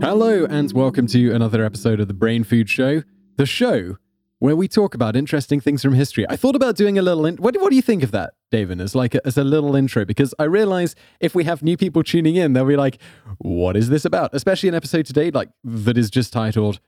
[0.00, 3.02] Hello, and welcome to another episode of the Brain Food Show,
[3.36, 3.98] the show
[4.38, 6.24] where we talk about interesting things from history.
[6.30, 7.26] I thought about doing a little.
[7.26, 8.80] In- what, what do you think of that, David?
[8.80, 12.02] As like a, as a little intro, because I realize if we have new people
[12.02, 12.98] tuning in, they'll be like,
[13.38, 16.80] "What is this about?" Especially an episode today, like that is just titled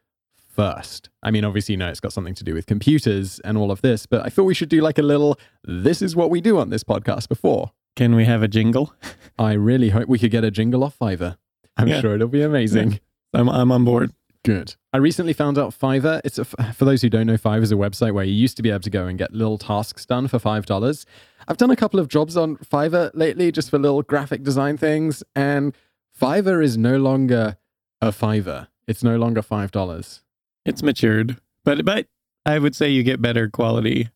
[0.48, 1.10] first.
[1.22, 3.82] I mean, obviously, you know, it's got something to do with computers and all of
[3.82, 5.38] this, but I thought we should do like a little.
[5.64, 7.72] This is what we do on this podcast before.
[7.94, 8.94] Can we have a jingle?
[9.38, 11.36] I really hope we could get a jingle off Fiverr.
[11.76, 12.00] I'm Yeah.
[12.02, 13.00] sure it'll be amazing.
[13.34, 14.12] I'm I'm on board.
[14.44, 14.74] Good.
[14.92, 16.20] I recently found out Fiverr.
[16.24, 18.62] It's a, for those who don't know, Fiverr is a website where you used to
[18.62, 21.06] be able to go and get little tasks done for five dollars.
[21.46, 25.22] I've done a couple of jobs on Fiverr lately, just for little graphic design things,
[25.36, 25.74] and
[26.20, 27.56] Fiverr is no longer
[28.00, 28.68] a Fiverr.
[28.88, 30.22] It's no longer five dollars.
[30.64, 32.08] It's matured, but but
[32.44, 34.10] I would say you get better quality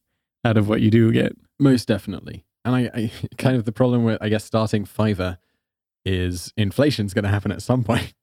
[0.45, 1.37] out of what you do get.
[1.61, 2.45] Most definitely.
[2.65, 5.39] And I, I kind of the problem with I guess starting Fiverr
[6.07, 8.15] is inflation's going to happen at some point,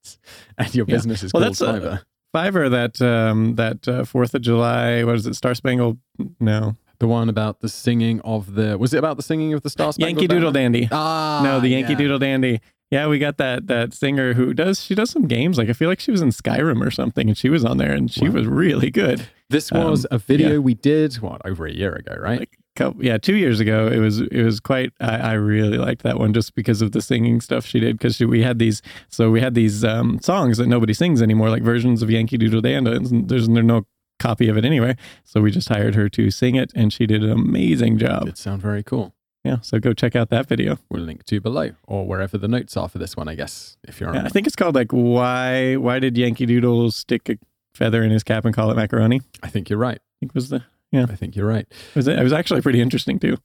[0.57, 0.95] and your Yeah.
[0.95, 2.01] business is Well, called that's, uh, Fiverr.
[2.35, 5.03] Fiverr that um that uh, Fourth of July.
[5.03, 5.35] What is it?
[5.35, 5.99] Star Spangled?
[6.39, 9.69] No, the one about the singing of the was it about the singing of the
[9.69, 10.79] Star Spangled Yankee Doodle Banner?
[10.79, 10.89] Dandy.
[10.91, 11.97] Ah, no, the Yankee yeah.
[11.99, 12.59] Doodle Dandy.
[12.89, 15.57] Yeah, we got that that singer who does she does some games.
[15.59, 17.91] Like I feel like she was in Skyrim or something, and she was on there,
[17.91, 18.35] and she Wow.
[18.35, 19.27] was really good.
[19.49, 20.57] This was Um, a video yeah.
[20.57, 22.39] we did what over a year ago, right?
[22.39, 24.91] Like couple, yeah, two years ago, it was it was quite.
[24.99, 27.97] I, I really liked that one just because of the singing stuff she did.
[27.97, 31.63] Because we had these, so we had these um, songs that nobody sings anymore, like
[31.63, 32.91] versions of Yankee Doodle Dandy.
[32.91, 33.85] And there's no
[34.19, 37.23] copy of it anyway, so we just hired her to sing it, and she did
[37.23, 38.27] an amazing job.
[38.27, 39.13] It sound very cool.
[39.43, 40.77] Yeah, so go check out that video.
[40.89, 43.75] We'll link to below or wherever the notes are for this one, I guess.
[43.83, 47.27] If you're on, Yeah, I think it's called like why why did Yankee Doodle stick
[47.29, 47.37] a
[47.75, 49.21] feather in his cap and call it macaroni?
[49.41, 49.97] I I think you're right.
[49.97, 50.63] I think was the
[50.93, 51.65] I think you're right.
[51.69, 53.37] it was it was actually pretty interesting too.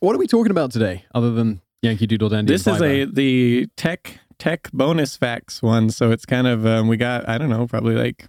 [0.00, 2.52] What are we talking about today, other than Yankee Doodle Dandy?
[2.52, 6.96] This is a the tech tech bonus facts one, so it's kind of um, we
[6.96, 8.26] got I don't know probably like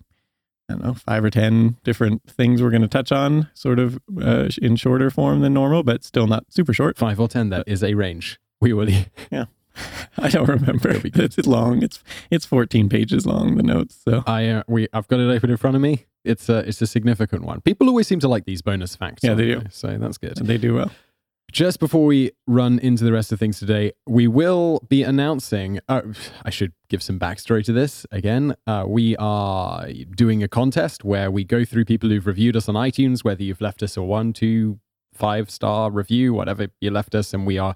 [0.70, 4.00] I don't know five or ten different things we're going to touch on, sort of
[4.22, 6.98] uh, in shorter form than normal, but still not super short.
[6.98, 7.50] five or ten.
[7.50, 8.40] That is a range.
[8.62, 8.90] We will.
[10.18, 10.90] I don't remember.
[10.90, 11.38] It'll be good.
[11.38, 11.84] It's, long.
[11.84, 13.56] It's it's fourteen pages long.
[13.56, 14.02] The notes.
[14.04, 16.06] So I uh, we I've got it open in front of me.
[16.24, 17.62] It's a it's a significant one.
[17.62, 19.24] People always seem to like these bonus facts.
[19.24, 19.64] Yeah, they do.
[19.70, 20.36] So that's good.
[20.38, 20.92] they do well.
[21.52, 25.80] Just before we run into the rest of things today, we will be announcing.
[25.90, 26.02] Uh,
[26.46, 28.56] I should give some backstory to this again.
[28.68, 32.76] Uh, we are doing a contest where we go through people who've reviewed us on
[32.76, 34.80] iTunes, whether you've left us a one, two,
[35.12, 37.76] five star review, whatever you left us, and we are.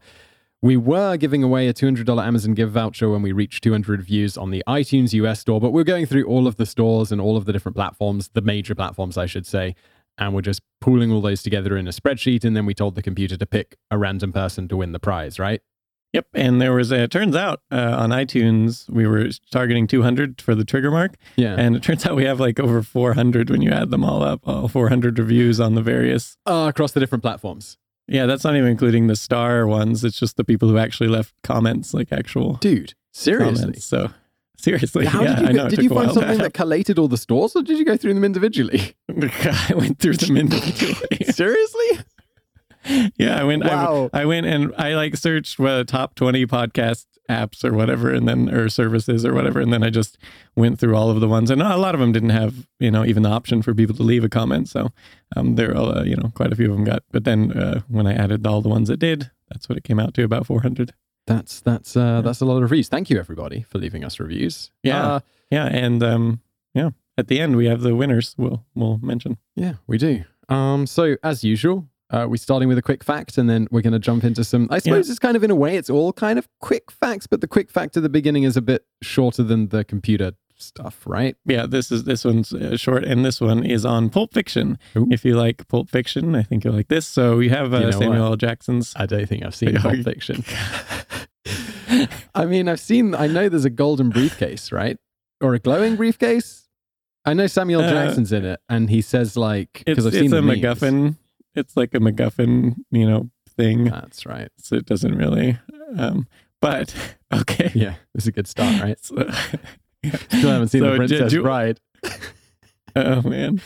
[0.64, 4.50] We were giving away a $200 Amazon gift voucher when we reached 200 reviews on
[4.50, 7.44] the iTunes US store, but we're going through all of the stores and all of
[7.44, 9.76] the different platforms, the major platforms, I should say,
[10.18, 13.02] and we're just pooling all those together in a spreadsheet and then we told the
[13.02, 15.62] computer to pick a random person to win the prize right
[16.14, 17.04] Yep, and there was a.
[17.04, 21.56] It turns out uh, on iTunes we were targeting 200 for the trigger mark, yeah
[21.58, 24.48] and it turns out we have like over 400 when you add them all up,
[24.48, 26.38] all 400 reviews on the various.
[26.46, 27.78] uh, across the different platforms
[28.08, 30.04] Yeah, that's not even including the star ones.
[30.04, 33.86] It's just the people who actually left comments, like actual dude seriously comments.
[33.86, 34.10] So
[34.58, 35.70] seriously, how yeah, did you, I know.
[35.70, 38.24] did you find something that collated all the stores or did you go through them
[38.24, 41.26] individually I went through them individually.
[41.32, 42.00] seriously
[43.18, 43.64] yeah, I went.
[43.64, 44.10] Wow.
[44.14, 48.28] I, I went and I like searched what top twenty podcast apps or whatever, and
[48.28, 50.18] then or services or whatever, and then I just
[50.56, 53.06] went through all of the ones, and a lot of them didn't have you know
[53.06, 54.68] even the option for people to leave a comment.
[54.70, 54.92] So
[55.36, 57.04] um, there, are, uh, you know, quite a few of them got.
[57.12, 60.00] But then uh, when I added all the ones that did, that's what it came
[60.00, 60.94] out to about four hundred.
[61.26, 64.72] that's that's uh that's a lot of reviews thank you everybody for leaving us reviews
[64.84, 65.08] Yeah.
[65.08, 66.42] Uh, Yeah, and um,
[66.74, 68.36] yeah, at the end we have the winners.
[68.38, 69.38] We'll we'll mention.
[69.56, 73.50] yeah we do um so as usual uh, we're starting with a quick fact and
[73.50, 75.76] then we're going to jump into some i suppose it's kind of in a way
[75.76, 78.62] it's all kind of quick facts but the quick fact at the beginning is a
[78.62, 83.26] bit shorter than the computer stuff right Yeah, this is this one's uh, short, and
[83.26, 84.78] this one is on Pulp Fiction.
[84.96, 85.08] Ooh.
[85.12, 87.06] If you like Pulp Fiction, I think you'll like this.
[87.06, 88.36] So we have uh, You know Samuel L.
[88.38, 88.94] Jackson's.
[88.96, 90.46] I don't think I've seen Pulp Fiction.
[92.36, 93.14] I mean, I've seen.
[93.14, 94.98] I know there's a golden briefcase, right,
[95.42, 96.70] or a glowing briefcase.
[97.26, 100.22] I know Samuel Uh, Jackson's in it, and he says like It's, because I've it's
[100.22, 100.60] seen a the memes.
[100.62, 101.18] MacGuffin.
[101.56, 103.86] It's like a MacGuffin, you know, thing.
[103.86, 104.50] That's right.
[104.58, 105.58] So it doesn't really.
[105.98, 106.28] Um,
[106.62, 106.96] but
[107.34, 107.72] okay.
[107.74, 108.98] Yeah, this is a good start, right?
[109.04, 109.16] So,
[110.30, 111.80] Still haven't seen So, the Princess Ju- Ju- Bride.
[112.96, 113.62] oh man.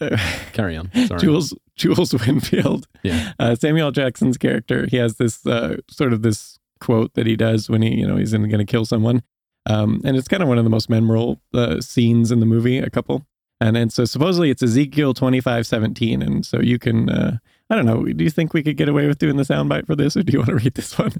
[0.00, 0.16] Uh,
[0.52, 0.90] Carry on.
[1.06, 1.20] Sorry.
[1.20, 2.86] Jules Jules Winfield.
[3.02, 3.32] Yeah.
[3.38, 4.86] Uh, Samuel Jackson's character.
[4.90, 8.16] He has this uh, sort of this quote that he does when he you know
[8.16, 9.22] he's going to kill someone,
[9.66, 12.78] um, and it's kind of one of the most memorable uh, scenes in the movie.
[12.78, 13.26] A couple.
[13.60, 17.38] And and so supposedly it's Ezekiel twenty five seventeen, and so you can uh,
[17.70, 18.04] I don't know.
[18.04, 20.32] Do you think we could get away with doing the soundbite for this, or do
[20.32, 21.12] you want to read this one?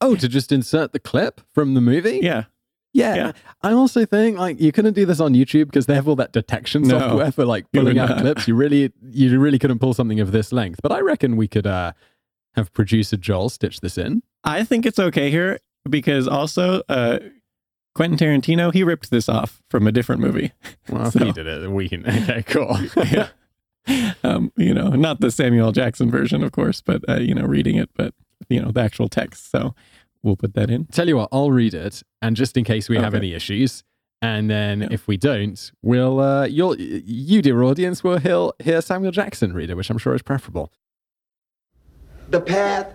[0.00, 2.20] Oh, to just insert the clip from the movie?
[2.22, 2.44] Yeah,
[2.92, 3.32] Yeah, Yeah.
[3.62, 6.32] I also think like you couldn't do this on YouTube because they have all that
[6.32, 8.18] detection No, software for like pulling out not.
[8.20, 8.46] clips.
[8.46, 10.80] You really, you really couldn't pull something of this length.
[10.82, 11.92] But I reckon we could uh,
[12.54, 14.22] have producer Joel stitch this in.
[14.42, 17.20] I think it's okay here because also uh,
[17.94, 20.52] Quentin Tarantino he ripped this off from a different movie.
[20.88, 21.70] Well, So- he did it.
[21.70, 22.06] We can.
[22.06, 22.76] Okay, cool.
[23.06, 23.28] yeah.
[24.22, 27.76] Um, you know, not the Samuel Jackson version, of course, but uh, you know, reading
[27.76, 28.14] it, but
[28.48, 29.50] you know, the actual text.
[29.50, 29.74] So
[30.22, 30.86] we'll put that in.
[30.86, 33.84] Tell you what, I'll read it, and just in case we have any issues,
[34.22, 34.88] and then Yeah.
[34.90, 39.68] if we don't, we'll uh, you'll you dear audience will hear, hear Samuel Jackson read
[39.70, 40.72] it, which I'm sure is preferable.
[42.30, 42.94] The path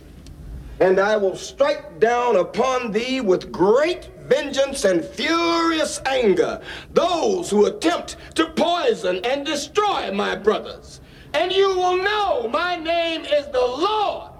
[0.81, 6.59] And I will strike down upon thee with great vengeance and furious anger
[6.91, 10.99] those who attempt to poison and destroy my brothers.
[11.35, 14.31] And you will know my name is the Lord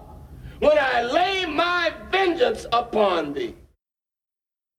[0.59, 3.55] when I lay my vengeance upon thee.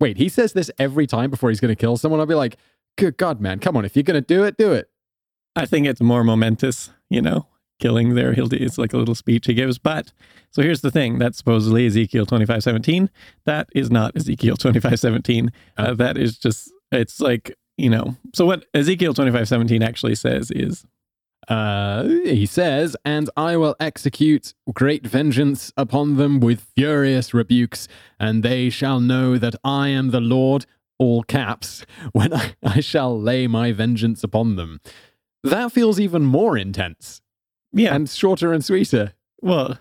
[0.00, 2.18] Wait, he says this every time before he's going to kill someone.
[2.18, 2.56] I'll be like,
[2.98, 3.84] good God, man, come on.
[3.84, 4.90] If you're going to do it, do it.
[5.54, 7.46] I think it's more momentous, you know,
[7.82, 8.32] killing there.
[8.32, 9.78] He'll do, it's like a little speech he gives.
[9.78, 10.12] But
[10.50, 13.10] so here's the thing that's supposedly Ezekiel 2517.
[13.44, 15.50] That is not Ezekiel 2517.
[15.76, 20.86] Uh, that is just, it's like, you know, so what Ezekiel 2517 actually says is,
[21.48, 27.88] Uh, he says, and I will execute great vengeance upon them with furious rebukes,
[28.20, 30.66] and they shall know that I am the Lord,
[31.00, 34.78] all caps, when I, I shall lay my vengeance upon them.
[35.42, 37.21] That feels even more intense
[37.72, 39.12] yeah, and shorter and sweeter.
[39.40, 39.78] Well,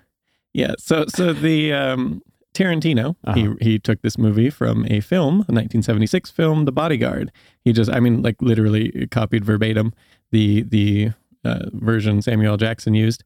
[0.54, 0.74] yeah.
[0.80, 2.22] So so the um,
[2.54, 3.34] Tarantino Uh-huh.
[3.34, 7.32] he he took this movie from a film, a 1976 film, The Bodyguard.
[7.64, 9.94] He just I mean like literally copied verbatim
[10.32, 11.12] the the
[11.46, 13.24] uh, version Samuel Jackson used.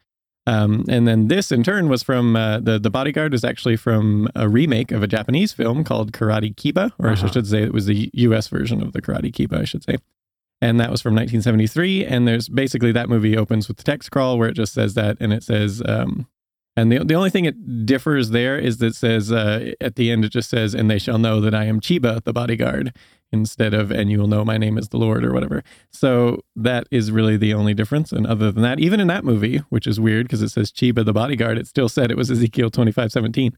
[0.47, 4.27] Um, and then this in turn was from uh, the the Bodyguard was actually from
[4.35, 7.25] a remake of a Japanese film called Karate Kiba, or Uh-huh.
[7.27, 8.47] I should say it was the U.S.
[8.49, 9.97] version of the Karate Kiba, I should say
[10.61, 14.37] and that was from 1973 and there's basically that movie opens with the text crawl
[14.37, 16.27] where it just says that and it says um
[16.77, 20.11] and the, the only thing it differs there is that it says uh, at the
[20.11, 22.93] end it just says and they shall know that i am chiba the bodyguard
[23.31, 25.63] instead of and you will know my name is the lord or whatever.
[25.91, 28.11] So that is really the only difference.
[28.11, 31.05] And other than that even in that movie which is weird because it says chiba
[31.05, 33.55] the bodyguard it still said it was ezekiel 2517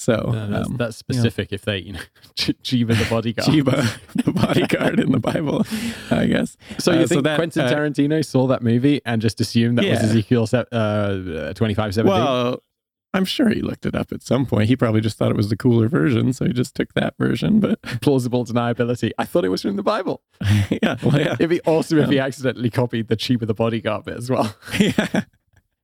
[0.00, 2.00] so Uh, that's, um, that's specific if they, you know,
[2.36, 3.48] Chiba the bodyguard.
[3.48, 5.66] chiba the bodyguard in the bible
[6.10, 9.40] i guess So you Uh, think that, Quentin uh, Tarantino saw that movie and just
[9.40, 12.06] assumed that was Ezekiel uh, 2517?
[12.06, 12.62] Well,
[13.12, 14.68] I'm sure he looked it up at some point.
[14.68, 17.58] He probably just thought it was the cooler version, so he just took that version.
[17.58, 19.10] But Plausible deniability.
[19.18, 20.22] I thought it was from the Bible.
[20.82, 24.16] yeah, well, yeah, It'd be awesome if he accidentally copied the Chiba the bodyguard bit
[24.16, 24.54] as well.
[24.78, 25.24] yeah,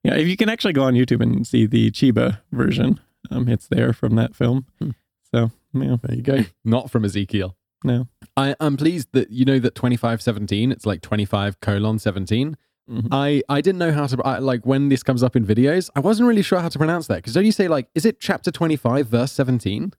[0.05, 0.15] yeah.
[0.15, 3.01] If you can actually go on YouTube and see the Chiba version,
[3.31, 4.67] um, it's there from that film.
[4.81, 4.91] Hmm.
[5.35, 6.45] So yeah, There you go.
[6.65, 7.57] Not from Ezekiel.
[7.85, 12.57] no, I, I'm pleased that you know that 2517, it's like 25 colon 17.
[12.89, 13.09] Mhm.
[13.11, 16.01] I, I didn't know how to, I, like, when this comes up in videos, I
[16.01, 17.17] wasn't really sure how to pronounce that.
[17.17, 19.93] Because don't you say, like, is it chapter 25, verse 17?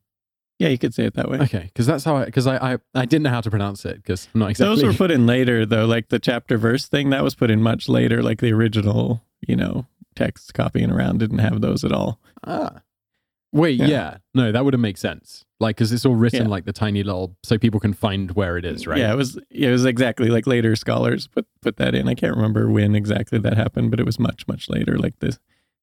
[0.59, 1.37] yeah, you could say it that way.
[1.39, 1.63] Okay.
[1.65, 3.97] Because that's how I, because I, I, I didn't know how to pronounce it.
[3.97, 4.75] Because I'm not exactly.
[4.75, 5.85] Those were put in later, though.
[5.85, 8.23] Like the chapter verse thing, that was put in much later.
[8.23, 9.85] Like the original, you know,
[10.15, 12.19] text copying around didn't have those at all.
[12.45, 12.81] Ah.
[13.57, 13.87] Wait, yeah.
[13.87, 14.17] Yeah.
[14.33, 15.43] No, that would have made sense.
[15.59, 16.47] Like, because it's all written Yeah.
[16.49, 18.99] like the tiny little, so people can find where it is, right?
[18.99, 22.07] Yeah, it was it was exactly like later scholars put put that in.
[22.07, 24.97] I can't remember when exactly that happened, but it was much much later.
[24.97, 25.39] Like this,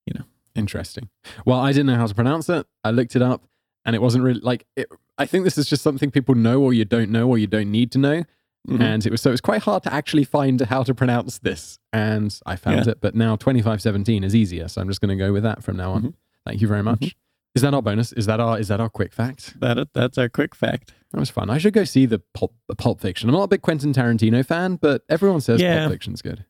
[0.07, 0.25] you know.
[0.55, 1.09] Interesting.
[1.45, 2.67] Well, I didn't know how to pronounce it.
[2.85, 3.43] I looked it up
[3.85, 4.87] and it wasn't really like, it,
[5.19, 7.73] I think this is just something people know or you don't know or you don't
[7.73, 8.23] need to know.
[8.69, 8.81] Mhm.
[8.81, 11.79] And it was, so it was quite hard to actually find how to pronounce this.
[11.93, 12.93] And I found Yeah.
[12.93, 14.69] it, but now 2517 is easier.
[14.69, 16.03] So I'm just going to go with that from now on.
[16.03, 16.15] Mhm.
[16.47, 17.01] Thank you very much.
[17.01, 17.15] Mhm.
[17.55, 18.13] Is that our bonus?
[18.13, 19.59] Is that our, is that our quick fact?
[19.61, 20.93] that that's our quick fact.
[21.13, 21.51] That was fun.
[21.51, 23.29] I should go see the Pulp, the Pulp Fiction.
[23.29, 25.81] I'm not a big Quentin Tarantino fan, but everyone says Yeah.
[25.81, 26.45] Pulp Fiction's good.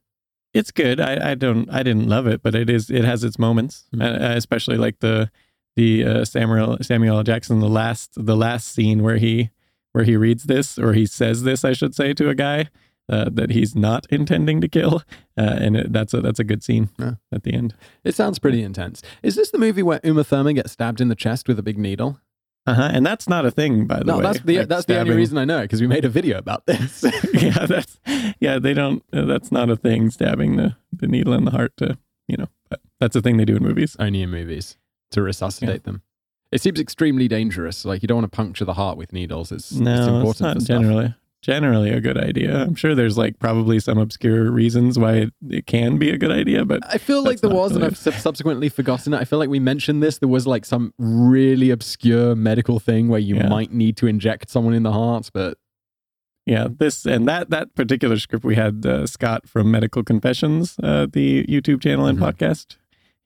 [0.55, 1.01] It's good.
[1.01, 4.03] I, I don't I didn't love it, but it is it has its moments, Mhm.
[4.03, 5.31] uh, especially like the
[5.77, 9.51] the uh, Samuel Samuel Jackson the last the last scene where he
[9.93, 12.69] where he reads this or he says this I should say to a guy
[13.09, 15.03] uh, that he's not intending to kill,
[15.39, 17.15] uh, and it, that's a that's a good scene Yeah.
[17.33, 17.75] at the end.
[18.05, 19.03] It sounds pretty intense.
[19.23, 21.79] Is this the movie where Uma Thurman gets stabbed in the chest with a big
[21.79, 22.19] needle?
[22.67, 22.91] Uh huh.
[22.95, 24.23] And that's not a thing, by the No, way.
[24.23, 26.39] No, that's the like that's the only reason I know because we made a video
[26.39, 27.05] about this.
[27.35, 28.01] yeah, that's
[28.41, 28.59] yeah.
[28.59, 29.03] They don't.
[29.13, 30.09] Uh, that's not a thing.
[30.11, 32.49] Stabbing the the needle in the heart to you know.
[32.71, 33.97] But That's a thing they do in movies.
[33.99, 34.79] Only in movies
[35.11, 36.01] to resuscitate them.
[36.51, 37.85] It seems extremely dangerous.
[37.85, 39.53] Like you don't want to puncture the heart with needles.
[39.53, 41.15] It's, it's No, important it's not for stuff.
[41.45, 42.63] Generally a good idea.
[42.63, 46.33] I'm sure there's like probably some obscure reasons why it, it can be a good
[46.33, 49.19] idea, but I feel like there was, and I've subsequently forgotten it.
[49.21, 50.19] I feel like we mentioned this.
[50.19, 53.49] There was like some really obscure medical thing where you Yeah.
[53.49, 55.59] might need to inject someone in the heart, but
[56.47, 61.07] yeah, this and that that particular script we had uh, Scott from Medical Confessions, uh,
[61.11, 62.23] the YouTube channel and Mhm.
[62.33, 62.77] podcast.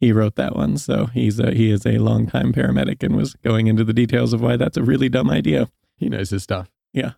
[0.00, 3.66] He wrote that one, so he's a, he is a longtime paramedic and was going
[3.66, 5.68] into the details of why that's a really dumb idea.
[5.96, 6.70] he knows his stuff.
[6.92, 7.14] Yeah.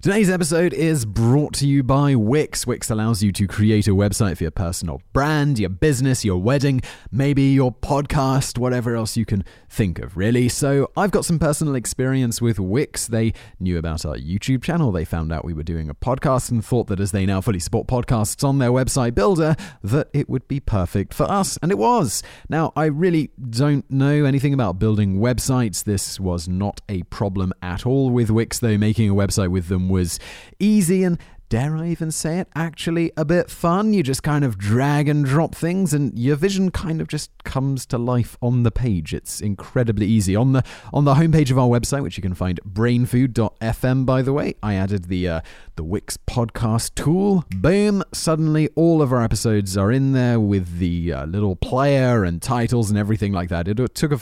[0.00, 2.68] Today's episode is brought to you by Wix.
[2.68, 6.82] Wix allows you to create a website for your personal brand, your business, your wedding,
[7.10, 10.48] maybe your podcast, whatever else you can think of, really.
[10.48, 13.08] So, I've got some personal experience with Wix.
[13.08, 14.92] They knew about our YouTube channel.
[14.92, 17.58] They found out we were doing a podcast and thought that as they now fully
[17.58, 21.58] support podcasts on their website builder, that it would be perfect for us.
[21.60, 22.22] And it was.
[22.48, 25.82] Now, I really don't know anything about building websites.
[25.82, 28.78] This was not a problem at all with Wix, though.
[28.78, 30.18] Making a website with them was
[30.58, 31.18] easy and
[31.48, 33.92] dare I even say it, actually a bit fun.
[33.94, 37.86] You just kind of drag and drop things and your vision kind of just comes
[37.86, 39.14] to life on the page.
[39.14, 40.36] It's incredibly easy.
[40.36, 44.32] On the on the homepage of our website, which you can find brainfood.fm by the
[44.32, 45.40] way, I added the uh,
[45.76, 47.44] the Wix podcast tool.
[47.56, 52.42] Boom, suddenly all of our episodes are in there with the uh, little player and
[52.42, 53.68] titles and everything like that.
[53.68, 54.20] It took a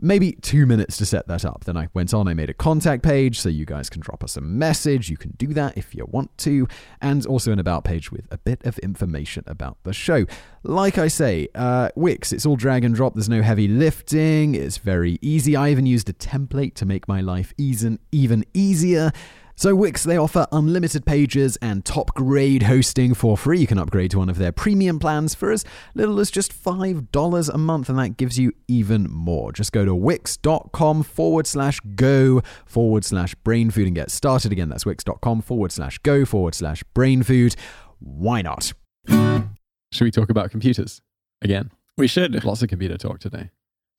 [0.00, 1.64] maybe two minutes to set that up.
[1.64, 4.36] Then I went on, I made a contact page so you guys can drop us
[4.36, 5.10] a message.
[5.10, 6.68] You can do that if you want to,
[7.00, 10.26] and also an about page with a bit of information about the show.
[10.62, 13.14] Like I say, uh, Wix, it's all drag and drop.
[13.14, 14.54] There's no heavy lifting.
[14.54, 15.56] It's very easy.
[15.56, 19.12] I even used a template to make my life even even easier.
[19.62, 23.60] So Wix, they offer unlimited pages and top grade hosting for free.
[23.60, 25.64] You can upgrade to one of their premium plans for as
[25.94, 29.52] little as just $5 a month, and that gives you even more.
[29.52, 34.50] Just go to wix.com forward slash go forward slash brain food and get started.
[34.50, 37.54] Again, that's wix.com forward slash go forward slash brain food.
[38.00, 38.72] Why not?
[39.06, 41.02] Should we talk about computers
[41.40, 41.70] again?
[41.96, 42.44] We should.
[42.44, 43.50] Lots of computer talk today.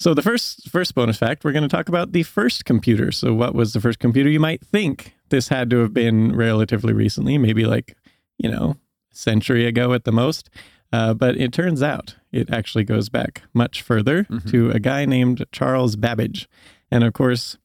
[0.01, 3.13] So the first first bonus fact, we're going to talk about the first computer.
[3.13, 4.29] So what was the first computer?
[4.29, 7.95] You might think this had to have been relatively recently, maybe like
[8.37, 8.77] you know,
[9.11, 10.49] a century ago at the most.
[10.91, 14.49] Uh, but it turns out it actually goes back much further Mhm.
[14.51, 16.47] to a guy named Charles Babbage,
[16.91, 17.57] and of course,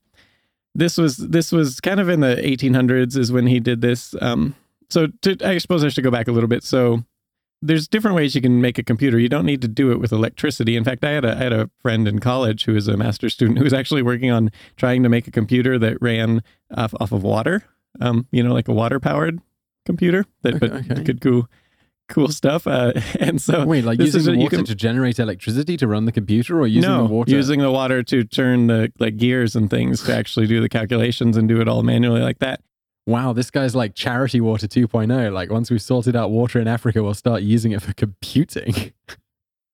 [0.74, 4.14] this was this was kind of in the 1800s is when he did this.
[4.20, 4.54] Um,
[4.88, 6.62] so to, I suppose I should go back a little bit.
[6.64, 7.04] So
[7.60, 9.18] there's different ways you can make a computer.
[9.18, 10.76] You don't need to do it with electricity.
[10.76, 13.32] In fact, I had a I had a friend in college who was a master's
[13.34, 16.42] student who was actually working on trying to make a computer that ran
[16.76, 17.64] off, off of water.
[18.00, 19.40] Um, you know, like a water powered
[19.86, 21.04] computer that but Okay, okay.
[21.04, 21.48] could do
[22.08, 22.66] cool stuff.
[22.66, 26.12] Uh, and so Wait, like using the water can- to generate electricity to run the
[26.12, 27.30] computer, or using no, the water?
[27.30, 31.36] using the water to turn the like gears and things to actually do the calculations
[31.36, 32.60] and do it all manually like that.
[33.08, 35.32] Wow, this guy's like charity water 2.0.
[35.32, 38.92] Like once we've sorted out water in Africa, we'll start using it for computing.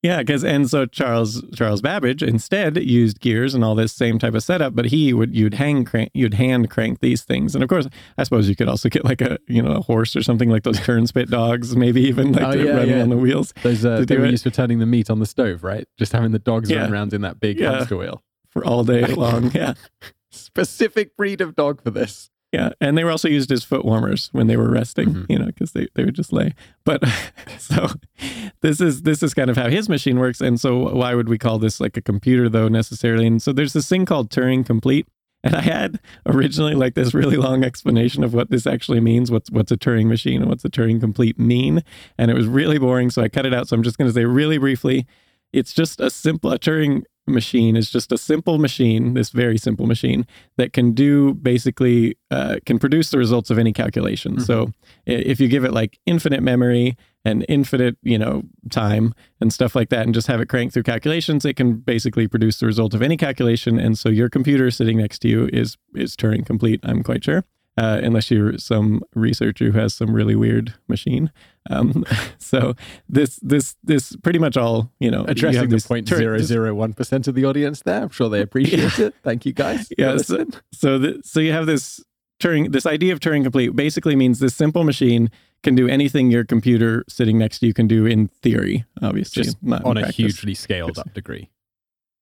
[0.02, 4.34] Yeah, because and so Charles Charles Babbage instead used gears and all this same type
[4.34, 7.70] of setup, but he would you'd hang crank you'd hand crank these things, and of
[7.70, 7.88] course,
[8.18, 10.62] I suppose you could also get like a you know a horse or something like
[10.62, 13.02] those turn spit dogs, maybe even like Oh, to yeah, running yeah.
[13.02, 14.32] on the wheels Those uh, they were it.
[14.32, 15.88] used for turning the meat on the stove, right?
[15.98, 16.80] Just having the dogs Yeah.
[16.82, 18.22] run around in that big hamster wheel.
[18.50, 19.52] for all day long.
[19.52, 19.72] Yeah,
[20.30, 22.30] Specific breed of dog for this.
[22.54, 25.26] Yeah, and they were also used as foot warmers when they were resting, Mhm.
[25.28, 26.54] you know, because they they would just lay.
[26.84, 27.02] But
[27.58, 27.88] so
[28.60, 31.38] this is this is kind of how his machine works, and so why would we
[31.38, 33.26] call this like a computer though necessarily?
[33.26, 35.06] And so there's this thing called Turing complete.
[35.46, 39.30] And I had originally like this really long explanation of what this actually means.
[39.30, 41.82] What's what's a Turing machine and what's a Turing complete mean?
[42.16, 43.68] And it was really boring, so I cut it out.
[43.68, 45.06] So I'm just going to say really briefly,
[45.52, 49.86] it's just a simple a Turing machine is just a simple machine, this very simple
[49.86, 50.26] machine
[50.56, 54.40] that can do basically uh, can produce the results of any calculation.
[54.40, 54.72] So
[55.06, 59.88] if you give it like infinite memory and infinite, you know, time and stuff like
[59.88, 63.02] that, and just have it crank through calculations, it can basically produce the result of
[63.02, 63.78] any calculation.
[63.78, 66.80] And so your computer sitting next to you is is Turing complete.
[66.82, 67.44] I'm quite sure.
[67.76, 71.32] Uh, unless you're some researcher who has some really weird machine,
[71.70, 72.04] um,
[72.38, 72.74] so
[73.08, 76.38] this this this pretty much all you know addressing have the this point Turing- zero
[76.38, 78.02] zero one percent of the audience there.
[78.02, 79.14] I'm sure they appreciate it.
[79.22, 79.88] Thank you guys.
[79.98, 82.02] Yeah, so, so, the, so you have this
[82.40, 85.30] Turing, this idea of Turing complete basically means this simple machine
[85.62, 89.56] can do anything your computer sitting next to you can do in theory, obviously, just
[89.64, 90.16] on a practice.
[90.16, 91.48] hugely scaled up degree.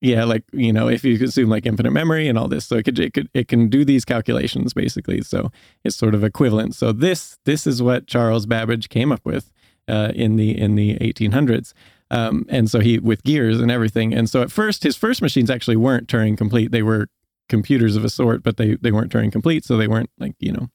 [0.03, 2.83] Yeah, like you know, if you assume like infinite memory and all this, so it
[2.83, 5.23] could it could it can do these calculations basically.
[5.23, 5.53] So
[5.85, 6.75] it's sort of equivalent.
[6.75, 9.53] So this this is what Charles Babbage came up with
[9.87, 11.73] uh, in the in the 1800s.
[12.11, 14.13] Um, and so he with gears and everything.
[14.13, 16.73] And so at first, his first machines actually weren't Turing complete.
[16.73, 17.09] They were
[17.49, 20.53] computers of a sort, but they they weren't Turing complete, so they weren't like you
[20.53, 20.69] know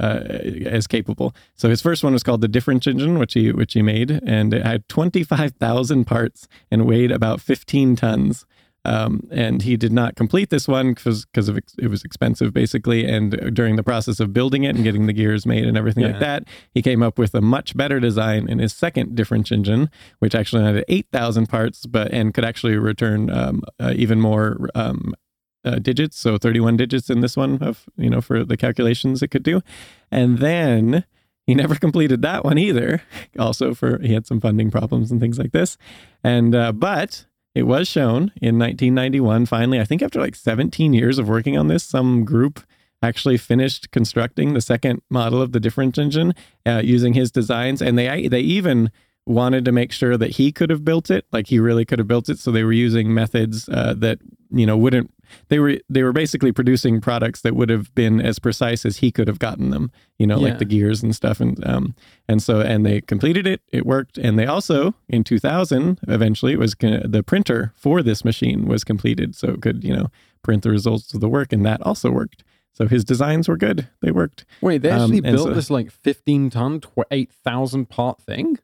[0.00, 0.24] uh,
[0.66, 1.34] as capable.
[1.54, 4.52] So his first one was called the Difference Engine, which he which he made, and
[4.52, 8.44] it had twenty five thousand parts and weighed about fifteen tons.
[8.84, 12.52] Um, and he did not complete this one because because of ex- it was expensive
[12.52, 13.06] basically.
[13.06, 16.18] And during the process of building it and getting the gears made and everything like
[16.18, 20.34] that, he came up with a much better design in his second difference engine, which
[20.34, 25.14] actually had eight thousand parts, but and could actually return um, uh, even more um,
[25.64, 26.18] uh, digits.
[26.18, 29.44] So thirty one digits in this one of you know for the calculations it could
[29.44, 29.62] do,
[30.10, 31.04] and then.
[31.44, 33.02] He never completed that one either.
[33.36, 35.76] Also, for he had some funding problems and things like this,
[36.22, 39.46] and uh, but it was shown in 1991.
[39.46, 42.60] Finally, I think after like 17 years of working on this, some group
[43.02, 47.98] actually finished constructing the second model of the difference engine uh, using his designs, and
[47.98, 48.90] they they even
[49.26, 52.08] wanted to make sure that he could have built it, like he really could have
[52.08, 52.38] built it.
[52.38, 54.18] So they were using methods uh, that
[54.50, 55.12] you know wouldn't.
[55.48, 59.10] They were they were basically producing products that would have been as precise as he
[59.10, 59.90] could have gotten them.
[60.18, 60.48] You know, Yeah.
[60.50, 61.94] like the gears and stuff, and um
[62.28, 63.60] and so and they completed it.
[63.72, 68.66] It worked, and they also in 2000 eventually it was the printer for this machine
[68.66, 70.08] was completed, so it could you know
[70.42, 72.44] print the results of the work, and that also worked.
[72.74, 74.44] So his designs were good; they worked.
[74.62, 78.58] Wait, they Um, actually and built so- this like 15 ton, tw- 8,000 part thing?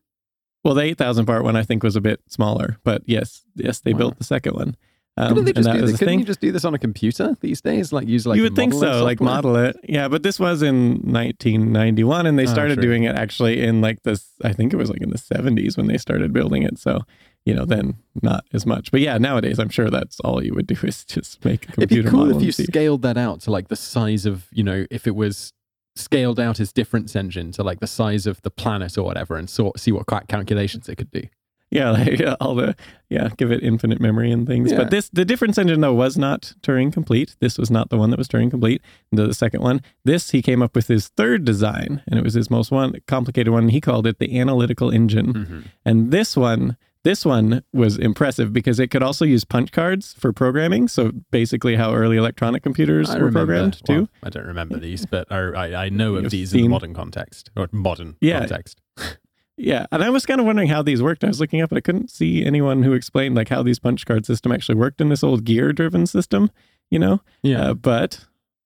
[0.65, 3.93] Well, the 8,000 part one I think was a bit smaller, but yes, yes, they
[3.93, 3.99] Wow.
[3.99, 4.77] built the second one.
[5.21, 5.99] Um, Couldn't they just do this?
[5.99, 7.93] Couldn't you just do this on a computer these days?
[7.93, 9.77] Like use like you would think so, modeling like model it.
[9.83, 12.83] Yeah, but this was in 1991, and they Oh, started true.
[12.85, 14.31] doing it actually in like this.
[14.45, 16.79] I think it was like in the 70s when they started building it.
[16.79, 17.01] So,
[17.45, 18.91] you know, then not as much.
[18.93, 21.95] But yeah, nowadays I'm sure that's all you would do is just make a computer.
[22.01, 22.65] It'd be cool if you see.
[22.65, 25.53] scaled that out to like the size of, you know, if it was
[25.97, 29.51] scaled out as difference engine to like the size of the planet or whatever and
[29.51, 31.23] saw, see what calculations it could do.
[31.71, 32.75] Yeah, like yeah, all the
[33.11, 34.71] yeah, give it infinite memory and things.
[34.71, 34.79] Yeah.
[34.79, 37.37] But this the difference engine though was not Turing complete.
[37.41, 38.83] This was not the one that was Turing complete.
[39.13, 39.83] The, the second one.
[40.05, 43.53] This he came up with his third design, and it was his most one complicated
[43.53, 43.69] one.
[43.69, 45.33] He called it the analytical engine.
[45.35, 45.61] Mm-hmm.
[45.85, 50.33] And this one, this one was impressive because it could also use punch cards for
[50.33, 50.89] programming.
[50.89, 54.09] So basically, how early electronic computers I were programmed too.
[54.23, 56.95] I don't remember these, but I, I, I know of You've these in the modern
[56.95, 58.41] context or modern Yeah.
[58.41, 58.81] context.
[59.61, 61.25] Yeah, and I was kind of wondering how these worked.
[61.25, 64.07] I was looking up, and I couldn't see anyone who explained like how these punch
[64.07, 66.51] card system actually worked in this old gear-driven system.
[66.91, 67.71] You know, Yeah.
[67.71, 68.25] uh, but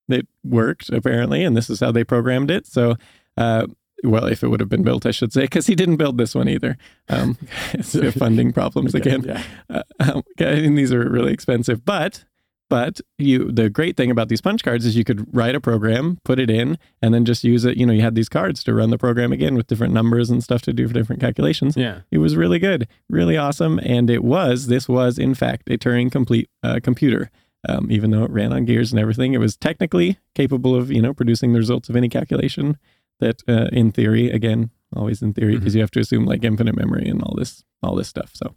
[0.09, 2.67] it worked apparently, and this is how they programmed it.
[2.67, 2.97] So,
[3.37, 3.67] uh,
[4.05, 6.35] well, if it would have been built, I should say, because he didn't build this
[6.35, 6.77] one either.
[7.09, 7.35] Um,
[8.19, 9.25] funding problems Okay, again.
[9.25, 9.43] yeah.
[9.71, 12.25] Uh, um, and these are really expensive, but
[12.73, 16.17] but you the great thing about these punch cards is you could write a program,
[16.25, 17.77] put it in, and then just use it.
[17.77, 20.43] You know, you had these cards to run the program again with different numbers and
[20.43, 21.77] stuff to do for different calculations.
[21.77, 22.01] Yeah.
[22.11, 26.11] It was really good, really awesome, and it was this was in fact a Turing
[26.11, 27.31] complete uh, computer.
[27.69, 31.03] Um, even though it ran on gears and everything, it was technically capable of you
[31.03, 32.79] know producing the results of any calculation.
[33.21, 36.75] That uh, in theory, again, always in theory, because you have to assume like infinite
[36.75, 38.31] memory and all this all this stuff.
[38.33, 38.55] So.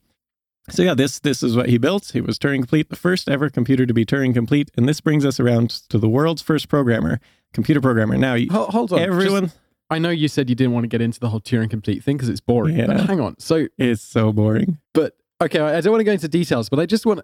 [0.70, 2.16] So yeah, this this is what he built.
[2.16, 5.26] It was Turing complete, the first ever computer to be Turing complete, and this brings
[5.26, 7.20] us around to the world's first programmer,
[7.54, 8.18] computer programmer.
[8.18, 8.98] Now, Hold, hold on.
[9.00, 9.52] just- everyone,
[9.92, 12.18] I know you said you didn't want to get into the whole Turing complete thing
[12.18, 12.78] because it's boring.
[12.78, 13.06] But Yeah.
[13.06, 13.38] hang on.
[13.40, 14.80] So, it's so boring.
[14.94, 17.22] but okay, I don't want to go into details, but I just want,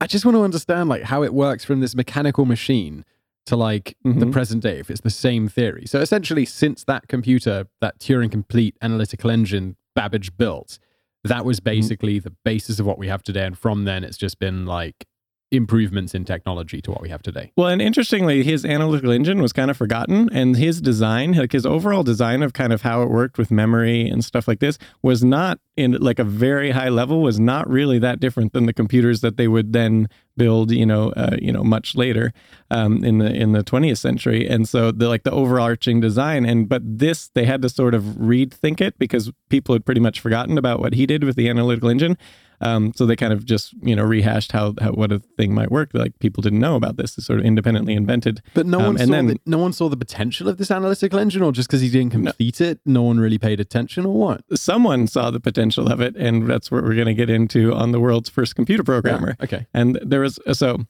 [0.00, 3.04] I just want to understand like how it works from this mechanical machine
[3.46, 4.32] to like the Mhm.
[4.32, 4.78] present day.
[4.78, 9.76] If it's the same theory, so essentially, since that computer, that Turing complete analytical engine
[9.96, 10.78] Babbage built,
[11.24, 11.70] that was mm-hmm.
[11.70, 15.06] basically the basis of what we have today, and from then it's just been like
[15.52, 17.52] improvements in technology to what we have today.
[17.56, 21.66] Well, and interestingly, his analytical engine was kind of forgotten, and his design, like his
[21.66, 25.22] overall design of kind of how it worked with memory and stuff like this, was
[25.22, 27.20] not in like a very high level.
[27.20, 31.10] Was not really that different than the computers that they would then build, you know,
[31.16, 32.32] uh, you know, much later
[32.70, 34.48] um, in the in the 20th century.
[34.48, 38.02] And so the like the overarching design, and but this they had to sort of
[38.02, 41.88] rethink it because people had pretty much forgotten about what he did with the analytical
[41.88, 42.16] engine.
[42.64, 45.72] Um, so they kind of just you know rehashed how, how what a thing might
[45.72, 45.90] work.
[45.94, 47.18] Like people didn't know about this.
[47.18, 48.40] It's sort of independently invented.
[48.54, 50.70] But no Um, one and saw then- the, no one saw the potential of this
[50.70, 54.14] analytical engine, or just because he didn't complete it, no one really paid attention, or
[54.14, 54.42] what?
[54.54, 57.90] Someone saw the potential of it, and that's what we're going to get into on
[57.90, 59.34] the world's first computer programmer.
[59.40, 59.66] Yeah, okay.
[59.74, 60.86] And there was so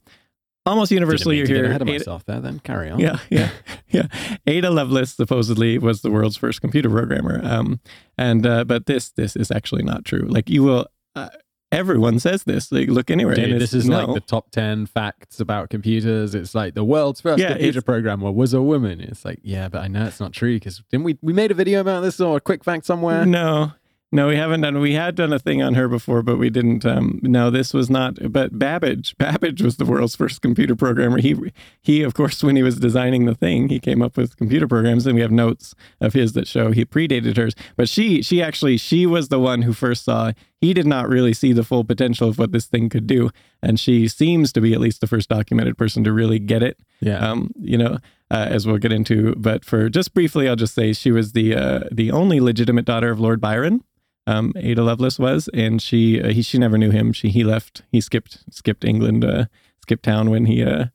[0.66, 2.40] almost universally you hear ahead of Ada- myself there.
[2.40, 3.00] Then carry on.
[3.00, 3.50] Yeah, yeah,
[3.88, 4.06] yeah.
[4.46, 7.40] Ada Lovelace supposedly was the world's first computer programmer.
[7.42, 7.80] Um,
[8.16, 10.26] and uh, but this this is actually not true.
[10.28, 11.30] Like you will, uh,
[11.72, 12.70] everyone says this.
[12.70, 13.34] Like look anywhere.
[13.34, 14.04] Dude, and this is no.
[14.04, 16.34] like the top 10 facts about computers.
[16.34, 19.00] It's like the world's first Yeah, computer programmer was a woman.
[19.00, 21.54] It's like, yeah, but I know it's not true because didn't we, we made a
[21.54, 23.26] video about this or a quick fact somewhere?
[23.26, 23.72] No,
[24.14, 24.78] No, we haven't done.
[24.78, 26.84] We had done a thing on her before, but we didn't.
[26.84, 28.30] Um, no, this was not.
[28.30, 31.18] But Babbage, Babbage was the world's first computer programmer.
[31.18, 31.34] He,
[31.80, 35.06] he, of course, when he was designing the thing, he came up with computer programs,
[35.06, 37.54] and we have notes of his that show he predated hers.
[37.74, 40.32] But she, she actually, she was the one who first saw.
[40.60, 43.30] He did not really see the full potential of what this thing could do,
[43.62, 46.78] and she seems to be at least the first documented person to really get it.
[47.00, 47.16] Yeah.
[47.16, 47.96] Um, you know,
[48.30, 49.34] uh, as we'll get into.
[49.36, 53.10] But for just briefly, I'll just say she was the uh, the only legitimate daughter
[53.10, 53.82] of Lord Byron
[54.26, 57.12] um, Ada Lovelace was, and she uh, he she never knew him.
[57.12, 57.82] She he left.
[57.90, 59.46] He skipped skipped England, uh,
[59.82, 60.86] skipped town when he uh,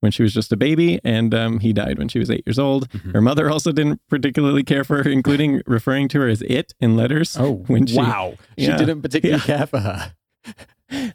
[0.00, 2.58] when she was just a baby, and um, he died when she was eight years
[2.58, 2.88] old.
[2.90, 3.10] Mm-hmm.
[3.12, 6.96] Her mother also didn't particularly care for her, including referring to her as "it" in
[6.96, 7.36] letters.
[7.38, 8.34] Oh, when she, wow.
[8.58, 8.76] She Yeah.
[8.78, 9.56] didn't particularly Yeah.
[9.58, 10.14] care for her.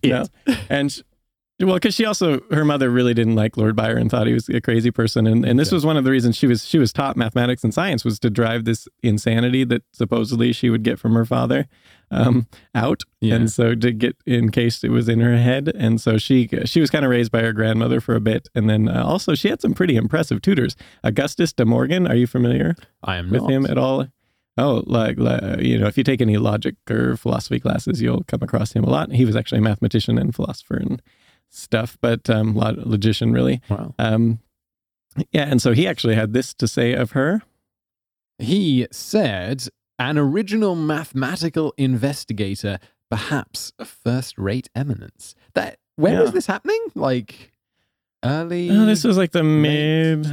[0.04, 0.26] No.
[0.70, 1.04] and
[1.60, 4.62] well, because she also her mother really didn't like Lord Byron, thought he was a
[4.62, 5.76] crazy person, and and this Okay.
[5.76, 8.30] was one of the reasons she was she was taught mathematics and science was to
[8.30, 11.66] drive this insanity that supposedly she would get from her father
[12.12, 13.36] um, out, Yeah.
[13.36, 16.80] and so to get in case it was in her head, and so she she
[16.80, 19.50] was kind of raised by her grandmother for a bit, and then uh, also she
[19.50, 20.76] had some pretty impressive tutors.
[21.04, 22.76] Augustus de Morgan, are you familiar?
[23.04, 23.52] I am with not.
[23.52, 24.08] him at all?
[24.60, 28.42] Oh, like, like, you know, if you take any logic or philosophy classes, you'll come
[28.42, 29.12] across him a lot.
[29.12, 31.00] He was actually a mathematician and philosopher and
[31.50, 33.62] stuff, but um, log- logician really.
[33.70, 33.94] Wow.
[34.00, 34.40] Um,
[35.32, 37.42] yeah, and so he actually had this to say of her.
[38.40, 42.78] He said, an original mathematical investigator,
[43.10, 45.34] perhaps a first rate eminence.
[45.56, 46.80] That when was this happening?
[46.94, 47.52] Like
[48.24, 50.28] early Oh, this was like the mid.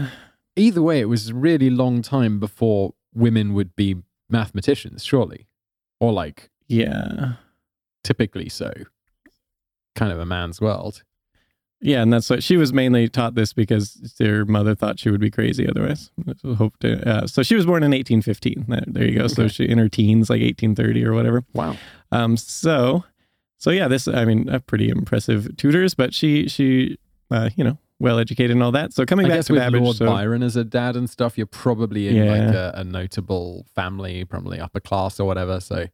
[0.57, 3.96] either way, it was a really long time before women would be
[4.29, 5.46] mathematicians, surely.
[6.00, 7.35] Or like Yeah,
[8.03, 8.70] typically so.
[9.94, 11.02] Kind of a man's world.
[11.80, 15.20] yeah, and that's what she was mainly taught this because their mother thought she would
[15.20, 16.11] be crazy otherwise.
[16.38, 18.64] So, hope to, uh, so she was born in 1815.
[18.68, 19.26] There, there you go.
[19.26, 19.52] So Okay.
[19.52, 21.44] she in her teens, like 1830 or whatever.
[21.52, 21.76] Wow.
[22.11, 23.04] Um, so,
[23.59, 26.96] so yeah, this, I mean, uh, pretty impressive tutors, but she, she,
[27.30, 28.92] uh, you know, well educated and all that.
[28.92, 31.37] So coming I back to with Babbage, Lord so, Byron as a dad and stuff,
[31.38, 35.61] you're probably in like a, a notable family, probably upper class or whatever.
[35.61, 35.87] So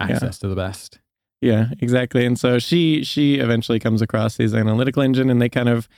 [0.00, 0.98] access to the best.
[1.42, 2.24] Yeah, exactly.
[2.24, 5.88] And so she, she eventually comes across his analytical engine and they kind of,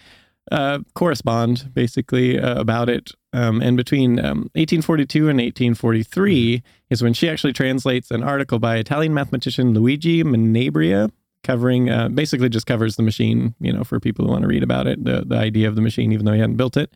[0.50, 3.12] uh, correspond basically uh, about it.
[3.32, 8.76] Um, and between um, 1842 and 1843 is when she actually translates an article by
[8.76, 11.10] Italian mathematician Luigi Menabrea,
[11.42, 14.62] covering uh, basically just covers the machine, you know, for people who want to read
[14.62, 16.92] about it, the, the idea of the machine, even though he hadn't built it.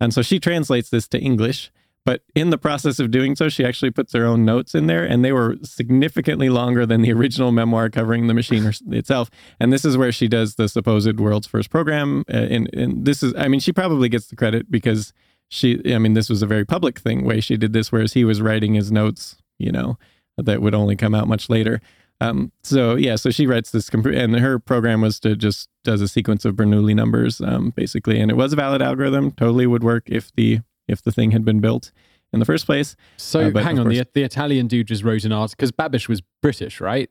[0.00, 1.70] And so she translates this to English.
[2.04, 5.04] But in the process of doing so, she actually puts her own notes in there,
[5.04, 9.30] and they were significantly longer than the original memoir covering the machine itself.
[9.60, 12.24] And this is where she does the supposed world's first program.
[12.28, 15.12] Uh, and, and this is, I mean, she probably gets the credit because
[15.48, 18.24] she, I mean, this was a very public thing way she did this, whereas he
[18.24, 19.96] was writing his notes, you know,
[20.36, 21.80] that would only come out much later.
[22.20, 26.00] Um, so yeah, so she writes this, comp- and her program was to just does
[26.00, 29.32] a sequence of Bernoulli numbers, um, basically, and it was a valid algorithm.
[29.32, 31.92] Totally would work if the if the thing had been built
[32.32, 32.96] in the first place.
[33.16, 36.08] So Uh, hang on, the, course- the Italian dude just wrote an article because Babbage
[36.08, 37.08] was British, right?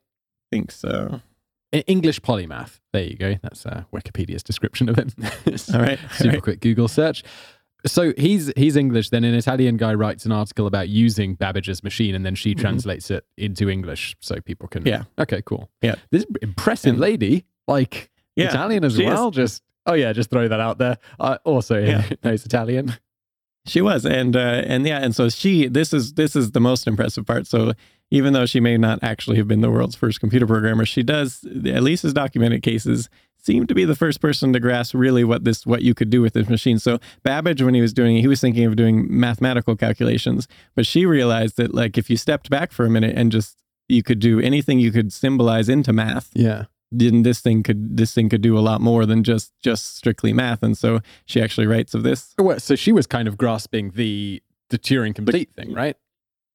[0.51, 1.21] I think so.
[1.87, 2.79] English polymath.
[2.91, 3.35] There you go.
[3.41, 5.09] That's uh, Wikipedia's description of him.
[5.73, 6.41] All right, all Super right.
[6.43, 7.23] quick Google search.
[7.85, 9.09] So he's he's English.
[9.09, 13.09] Then an Italian guy writes an article about using Babbage's machine, and then she translates
[13.09, 14.81] it into English so people can.
[14.83, 14.89] Mm-hmm.
[15.17, 15.23] Yeah.
[15.23, 15.41] Okay.
[15.45, 15.69] Cool.
[15.81, 15.95] Yeah.
[16.11, 19.07] This impressive And- lady, like Yeah, Italian as she is.
[19.07, 19.31] well.
[19.31, 20.97] Just oh yeah, just throw that out there.
[21.21, 22.03] Uh, also Yeah.
[22.23, 22.93] knows Italian.
[23.65, 25.67] She was, and uh, and yeah, and so she.
[25.67, 27.45] This is this is the most impressive part.
[27.45, 27.73] So
[28.09, 31.45] even though she may not actually have been the world's first computer programmer, she does,
[31.45, 35.43] at least as documented cases, seem to be the first person to grasp really what
[35.43, 36.79] this what you could do with this machine.
[36.79, 40.85] So Babbage, when he was doing it, he was thinking of doing mathematical calculations, but
[40.85, 44.19] she realized that like if you stepped back for a minute and just you could
[44.19, 46.65] do anything you could symbolize into math, Yeah.
[46.91, 50.33] Then this thing could this thing could do a lot more than just just strictly
[50.33, 50.61] math.
[50.63, 52.33] And so she actually writes of this.
[52.37, 55.97] Well, so she was kind of grasping the the Turing complete thing, right?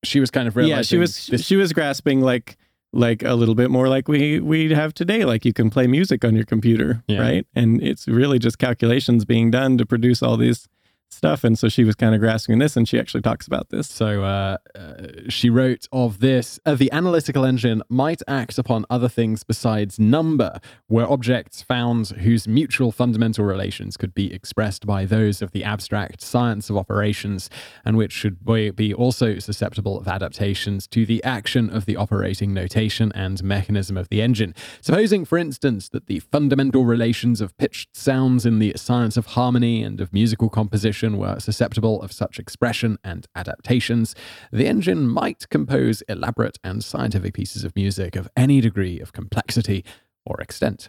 [0.04, 2.56] She was kind of realizing yeah she was this she was grasping like
[2.92, 6.24] like a little bit more like we we have today like you can play music
[6.24, 7.20] on your computer Yeah.
[7.20, 10.68] right and it's really just calculations being done to produce all these
[11.08, 13.88] stuff and so she was kind of grasping this and she actually talks about this
[13.88, 19.08] So uh, uh, she wrote of this uh, the analytical engine might act upon other
[19.08, 25.42] things besides number, were objects found whose mutual fundamental relations could be expressed by those
[25.42, 27.50] of the abstract science of operations,
[27.84, 28.44] and which should
[28.76, 34.08] be also susceptible of adaptations to the action of the operating notation and mechanism of
[34.08, 34.54] the engine.
[34.80, 39.82] Supposing, for instance, that the fundamental relations of pitched sounds in the science of harmony
[39.82, 44.14] and of musical composition motion were susceptible of such expression and adaptations,
[44.50, 49.84] the engine might compose elaborate and scientific pieces of music of any degree of complexity
[50.24, 50.88] or extent.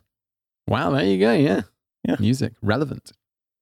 [0.65, 1.63] Wow, there you go, yeah.
[2.07, 2.15] Yeah.
[2.19, 3.11] Music, relevant.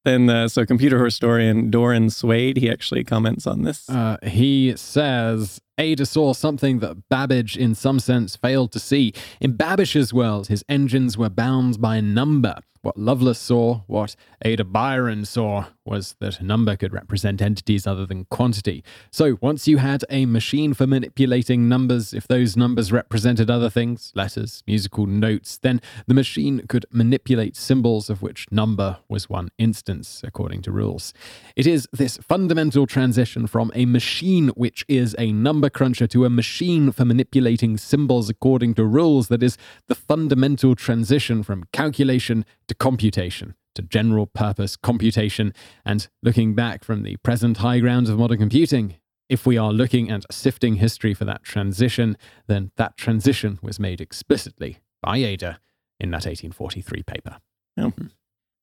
[0.04, 3.90] Then, uh, so computer historian Doron Swade, he actually comments on this.
[3.90, 9.14] Uh, he says Ada saw something that Babbage, in some sense, failed to see.
[9.42, 12.60] In Babbage's world, his engines were bound by number.
[12.82, 18.26] What Lovelace saw, what Ada Byron saw, was that number could represent entities other than
[18.26, 18.84] quantity.
[19.12, 24.12] So once you had a machine for manipulating numbers, if those numbers represented other things,
[24.16, 30.22] letters, musical notes, then the machine could manipulate symbols of which number was one instance,
[30.24, 31.14] according to rules.
[31.56, 36.30] It is this fundamental transition from a machine which is a number cruncher to a
[36.30, 42.76] machine for manipulating symbols according to rules that is the fundamental transition from calculation to
[42.76, 45.54] computation to general purpose computation.
[45.86, 48.96] And looking back from the present high grounds of modern computing,
[49.30, 54.02] if we are looking at sifting history for that transition, then that transition was made
[54.02, 55.60] explicitly by Ada
[56.00, 57.38] in that 1843 paper.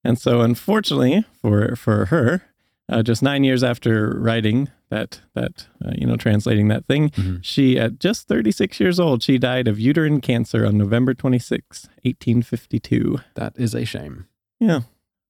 [0.05, 2.43] And so, unfortunately for for her,
[2.93, 7.39] uh, just nine years after writing that that uh, you know translating that thing, Mhm.
[7.43, 13.19] she at just 36 years old, she died of uterine cancer on November 26, 1852.
[13.35, 14.27] That is a shame.
[14.61, 14.81] Yeah,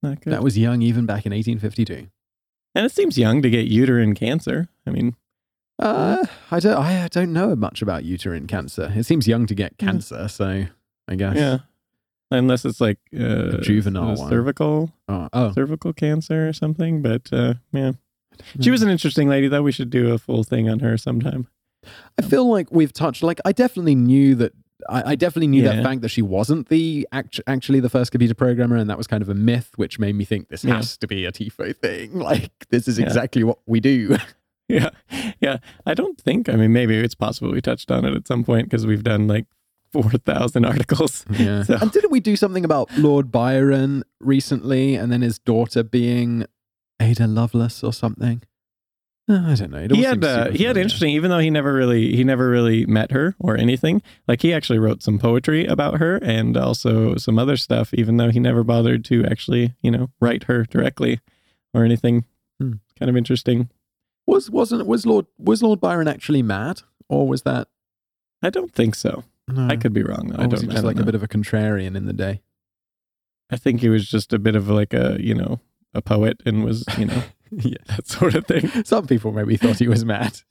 [0.03, 0.33] not good.
[0.33, 2.09] That was young even back in 1852.
[2.75, 4.69] and it seems young to get uterine cancer.
[4.87, 5.15] I mean,
[5.79, 6.77] Uh, I don't.
[6.79, 8.93] I don't know much about uterine cancer.
[8.95, 9.87] It seems young to get Yeah.
[9.87, 10.67] cancer, so
[11.09, 11.37] I guess.
[11.37, 11.59] yeah,
[12.33, 14.31] unless it's like uh, juvenile uh, one.
[14.31, 15.53] cervical Oh, oh.
[15.53, 17.03] cervical cancer or something.
[17.03, 17.93] But uh, yeah,
[18.61, 19.49] she was an interesting lady.
[19.49, 19.63] though.
[19.63, 21.47] we should do a full thing on her sometime.
[22.19, 23.23] I feel like we've touched.
[23.23, 24.53] Like, I definitely knew that.
[24.89, 25.83] I, I definitely knew that Yeah.
[25.85, 29.23] fact that she wasn't the act, actually the first computer programmer, and that was kind
[29.23, 30.77] of a myth, which made me think this Yeah.
[30.77, 32.19] has to be a TIFO thing.
[32.19, 33.07] Like, this is Yeah.
[33.07, 34.17] exactly what we do.
[34.69, 34.89] Yeah,
[35.41, 35.59] yeah.
[35.85, 36.49] I don't think.
[36.49, 39.29] I mean, maybe it's possible we touched on it at some point because we've done
[39.29, 39.45] like
[39.93, 41.25] four thousand articles.
[41.31, 41.63] Yeah.
[41.65, 46.45] So- And didn't we do something about Lord Byron recently, and then his daughter being
[47.01, 48.43] Ada Lovelace or something?
[49.29, 49.79] Uh, I don't know.
[49.79, 52.85] It he had uh, he had interesting, even though he never really he never really
[52.87, 54.03] met her or anything.
[54.27, 58.31] Like he actually wrote some poetry about her and also some other stuff, even though
[58.31, 61.21] he never bothered to actually you know write her directly
[61.73, 62.25] or anything.
[62.61, 62.73] Hmm.
[62.99, 63.71] Kind of interesting.
[64.27, 67.69] Was wasn't was Lord was Lord Byron actually mad, or was that?
[68.43, 69.23] I don't think so.
[69.49, 69.67] No.
[69.69, 70.29] I could be wrong.
[70.29, 70.37] though.
[70.37, 71.03] Or I was don't, he I just don't like know.
[71.03, 72.43] a bit of a contrarian in the day?
[73.51, 75.61] I think he was just a bit of like a you know
[75.95, 77.77] a poet and was you know yeah.
[77.87, 78.71] that sort of thing.
[78.85, 80.41] Some people maybe thought he was mad.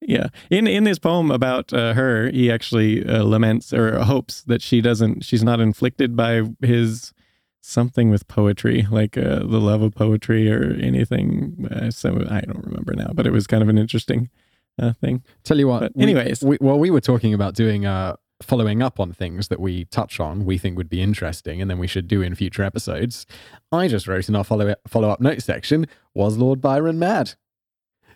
[0.00, 0.28] Yeah.
[0.48, 4.80] In in his poem about uh, her, he actually uh, laments or hopes that she
[4.80, 7.12] doesn't she's not inflicted by his
[7.60, 11.68] something with poetry, like uh, the love of poetry or anything.
[11.70, 14.30] Uh, so I don't remember now, but it was kind of an interesting
[14.78, 15.22] uh, thing.
[15.44, 15.80] Tell you what.
[15.80, 16.42] But anyways.
[16.42, 20.20] we, well, we were talking about doing uh following up on things that we touch
[20.20, 23.26] on, we think would be interesting, and then we should do in future episodes.
[23.72, 27.34] I just wrote in our follow follow up note section: Was Lord Byron mad?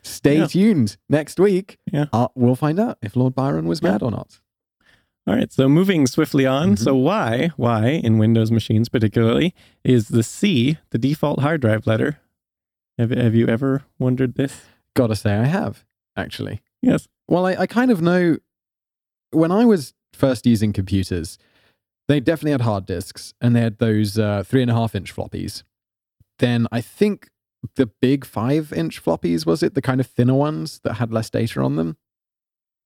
[0.02, 0.46] Stay Yeah.
[0.46, 1.78] tuned next week.
[1.92, 2.06] Yeah.
[2.12, 3.92] Uh, we'll find out if Lord Byron was Yeah.
[3.92, 4.40] mad or not.
[5.26, 6.72] All right, so moving swiftly on.
[6.72, 6.78] Mhm.
[6.78, 12.18] So why why in Windows machines particularly is the C the default hard drive letter?
[12.98, 14.62] Have have you ever wondered this?
[14.94, 15.84] Gotta say, I have
[16.16, 16.60] actually.
[16.80, 17.08] Yes.
[17.28, 18.38] Well, I, I kind of know
[19.30, 21.38] when I was first using computers,
[22.08, 25.14] they definitely had hard disks and they had those uh, three and a half inch
[25.14, 25.62] floppies.
[26.38, 27.28] Then I think
[27.76, 29.74] the big five inch floppies, was it?
[29.74, 31.96] The kind of thinner ones that had less data on them?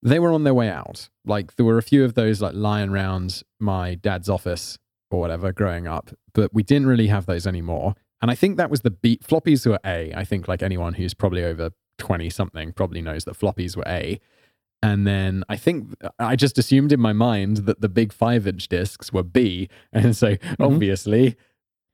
[0.03, 1.09] They were on their way out.
[1.25, 4.79] Like there were a few of those like lying around my dad's office
[5.11, 7.95] or whatever growing up, but we didn't really have those anymore.
[8.21, 10.13] And I think that was the beat floppies were A.
[10.15, 14.21] I think like anyone who's probably over 20 something probably knows that floppies were A.
[14.83, 18.69] And then I think I just assumed in my mind that the big five inch
[18.69, 19.69] discs were B.
[19.93, 20.63] And so Mm-hmm.
[20.63, 21.37] obviously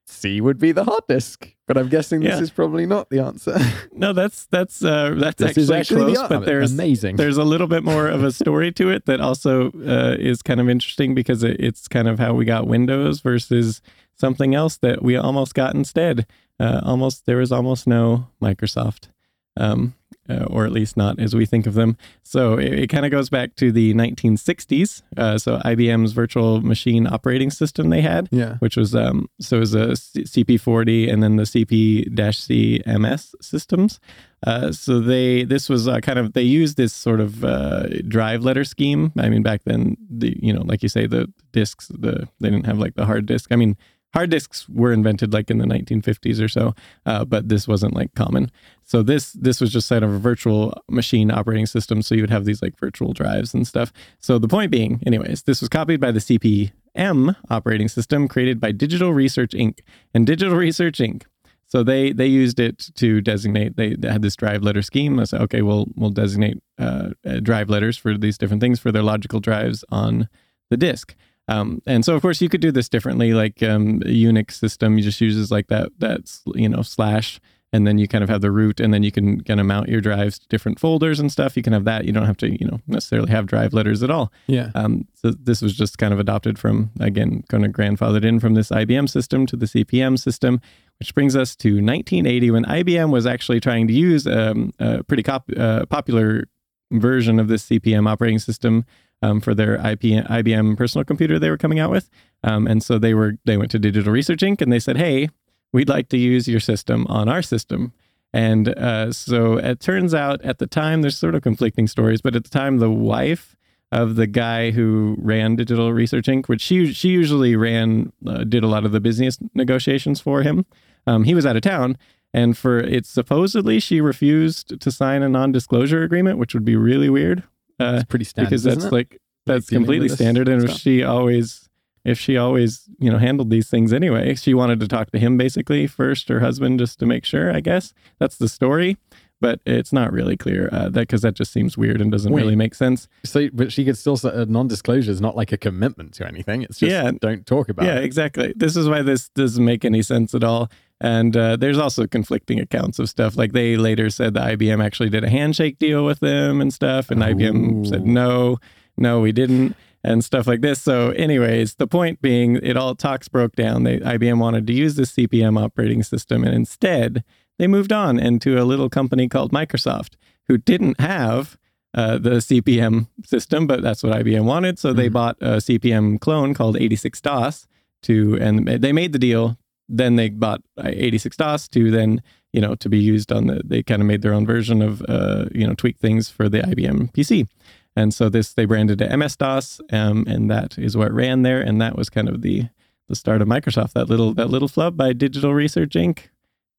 [0.04, 1.54] C would be the hard disk.
[1.68, 2.42] But I'm guessing this Yeah.
[2.42, 3.56] is probably not the answer.
[3.94, 7.16] No, that's that's uh, that's this actually, actually close, the but there's amazing.
[7.16, 10.60] there's a little bit more of a story to it that also uh, is kind
[10.60, 13.80] of interesting because it, it's kind of how we got Windows versus
[14.16, 16.26] something else that we almost got instead.
[16.58, 19.08] Uh, almost there was almost no Microsoft,
[19.56, 19.94] um,
[20.28, 21.96] uh, or at least not as we think of them.
[22.22, 25.02] So it, it kind of goes back to the 1960s.
[25.16, 28.56] Uh, so IBM's virtual machine operating system they had yeah.
[28.58, 34.00] which was um, so it was a CP40 and then the CP/CMS systems.
[34.44, 38.42] Uh, so they this was uh, kind of they used this sort of uh, drive
[38.42, 39.12] letter scheme.
[39.16, 42.66] I mean, back then the you know like you say the discs the they didn't
[42.66, 43.52] have like the hard disk.
[43.52, 43.76] I mean,
[44.12, 46.74] hard disks were invented like in the 1950s or so,
[47.06, 48.50] uh, but this wasn't like common.
[48.84, 52.02] So this this was just kind of a virtual machine operating system.
[52.02, 53.92] So you would have these like virtual drives and stuff.
[54.18, 58.72] So the point being, anyways, this was copied by the CP/M operating system created by
[58.72, 59.80] Digital Research Inc.
[60.14, 61.24] And Digital Research Inc.
[61.66, 63.76] So they they used it to designate.
[63.76, 65.18] They, had this drive letter scheme.
[65.18, 67.10] I said, okay, we'll we'll designate uh,
[67.42, 70.28] drive letters for these different things for their logical drives on
[70.68, 71.14] the disk.
[71.52, 73.34] Um, and so, of course, you could do this differently.
[73.34, 77.40] Like um, a Unix system, you just uses like that that's you know slash,
[77.72, 79.88] and then you kind of have the root, and then you can kind of mount
[79.88, 81.56] your drives to different folders and stuff.
[81.56, 82.04] You can have that.
[82.04, 84.32] You don't have to you know necessarily have drive letters at all.
[84.46, 84.70] Yeah.
[84.74, 88.54] Um, so this was just kind of adopted from again, kind of grandfathered in from
[88.54, 90.60] this IBM system to the CP/M system,
[90.98, 95.22] which brings us to 1980 when IBM was actually trying to use um, a pretty
[95.22, 96.44] cop- uh, popular
[96.90, 98.84] version of this CP/M operating system
[99.22, 102.10] um, for their IP, IBM personal computer they were coming out with.
[102.44, 104.60] Um, and so they were they went to Digital Research Inc.
[104.60, 105.28] and they said, "Hey,
[105.72, 107.92] we'd like to use your system on our system."
[108.32, 112.34] And uh, so it turns out at the time, there's sort of conflicting stories, but
[112.34, 113.56] at the time, the wife
[113.92, 118.64] of the guy who ran Digital Research Inc., which she she usually ran, uh, did
[118.64, 120.64] a lot of the business negotiations for him.
[121.06, 121.98] Um, he was out of town,
[122.32, 127.10] and for it supposedly she refused to sign a non-disclosure agreement, which would be really
[127.10, 127.44] weird.
[127.80, 128.50] Uh, It's pretty standard.
[128.50, 131.68] because that's like that's completely standard and if she always
[132.04, 135.36] if she always you know handled these things anyway she wanted to talk to him
[135.36, 138.96] basically first her husband just to make sure i guess that's the story
[139.40, 142.42] but it's not really clear uh, that because that just seems weird and doesn't Wait.
[142.42, 145.56] really make sense So, but she could still say a non-disclosure is not like a
[145.56, 146.62] commitment to anything.
[146.62, 147.10] It's just Yeah.
[147.20, 148.04] don't talk about yeah it.
[148.04, 150.70] exactly this is why this doesn't make any sense at all
[151.02, 155.10] and uh, there's also conflicting accounts of stuff like they later said that ibm actually
[155.10, 158.58] did a handshake deal with them and stuff and ibm said no
[158.96, 163.28] no we didn't and stuff like this so anyways the point being it all talks
[163.28, 167.24] broke down they ibm wanted to use the cpm operating system and instead
[167.58, 170.14] they moved on into a little company called microsoft
[170.48, 171.58] who didn't have
[171.94, 174.78] uh, the CP/M system, but that's what IBM wanted.
[174.78, 175.12] So they Mhm.
[175.12, 177.66] bought a CP/M clone called 86 DOS
[178.04, 179.58] to, and they made the deal.
[179.88, 183.62] Then they bought uh, 86 DOS to then, you know, to be used on the,
[183.64, 186.60] they kind of made their own version of, uh, you know, tweak things for the
[186.60, 187.46] IBM PC.
[187.94, 191.60] And so this, they branded it MS DOS, um, and that is what ran there.
[191.60, 192.68] And that was kind of the,
[193.08, 193.92] the start of Microsoft.
[193.92, 196.28] That little, that little flub by Digital Research Inc.,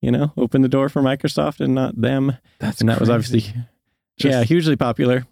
[0.01, 3.41] you know, opened the door for Microsoft and not them That's and that was obviously
[4.17, 5.25] Just- yeah hugely popular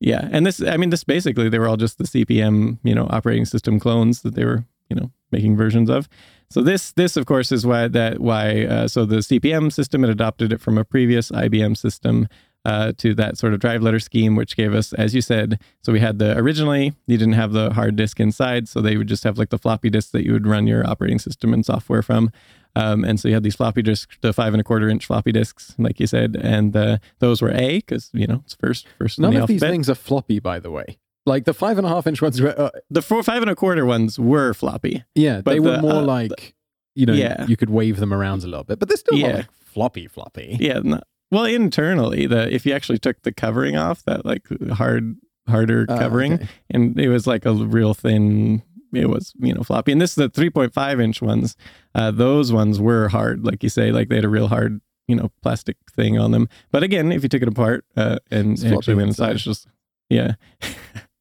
[0.00, 3.06] yeah and this i mean this basically they were all just the cpm you know
[3.10, 6.08] operating system clones that they were you know making versions of
[6.52, 10.10] so this this of course is why that why uh, so the cpm system had
[10.10, 12.28] adopted it from a previous ibm system
[12.64, 15.92] uh, to that sort of drive letter scheme, which gave us, as you said, so
[15.92, 19.24] we had the originally you didn't have the hard disk inside, so they would just
[19.24, 22.30] have like the floppy disk that you would run your operating system and software from.
[22.74, 25.32] Um, and so you had these floppy disks, the five and a quarter inch floppy
[25.32, 29.18] disks, like you said, and uh, those were A because you know it's first first
[29.18, 30.98] in None the of these things are floppy, by the way.
[31.24, 33.54] Like the five and a half inch ones, were, uh, The four five and a
[33.54, 35.04] quarter ones were floppy.
[35.14, 36.54] yeah, But they were more uh, like,
[36.94, 37.46] you know, yeah.
[37.46, 39.26] you could wave them around a little bit, but they're still Yeah.
[39.28, 40.56] not like floppy, floppy.
[40.60, 40.80] Yeah.
[40.82, 45.16] no- well, internally, the if you actually took the covering off, that like hard
[45.48, 46.48] harder Uh, covering, okay.
[46.70, 48.62] and it was like a real thin.
[48.92, 51.56] It was you know floppy, and this is the three point five inch ones.
[51.94, 55.16] Uh, those ones were hard, like you say, like they had a real hard you
[55.16, 56.50] know plastic thing on them.
[56.70, 59.34] But again, if you took it apart uh, and It's actually went inside, inside.
[59.36, 59.66] it's just
[60.10, 60.34] yeah,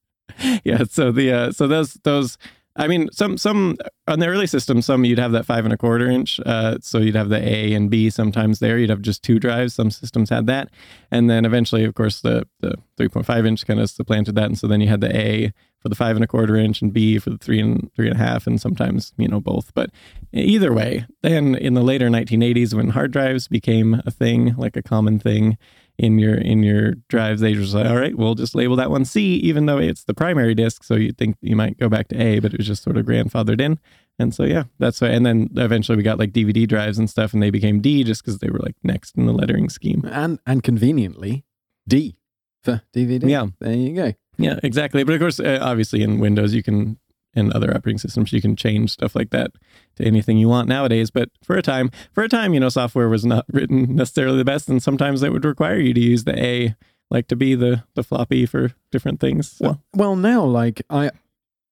[0.63, 0.84] yeah.
[0.89, 2.38] So the uh, so those those.
[2.77, 3.75] I mean, some some
[4.08, 6.39] on the early system, some you'd have that five and a quarter inch.
[6.45, 8.77] Uh, so you'd have the A and B sometimes there.
[8.77, 9.73] You'd have just two drives.
[9.73, 10.69] Some systems had that,
[11.12, 14.45] and then eventually, of course, the the three point five inch kind of supplanted that,
[14.45, 15.51] and so then you had the A
[15.82, 18.15] for the five and a quarter inch and B for the three and three and
[18.15, 19.73] a half, and sometimes you know both.
[19.73, 19.89] But
[20.32, 24.84] either way, then in the later 1980s, when hard drives became a thing, like a
[24.84, 25.58] common thing
[26.01, 29.05] in your in your drives, they just like, all right, we'll just label that one
[29.05, 30.83] C, even though it's the primary disk.
[30.83, 33.05] So you think you might go back to A, but it was just sort of
[33.05, 33.79] grandfathered in.
[34.17, 35.09] And so yeah, that's why.
[35.09, 38.23] And then eventually we got like DVD drives and stuff, and they became D just
[38.23, 40.03] because they were like next in the lettering scheme.
[40.11, 41.45] And and conveniently,
[41.87, 42.17] D
[42.63, 43.29] for DVD.
[43.29, 43.45] Yeah.
[43.60, 44.13] there you go.
[44.37, 45.04] Yeah, exactly.
[45.04, 46.97] But of course, uh, obviously in Windows, you can,
[47.34, 49.52] in other operating systems, you can change stuff like that
[49.96, 51.10] to anything you want nowadays.
[51.12, 54.46] But for a time, for a time, you know, software was not written necessarily the
[54.46, 56.75] best, and sometimes that would require you to use the A,
[57.10, 59.52] like to be the the floppy for different things.
[59.52, 59.65] So.
[59.65, 61.12] Well, well, now like I,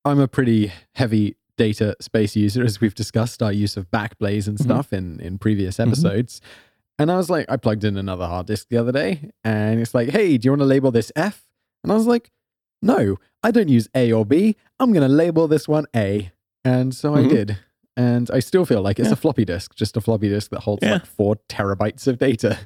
[0.06, 4.58] I'm a pretty heavy data space user, as we've discussed our use of Backblaze and
[4.58, 4.64] Mhm.
[4.64, 6.40] stuff in in previous episodes.
[6.98, 9.94] And I was like, I plugged in another hard disk the other day, and it's
[9.94, 11.44] like, hey, do you want to label this F?
[11.84, 12.30] And I was like,
[12.82, 14.56] no, I don't use A or B.
[14.80, 16.32] I'm going to label this one A.
[16.66, 17.30] And so I Mhm.
[17.30, 17.58] did.
[17.98, 19.14] and I still feel like it's Yeah.
[19.14, 20.94] a floppy disk, just a floppy disk that holds Yeah.
[20.94, 22.58] like four terabytes of data.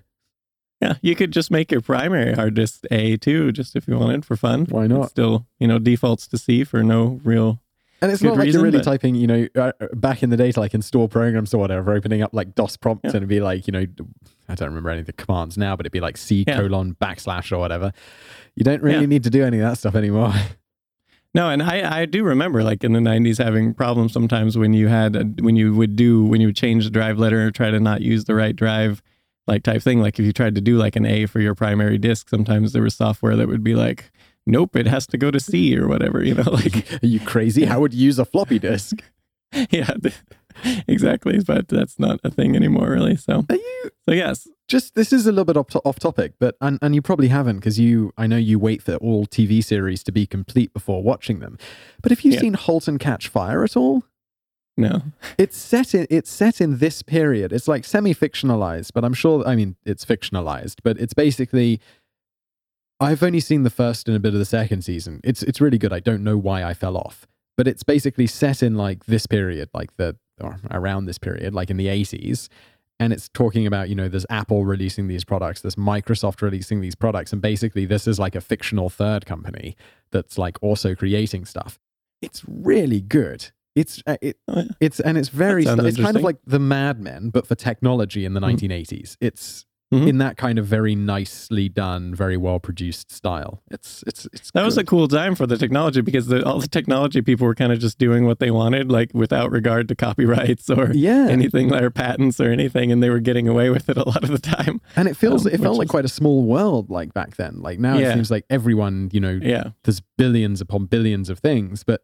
[0.79, 4.25] Yeah, you could just make your primary hard disk A too, just if you wanted
[4.25, 4.65] for fun.
[4.69, 5.05] Why not?
[5.05, 7.61] It still, you know, defaults to C for no real.
[8.03, 10.29] And it's Good not like reason, you're really but- typing, you know, uh, back in
[10.29, 13.09] the day to like install programs or whatever, opening up like DOS prompts Yeah.
[13.11, 13.85] and it'd be like, you know,
[14.49, 16.57] I don't remember any of the commands now, but it'd be like C Yeah.
[16.59, 17.93] colon backslash or whatever.
[18.55, 19.05] You don't really Yeah.
[19.07, 20.33] need to do any of that stuff anymore.
[21.35, 24.87] No, and I, I do remember like in the '90s having problems sometimes when you
[24.87, 27.71] had a, when you would do when you would change the drive letter or try
[27.71, 29.01] to not use the right drive
[29.47, 29.99] like type thing.
[29.99, 32.83] Like if you tried to do like an A for your primary disk, sometimes there
[32.83, 34.11] was software that would be like,
[34.45, 36.23] nope, it has to go to C or whatever.
[36.23, 37.65] You know, like Are you crazy?
[37.65, 39.03] How would you use a floppy disk?
[39.69, 39.91] yeah,
[40.87, 41.39] exactly.
[41.45, 43.15] But that's not a thing anymore, really.
[43.15, 46.55] So Are you so yes, just this is a little bit off, off topic, but
[46.61, 50.03] and, and you probably haven't because you I know you wait for all TV series
[50.03, 51.57] to be complete before watching them.
[52.01, 52.39] But have you Yeah.
[52.39, 54.03] seen *Halt and Catch Fire* at all?
[54.75, 55.03] no,
[55.37, 57.53] It's set in it's set in this period.
[57.53, 61.79] It's like semi-fictionalized, but I'm sure I mean it's fictionalized, but it's basically
[63.03, 65.19] I've only seen the first and a bit of the second season.
[65.23, 65.93] It's it's really good.
[65.93, 67.27] I don't know why I fell off.
[67.55, 71.69] But it's basically set in like this period, like the or around this period, like
[71.69, 72.49] in the 80s.
[72.99, 76.95] And it's talking about, you know, there's Apple releasing these products, there's Microsoft releasing these
[76.95, 79.75] products, and basically this is like a fictional third company
[80.11, 81.79] that's like also creating stuff.
[82.21, 83.51] It's really good.
[83.75, 84.63] It's uh, it, Oh, yeah.
[84.79, 88.23] it's and it's very st- it's kind of like the Mad Men, but for technology
[88.25, 88.57] in the Mhm.
[88.57, 89.17] 1980s.
[89.19, 90.07] It's Mhm.
[90.09, 93.61] in that kind of very nicely done, very well produced style.
[93.71, 96.67] It's it's it's That was a cool time for the technology because the, all the
[96.67, 100.69] technology people were kind of just doing what they wanted, like without regard to copyrights
[100.69, 104.03] or yeah, anything or patents or anything, and they were getting away with it a
[104.07, 104.81] lot of the time.
[104.95, 107.61] and it feels um, it felt like is- quite a small world like back then.
[107.61, 111.83] Like now it seems like everyone, you know, Yeah, there's billions upon billions of things,
[111.83, 112.01] but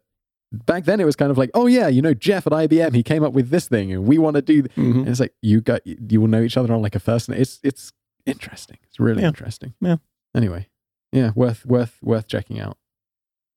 [0.52, 3.02] back then it was kind of like, oh yeah, you know, Jeff at IBM, he
[3.02, 4.62] came up with this thing, and we want to do.
[4.62, 4.98] th-" Mhm.
[5.00, 7.28] And it's like you got you will know each other on like a first.
[7.28, 7.92] na- It's it's
[8.26, 8.78] interesting.
[8.84, 9.28] It's really Yeah.
[9.28, 9.74] interesting.
[9.80, 9.96] Yeah.
[10.34, 10.68] Anyway,
[11.12, 12.76] yeah, worth worth worth checking out.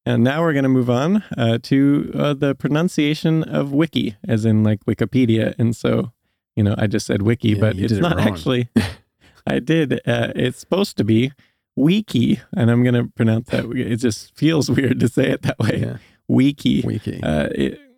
[0.06, 4.44] and now we're going to move on uh, to uh, the pronunciation of wiki, as
[4.44, 5.54] in like Wikipedia.
[5.58, 6.12] And so,
[6.58, 8.28] you know, I just said wiki, Yeah, but it's it not wrong.
[8.28, 8.68] actually.
[9.48, 9.94] I did.
[10.06, 11.32] Uh, it's supposed to be
[11.78, 13.66] wiki, and I'm going to pronounce that.
[13.72, 15.80] It just feels weird to say it that way.
[15.82, 15.98] Yeah,
[16.28, 16.82] Wiki.
[16.82, 17.22] wiki.
[17.24, 17.50] uh,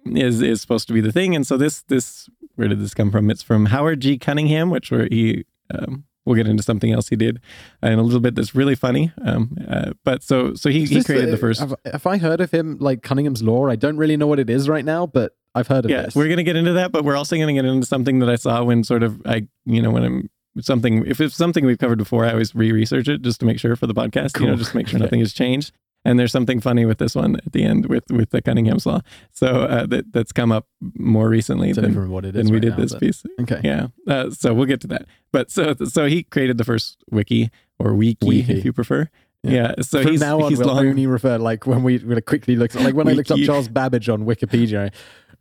[0.06, 1.36] is is supposed to be the thing.
[1.36, 3.30] And so this this where did this come from?
[3.30, 4.18] It's from Howard G.
[4.18, 7.40] Cunningham, which where he um, we'll get into something else he did
[7.82, 8.36] in a little bit.
[8.36, 9.12] That's really funny.
[9.24, 11.60] Um, uh, but so so he, he created the first.
[11.60, 13.68] Have, have I heard of him like Cunningham's Law?
[13.68, 16.16] I don't really know what it is right now, but I've heard of Yeah, this.
[16.16, 18.64] we're gonna get into that, but we're also gonna get into something that I saw
[18.64, 20.30] when sort of I you know when I'm
[20.62, 23.76] something if it's something we've covered before, I always re-research it just to make sure
[23.76, 24.40] for the podcast.
[24.40, 25.74] You know, just to make sure nothing has changed.
[26.06, 29.02] And there's something funny with this one at the end with with the Cunningham's law.
[29.32, 32.44] So uh, that that's come up more recently than, what it is.
[32.44, 33.24] than we right did now, this but- piece.
[33.42, 33.60] Okay.
[33.64, 33.88] Yeah.
[34.08, 35.08] Uh, so we'll get to that.
[35.32, 37.50] But so so he created the first wiki
[37.80, 38.54] or wiki, Wiki.
[38.60, 39.10] if you prefer.
[39.44, 39.52] Yeah.
[39.52, 39.76] Yeah.
[39.82, 40.88] So From he's, now on, he's we'll long.
[40.88, 43.68] only refer like when we when I quickly looked like when I looked up Charles
[43.68, 44.88] Babbage on Wikipedia.
[44.88, 44.92] I,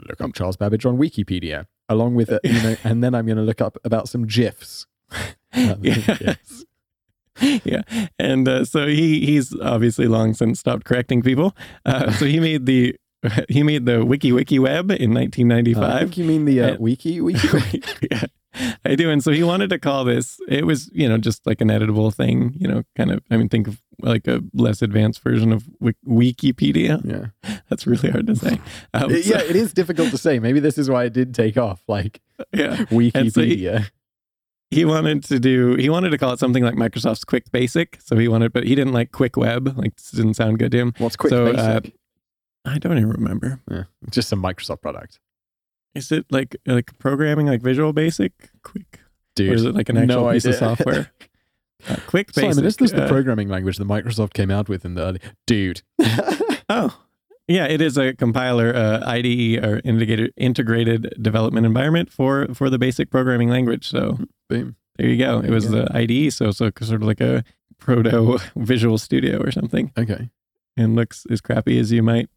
[0.08, 3.36] look up Charles Babbage on Wikipedia, along with it, you know, and then I'm going
[3.36, 4.86] to look up about some gifs.
[5.56, 6.34] rather than yeah.
[7.64, 7.82] yeah.
[8.18, 11.56] And uh, so he he's obviously long since stopped correcting people.
[11.84, 12.96] Uh, so he made the
[13.48, 15.98] he made the Wiki Wiki Web in Uh, I 1995.
[16.00, 17.82] think you mean the uh, wiki wiki.
[18.10, 18.24] yeah,
[18.84, 19.10] I do.
[19.10, 22.12] And so he wanted to call this, it was, you know, just like an editable
[22.14, 25.64] thing, you know, kind of, I mean, think of like a less advanced version of
[25.80, 27.00] Wik- Wikipedia.
[27.04, 28.60] yeah, That's really hard to say.
[28.92, 30.38] Um, It- so- yeah, it is difficult to say.
[30.38, 31.82] Maybe this is why it did take off.
[31.88, 32.20] Like
[32.52, 32.76] yeah.
[32.90, 33.88] Wikipedia.
[34.70, 37.98] He- wanted to do, he wanted to call it something like Microsoft's Quick Basic.
[38.02, 39.76] So he wanted, but he didn't like Quick Web.
[39.76, 40.94] Like, this didn't sound good to him.
[40.98, 41.94] What's quick so, basic?
[42.66, 43.60] uh, I don't even remember.
[43.70, 45.20] yeah, just some Microsoft product,
[45.94, 49.00] Is it like like programming, like Visual Basic, Quick,
[49.36, 49.50] dude.
[49.50, 51.10] or is it like an actual no piece of software?
[51.86, 52.52] Uh, quick Basic.
[52.54, 55.20] Simon, is this the uh, programming language that Microsoft came out with in the early?
[55.46, 55.82] Dude.
[56.70, 56.98] Oh,
[57.48, 62.78] yeah, it is a compiler, uh, IDE or integrated integrated development environment for for the
[62.78, 63.88] basic programming language.
[63.88, 64.18] So
[64.48, 64.76] Boom.
[64.96, 65.40] there you go.
[65.42, 65.84] There it was go.
[65.84, 67.44] the IDE, so so sort of like a
[67.78, 70.30] proto Visual Studio or something, Okay.
[70.76, 72.28] and looks as crappy as you might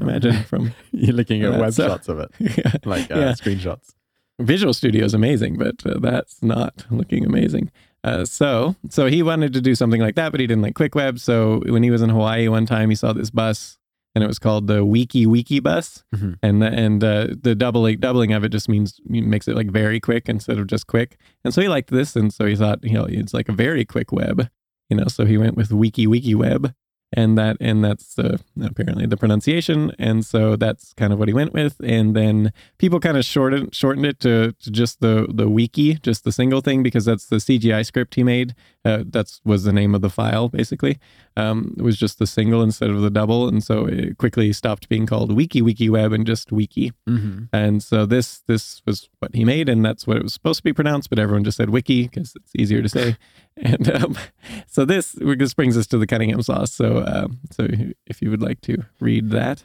[0.00, 0.72] imagine from.
[0.92, 2.72] You're looking at Yeah, web so- shots of it, yeah.
[2.84, 3.32] like uh, Yeah.
[3.32, 3.94] screenshots.
[4.40, 7.70] Visual Studio is amazing, but uh, that's not looking amazing.
[8.04, 10.94] Uh, so, so he wanted to do something like that, but he didn't like Quick
[10.94, 11.18] Web.
[11.18, 13.78] So when he was in Hawaii one time, he saw this bus,
[14.18, 16.38] and it was called the Wiki Wiki bus, Mhm.
[16.42, 20.00] and the, and uh, the doubling doubling of it just means makes it like very
[20.00, 21.16] quick instead of just quick.
[21.44, 23.84] And so he liked this, and so he thought, you know, it's like a very
[23.84, 24.48] quick web,
[24.90, 25.06] you know.
[25.06, 26.74] So he went with Wiki Wiki Web,
[27.12, 29.92] and that and that's uh, apparently the pronunciation.
[29.98, 31.76] And so that's kind of what he went with.
[31.82, 36.24] And then people kind of shortened shortened it to, to just the the wiki just
[36.24, 38.54] the single thing because that's the cgi script he made.
[38.84, 40.98] Uh, that's was the name of the file basically.
[41.36, 43.48] Um, it was just the single instead of the double.
[43.48, 46.92] And so it quickly stopped being called wiki wiki web and just wiki.
[47.08, 47.44] Mm-hmm.
[47.52, 50.64] and so this this was what he made, and that's what it was supposed to
[50.64, 53.16] be pronounced, but everyone just said wiki because it's easier to say.
[53.62, 54.16] And um,
[54.66, 56.64] so this this brings us to the Cunningham's law.
[56.64, 57.66] So um, so
[58.06, 59.64] if you would like to read that,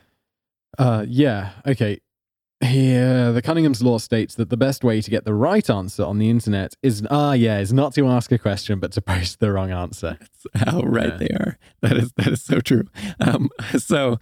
[0.78, 1.52] Uh, yeah.
[1.68, 2.00] Okay.
[2.64, 6.18] Here, the Cunningham's law states that the best way to get the right answer on
[6.18, 9.52] the internet is ah yeah is not to ask a question but to post the
[9.52, 10.18] wrong answer.
[10.20, 11.18] that's how right Yeah.
[11.18, 11.58] they are.
[11.82, 12.86] That is that is so true.
[13.20, 14.18] Um, so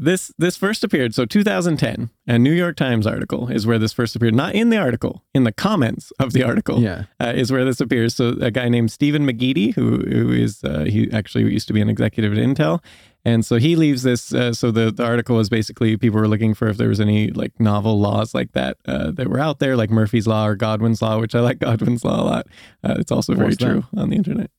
[0.00, 4.14] this this first appeared so 2010 a new york times article is where this first
[4.14, 7.04] appeared not in the article in the comments of the article Yeah.
[7.20, 8.14] uh, is where this appears.
[8.14, 11.80] So a guy named Steven McGeady, who who is uh, he actually used to be
[11.80, 12.80] an executive at Intel,
[13.24, 14.32] and so he leaves this.
[14.32, 17.30] Uh, so the the article was basically people were looking for if there was any
[17.32, 21.02] like novel laws like that uh, that were out there, like Murphy's Law or Godwin's
[21.02, 22.46] Law, which I like Godwin's Law a lot.
[22.84, 23.70] Uh, it's also very What's that?
[23.70, 24.50] true on the internet.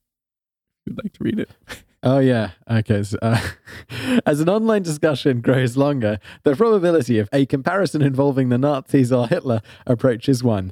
[0.86, 1.50] If you'd like to read it.
[2.02, 2.52] Oh yeah.
[2.70, 3.04] Okay.
[3.04, 3.40] So, uh,
[4.26, 9.28] as an online discussion grows longer, the probability of a comparison involving the Nazis or
[9.28, 10.72] Hitler approaches one.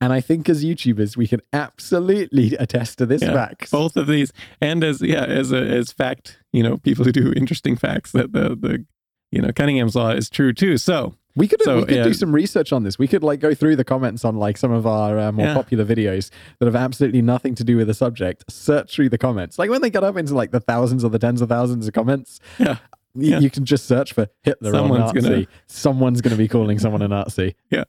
[0.00, 3.70] And I think as YouTubers, we can absolutely attest to this Yeah, fact.
[3.70, 7.32] Both of these, and as yeah, as a as fact, you know, people who do
[7.32, 8.86] interesting facts that the the
[9.30, 10.78] you know Cunningham's law is true too.
[10.78, 12.02] So We could, So, we could yeah.
[12.02, 12.98] do some research on this.
[12.98, 15.54] We could like go through the comments on like some of our uh, more Yeah.
[15.54, 18.44] popular videos that have absolutely nothing to do with the subject.
[18.50, 19.58] Search through the comments.
[19.58, 21.94] Like when they get up into like the thousands or the tens of thousands of
[21.94, 22.78] comments, yeah,
[23.14, 23.38] y- Yeah.
[23.38, 25.20] you can just search for Hitler Someone's or Nazi.
[25.20, 27.54] gonna- Someone's going to be calling someone a Nazi.
[27.70, 27.84] yeah,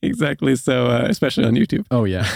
[0.00, 0.54] exactly.
[0.56, 1.86] So uh, especially on YouTube.
[1.90, 2.26] Oh yeah.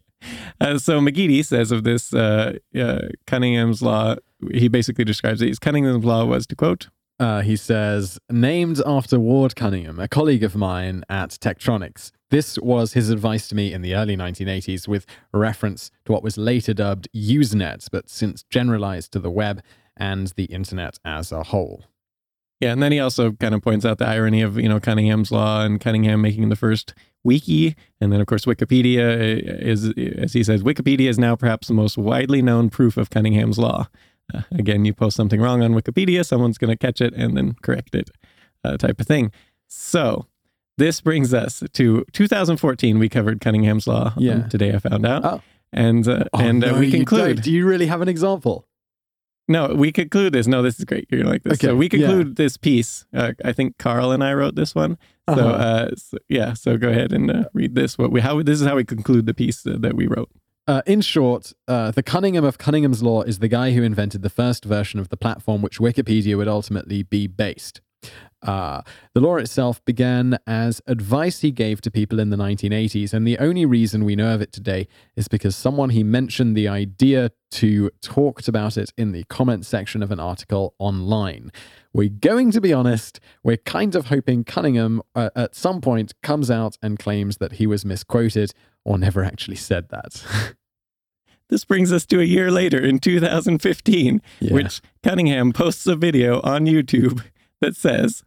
[0.60, 4.16] uh, so McGeady says of this uh, uh, Cunningham's law,
[4.52, 5.50] he basically describes it.
[5.50, 6.88] as Cunningham's law was to quote,
[7.18, 12.12] Uh, he says, named after Ward Cunningham, a colleague of mine at Tektronix.
[12.30, 16.36] This was his advice to me in the early 1980s with reference to what was
[16.36, 19.62] later dubbed Usenet, but since generalized to the web
[19.96, 21.84] and the internet as a whole.
[22.60, 25.30] Yeah, and then he also kind of points out the irony of you know Cunningham's
[25.30, 30.42] law and Cunningham making the first wiki, and then of course Wikipedia is, as he
[30.42, 33.88] says, Wikipedia is now perhaps the most widely known proof of Cunningham's law.
[34.34, 37.54] Uh, again, you post something wrong on Wikipedia, someone's going to catch it and then
[37.62, 38.10] correct it,
[38.64, 39.30] uh, type of thing.
[39.68, 40.26] So
[40.78, 42.98] this brings us to 2014.
[42.98, 44.08] We covered Cunningham's law.
[44.08, 44.42] um, Yeah.
[44.48, 45.40] today I found out, Oh.
[45.72, 47.42] and uh, Oh, and uh, no, we conclude.
[47.42, 48.66] Do you really have an example?
[49.48, 50.48] No, we conclude this.
[50.48, 51.06] No, this is great.
[51.08, 51.52] You're gonna like this.
[51.54, 51.90] Okay, so we yeah.
[52.08, 53.06] conclude this piece.
[53.14, 54.98] Uh, I think Carl and I wrote this one.
[55.28, 55.48] So, Uh-huh.
[55.48, 56.52] uh, so yeah.
[56.54, 57.96] So go ahead and uh, read this.
[57.96, 60.30] What we how this is how we conclude the piece uh, that we wrote.
[60.68, 64.30] Uh, in short, uh, the Cunningham of Cunningham's Law is the guy who invented the
[64.30, 67.80] first version of the platform which Wikipedia would ultimately be based.
[68.42, 68.82] Uh,
[69.14, 73.38] the law itself began as advice he gave to people in the 1980s, and the
[73.38, 74.86] only reason we know of it today
[75.16, 80.02] is because someone he mentioned the idea to talked about it in the comments section
[80.02, 81.50] of an article online.
[81.96, 86.50] We're going to be honest, we're kind of hoping Cunningham uh, at some point comes
[86.50, 88.52] out and claims that he was misquoted
[88.84, 90.22] or never actually said that.
[91.48, 94.52] This brings us to a year later in 2015, Yeah.
[94.52, 97.22] which Cunningham posts a video on YouTube
[97.60, 98.24] that says,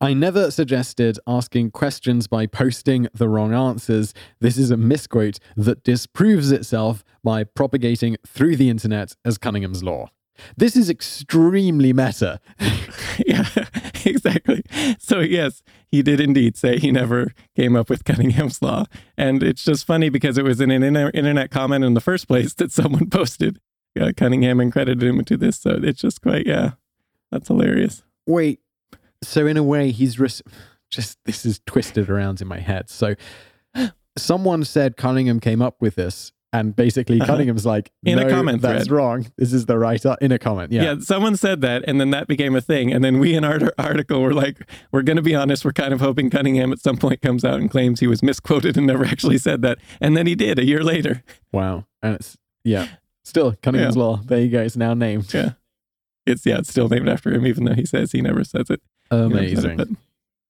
[0.00, 4.12] I never suggested asking questions by posting the wrong answers.
[4.40, 10.08] This is a misquote that disproves itself by propagating through the internet as Cunningham's law.
[10.56, 12.40] This is extremely meta.
[13.26, 13.48] "Yeah,
[14.04, 14.62] exactly."
[14.98, 18.84] So yes, he did indeed say he never came up with Cunningham's law,
[19.16, 22.28] and it's just funny because it was in an inter- internet comment in the first
[22.28, 23.58] place that someone posted
[24.00, 25.58] uh, Cunningham and credited him to this.
[25.58, 26.72] So it's just quite yeah,
[27.30, 28.02] that's hilarious.
[28.26, 28.60] Wait,
[29.22, 30.42] so in a way, he's res-
[30.90, 32.88] just this is twisted around in my head.
[32.90, 33.14] So
[34.16, 37.32] someone said Cunningham came up with this, and basically Uh-huh.
[37.32, 38.96] Cunningham's like, In a "No, comment that's thread.
[38.96, 39.26] wrong.
[39.36, 40.72] This is the right a- in a comment.
[40.72, 40.82] Yeah.
[40.82, 40.94] Yeah.
[41.00, 42.92] someone said that, and then that became a thing.
[42.92, 44.58] And then we in our article were like,
[44.92, 47.60] we're going to be honest, we're kind of hoping Cunningham at some point comes out
[47.60, 49.78] and claims he was misquoted and never actually said that.
[50.00, 51.22] And then he did a year later.
[51.52, 51.84] Wow.
[52.02, 52.88] And it's yeah.
[53.24, 54.02] Still Cunningham's Yeah.
[54.02, 54.22] law.
[54.24, 54.62] There you go.
[54.62, 55.32] It's now named.
[55.34, 55.52] Yeah.
[56.26, 58.80] It's yeah, it's still named after him, even though he says he never says it.
[59.10, 59.96] He never said it, Amazing.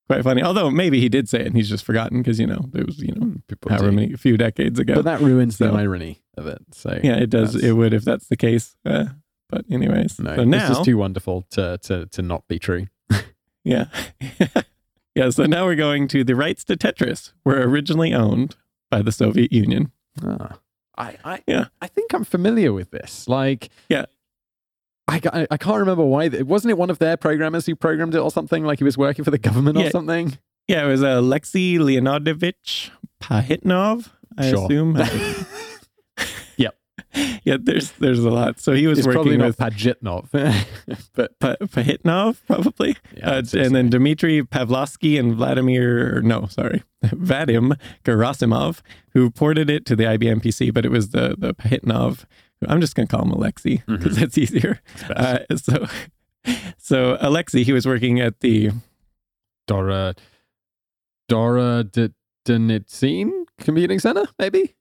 [0.09, 0.43] Quite funny.
[0.43, 2.99] Although maybe he did say it and he's just forgotten because you know it was
[2.99, 4.95] you know People however many a few decades ago.
[4.97, 6.59] But that ruins the irony of it.
[6.73, 7.55] So yeah, it does.
[7.55, 8.77] It would if that's the case.
[8.85, 9.07] Uh,
[9.49, 12.87] but anyways, no, so now this is too wonderful to to to not be true.
[13.65, 13.87] Yeah.
[15.15, 15.29] yeah.
[15.29, 18.57] So now we're going to the rights to Tetris were originally owned
[18.91, 19.93] by the Soviet Union.
[20.25, 20.59] Ah.
[20.97, 21.67] I I Yeah.
[21.83, 23.29] I think I'm familiar with this.
[23.29, 24.07] Like Yeah.
[25.09, 26.29] I, I can't remember why.
[26.29, 28.65] Wasn't it one of their programmers who programmed it or something?
[28.65, 29.91] Like he was working for the government or Yeah.
[29.91, 30.39] something?
[30.69, 32.91] Yeah, it was uh, Alexei Leonidovich
[33.23, 34.65] Pahitnov, I Sure.
[34.65, 34.97] assume.
[36.59, 36.75] Yep.
[37.45, 38.59] yeah, there's there's a lot.
[38.61, 40.29] So he was It's working with Pajitnov.
[41.15, 42.97] but Pa- Pahitnov, probably.
[43.17, 48.81] Yeah, uh, and then Dmitry Pavlovsky and Vladimir, no, sorry, Vadim Gerasimov,
[49.15, 52.25] who ported it to the IBM PC, but it was the, the Pahitnov.
[52.67, 54.21] I'm just going to call him Alexei because Mm-hmm.
[54.21, 54.81] that's easier.
[55.11, 55.87] Uh, so,
[56.79, 58.71] so Alexei, he was working at the,
[59.67, 60.15] Dora
[61.29, 62.11] Dora D-
[62.47, 63.31] Denitsine
[63.61, 64.75] Computing Center, maybe?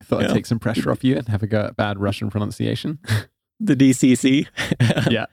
[0.00, 0.34] I thought I'd Yeah.
[0.34, 2.98] take some pressure off you and have a go at bad Russian pronunciation.
[3.60, 4.46] the DCC.
[5.10, 5.26] Yeah.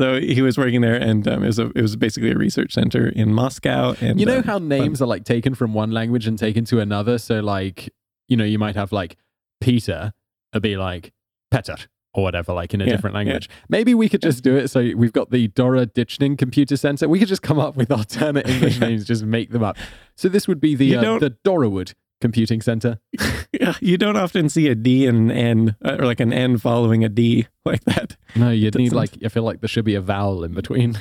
[0.00, 2.72] So he was working there, and um, it was a, it was basically a research
[2.72, 3.94] center in Moscow.
[4.00, 6.80] And You know uh, how names are like taken from one language and taken to
[6.80, 7.18] another?
[7.18, 7.90] So, like,
[8.26, 9.16] you know, you might have like
[9.60, 10.14] Peter,
[10.54, 11.12] it'd be like
[11.50, 11.76] Peter
[12.14, 13.18] or whatever, like in a Yeah, different yeah.
[13.18, 13.48] language.
[13.68, 14.68] Maybe we could just do it.
[14.68, 17.08] So, we've got the Dora Ditchning Computer Center.
[17.08, 18.88] We could just come up with alternate English Yeah.
[18.88, 19.76] names, just make them up.
[20.16, 22.98] So, this would be the, uh, the Dorawood Computing Center.
[23.52, 27.02] Yeah, you don't often see a D and an N, or like an N following
[27.04, 28.16] a D like that.
[28.36, 30.98] No, you'd need like, I feel like there should be a vowel in between.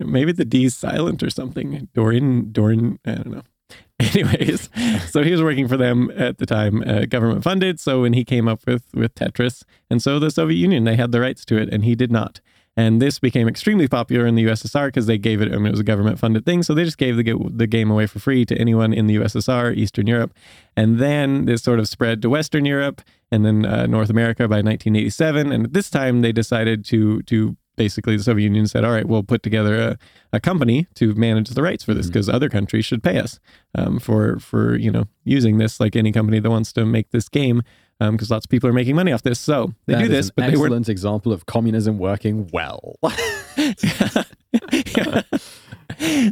[0.00, 1.88] Maybe the D's silent or something.
[1.94, 3.42] Dorian, Dorian, I don't know.
[4.14, 4.68] Anyways,
[5.10, 7.78] so he was working for them at the time, uh, government funded.
[7.78, 11.12] So when he came up with with Tetris, and so the Soviet Union, they had
[11.12, 12.40] the rights to it, and he did not.
[12.74, 15.52] And this became extremely popular in the USSR because they gave it.
[15.52, 17.90] I mean, it was a government funded thing, so they just gave the the game
[17.90, 20.32] away for free to anyone in the USSR, Eastern Europe,
[20.76, 24.56] and then this sort of spread to Western Europe and then uh, North America by
[24.56, 25.52] 1987.
[25.52, 29.06] And at this time, they decided to to basically the Soviet Union said, "All right,
[29.06, 29.98] we'll put together a,
[30.32, 33.40] a company to manage the rights for this because other countries should pay us
[33.74, 37.28] um, for for you know using this like any company that wants to make this
[37.28, 37.62] game."
[38.00, 40.50] Because lots of people are making money off this, so they That do this, but
[40.50, 42.96] they weren't excellent example of communism working well.
[44.96, 45.22] Yeah.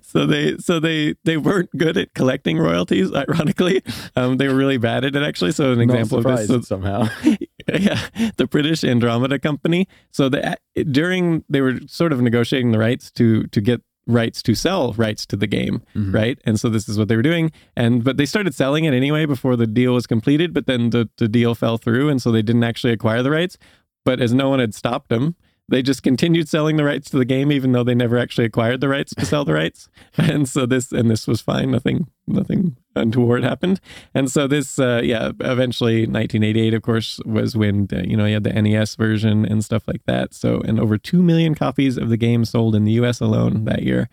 [0.03, 3.82] so they so they they weren't good at collecting royalties ironically
[4.16, 6.61] um, they were really bad at it actually so an Not example of this so,
[6.62, 7.09] somehow.
[7.81, 9.87] yeah the british andromeda company.
[10.11, 10.57] So the,
[10.91, 15.25] during they were sort of negotiating the rights to to get rights to sell rights
[15.27, 16.12] to the game Mhm.
[16.14, 16.39] right?
[16.45, 17.53] And so this is what they were doing.
[17.77, 21.09] And but they started selling it anyway before the deal was completed but then the,
[21.18, 23.57] the deal fell through and so they didn't actually acquire the rights.
[24.05, 25.37] But as no one had stopped them
[25.71, 28.81] they just continued selling the rights to the game even though they never actually acquired
[28.81, 29.89] the rights to sell the rights.
[30.18, 31.71] And so this and this was fine.
[31.71, 33.81] Nothing nothing untoward happened.
[34.14, 38.35] And so this uh, yeah eventually 1988 of course was when uh, you know you
[38.35, 40.35] had the nes version and stuff like that.
[40.35, 43.83] So and over 2 million copies of the game sold in the us alone that
[43.83, 44.09] year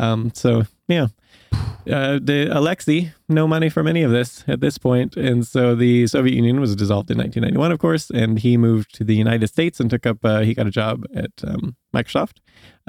[0.00, 1.08] um, so yeah
[1.90, 6.06] uh, the Alexei, no money from any of this at this point, and so the
[6.06, 9.80] Soviet Union was dissolved in 1991, of course, and he moved to the United States
[9.80, 10.22] and took up.
[10.22, 12.38] Uh, he got a job at um, Microsoft,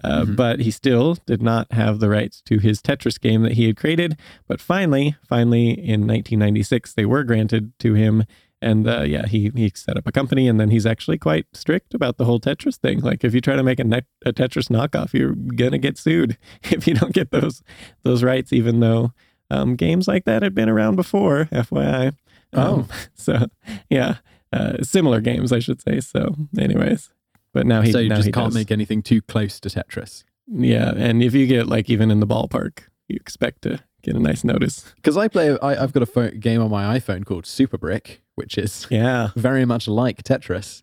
[0.03, 0.35] uh, Mhm.
[0.35, 3.77] but he still did not have the rights to his Tetris game that he had
[3.77, 4.17] created.
[4.49, 8.25] But finally, finally, in 1996, they were granted to him.
[8.61, 11.93] And uh, yeah, he he set up a company, and then he's actually quite strict
[11.93, 12.99] about the whole Tetris thing.
[12.99, 16.37] Like, if you try to make a, net, a Tetris knockoff, you're gonna get sued
[16.63, 17.63] if you don't get those
[18.03, 19.13] those rights, even though
[19.49, 22.15] um, games like that had been around before, FYI.
[22.53, 22.73] Oh.
[22.73, 23.47] Um, so
[23.89, 24.17] yeah,
[24.51, 26.01] uh, similar games, I should say.
[26.01, 27.09] So, anyways,
[27.53, 28.55] but now he so you now just he can't does.
[28.55, 30.23] make anything too close to Tetris.
[30.47, 34.19] yeah, and if you get like even in the ballpark, you expect to get a
[34.19, 34.93] nice notice.
[34.95, 38.21] Because I play, I, I've got a phone, game on my iPhone called Super Brick,
[38.39, 40.81] which is Yeah, very much like Tetris.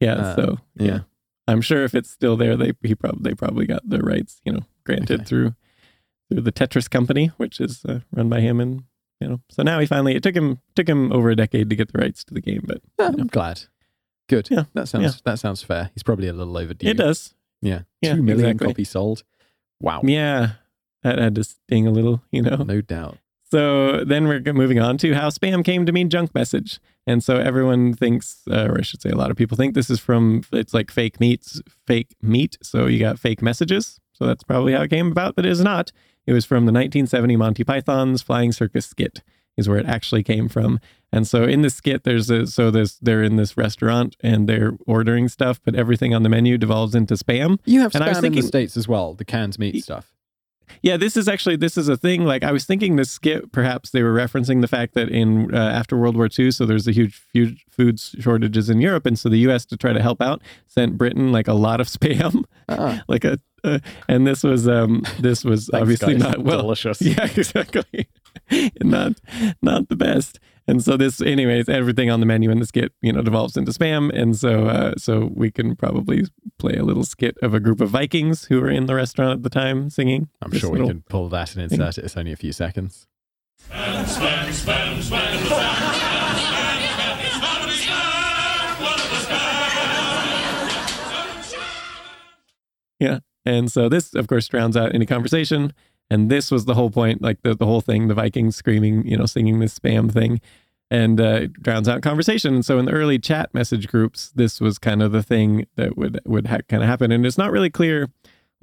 [0.00, 0.14] yeah.
[0.14, 1.00] Uh, so yeah.
[1.46, 4.52] I'm sure if it's still there, they he probably they probably got the rights, you
[4.52, 5.24] know, granted Okay.
[5.28, 5.54] through
[6.30, 8.84] through the Tetris company, which is uh, run by him, and
[9.20, 11.76] you know, so now he finally it took him took him over a decade to
[11.76, 13.62] get the rights to the game, but Yeah, I'm glad.
[14.28, 14.48] Good.
[14.50, 15.12] Yeah, that sounds yeah.
[15.26, 15.90] that sounds fair.
[15.94, 16.88] He's probably a little overdue.
[16.88, 17.34] it does.
[17.60, 18.66] Yeah, Yeah, two million exactly.
[18.72, 19.22] copies sold.
[19.80, 20.52] Wow, Yeah,
[21.02, 22.56] that had to sting a little, you know.
[22.56, 23.18] no doubt.
[23.50, 26.80] So then we're moving on to how spam came to mean junk message.
[27.06, 29.90] And so everyone thinks, uh, or I should say, a lot of people think this
[29.90, 32.56] is from, it's like fake meats, fake meat.
[32.62, 34.00] So you got fake messages.
[34.12, 35.92] So that's probably how it came about, but it is not.
[36.26, 39.22] It was from the 1970 Monty Python's Flying Circus skit,
[39.56, 40.80] is where it actually came from.
[41.12, 44.72] And so in the skit, there's a, so there's, they're in this restaurant and they're
[44.86, 47.58] ordering stuff, but everything on the menu devolves into spam.
[47.66, 49.14] You have And I was spam in the states as well.
[49.14, 50.14] The canned meat stuff.
[50.82, 52.24] Yeah, this is actually this is a thing.
[52.24, 55.58] Like I was thinking, this skit perhaps they were referencing the fact that in uh,
[55.58, 59.28] after World War II, so there's a huge, huge food shortages in Europe, and so
[59.28, 59.64] the U.S.
[59.66, 63.38] to try to help out sent Britain like a lot of spam, Ah, like a,
[63.62, 66.22] uh, and this was um this was Thanks, obviously guys.
[66.22, 66.60] not well.
[66.62, 67.00] delicious.
[67.02, 68.08] Yeah, exactly.
[68.82, 69.12] not
[69.62, 70.38] not the best.
[70.66, 73.70] And so this, anyways, everything on the menu in the skit, you know, devolves into
[73.72, 74.10] spam.
[74.14, 76.24] And so, uh, so we can probably
[76.58, 79.42] play a little skit of a group of Vikings who were in the restaurant at
[79.42, 80.28] the time singing.
[80.40, 82.04] I'm sure we can pull that and insert it.
[82.04, 83.06] It's only a few seconds.
[93.00, 93.18] Yeah.
[93.44, 95.74] And so this, of course, drowns out any conversation.
[96.10, 99.16] And this was the whole point, like the, the whole thing, the Vikings screaming, you
[99.16, 100.40] know, singing this spam thing
[100.90, 102.62] and uh, drowns out conversation.
[102.62, 106.20] So in the early chat message groups, this was kind of the thing that would,
[106.26, 107.10] would ha- kind of happen.
[107.10, 108.10] And it's not really clear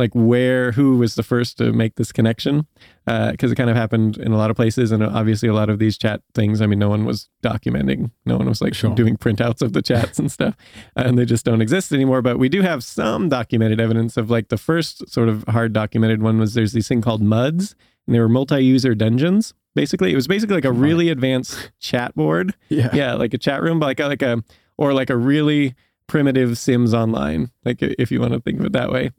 [0.01, 2.65] like where, who was the first to make this connection
[3.07, 4.91] uh, because it kind of happened in a lot of places.
[4.91, 8.11] And uh, obviously a lot of these chat things, I mean, no one was documenting,
[8.25, 8.93] no one was like Sure.
[8.95, 10.55] doing printouts of the chats and stuff
[10.95, 12.21] and they just don't exist anymore.
[12.21, 16.21] But we do have some documented evidence of like the first sort of hard documented
[16.23, 17.75] one was there's this thing called MUDs,
[18.07, 19.53] and they were multi-user dungeons.
[19.75, 22.55] Basically, it was basically like a really advanced chat board.
[22.69, 22.89] Yeah.
[22.93, 24.43] Yeah, like a chat room, but like a, like a
[24.77, 25.75] or like a really
[26.07, 29.11] primitive Sims Online, like if you want to think of it that way.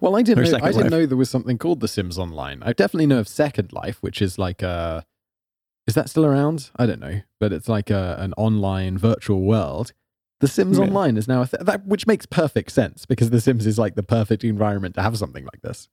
[0.00, 0.58] Well, I didn't know.
[0.58, 0.90] I didn't Life.
[0.90, 2.62] know there was something called The Sims Online.
[2.62, 5.04] I definitely know of Second Life, which is like a.
[5.86, 6.70] Is that still around?
[6.76, 9.92] I don't know, but it's like a, an online virtual world.
[10.40, 10.84] The Sims Yeah.
[10.84, 13.94] Online is now a th- that, which makes perfect sense because The Sims is like
[13.94, 15.88] the perfect environment to have something like this.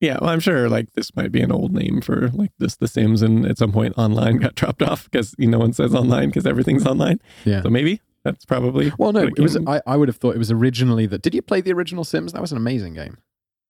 [0.00, 2.88] Yeah, well, I'm sure like this might be an old name for like this The
[2.88, 5.94] Sims, and at some point online got dropped off because you know, no one says
[5.94, 7.20] online because everything's online.
[7.44, 7.62] Yeah.
[7.62, 8.00] So maybe
[8.32, 8.92] that's probably.
[8.98, 9.56] Well, no, it was.
[9.66, 11.22] I, I would have thought it was originally that.
[11.22, 12.32] Did you play the original Sims?
[12.32, 13.18] That was an amazing game.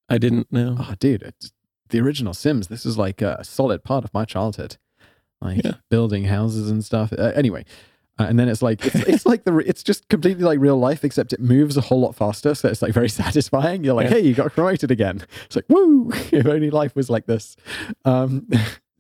[0.09, 0.77] I didn't know.
[0.79, 1.53] Oh, dude, it's,
[1.91, 2.69] the original Sims.
[2.69, 4.77] This is like a solid part of my childhood,
[5.41, 5.75] like Yeah.
[5.91, 7.13] building houses and stuff.
[7.13, 7.65] Uh, anyway,
[8.19, 11.05] uh, and then it's like it's, it's like the it's just completely like real life,
[11.05, 12.55] except it moves a whole lot faster.
[12.55, 13.85] So it's like very satisfying.
[13.85, 14.17] You're like, Yeah.
[14.17, 15.23] hey, you got promoted again.
[15.47, 16.11] It's like, woo!
[16.33, 17.57] if only life was like this.
[18.05, 18.49] Um,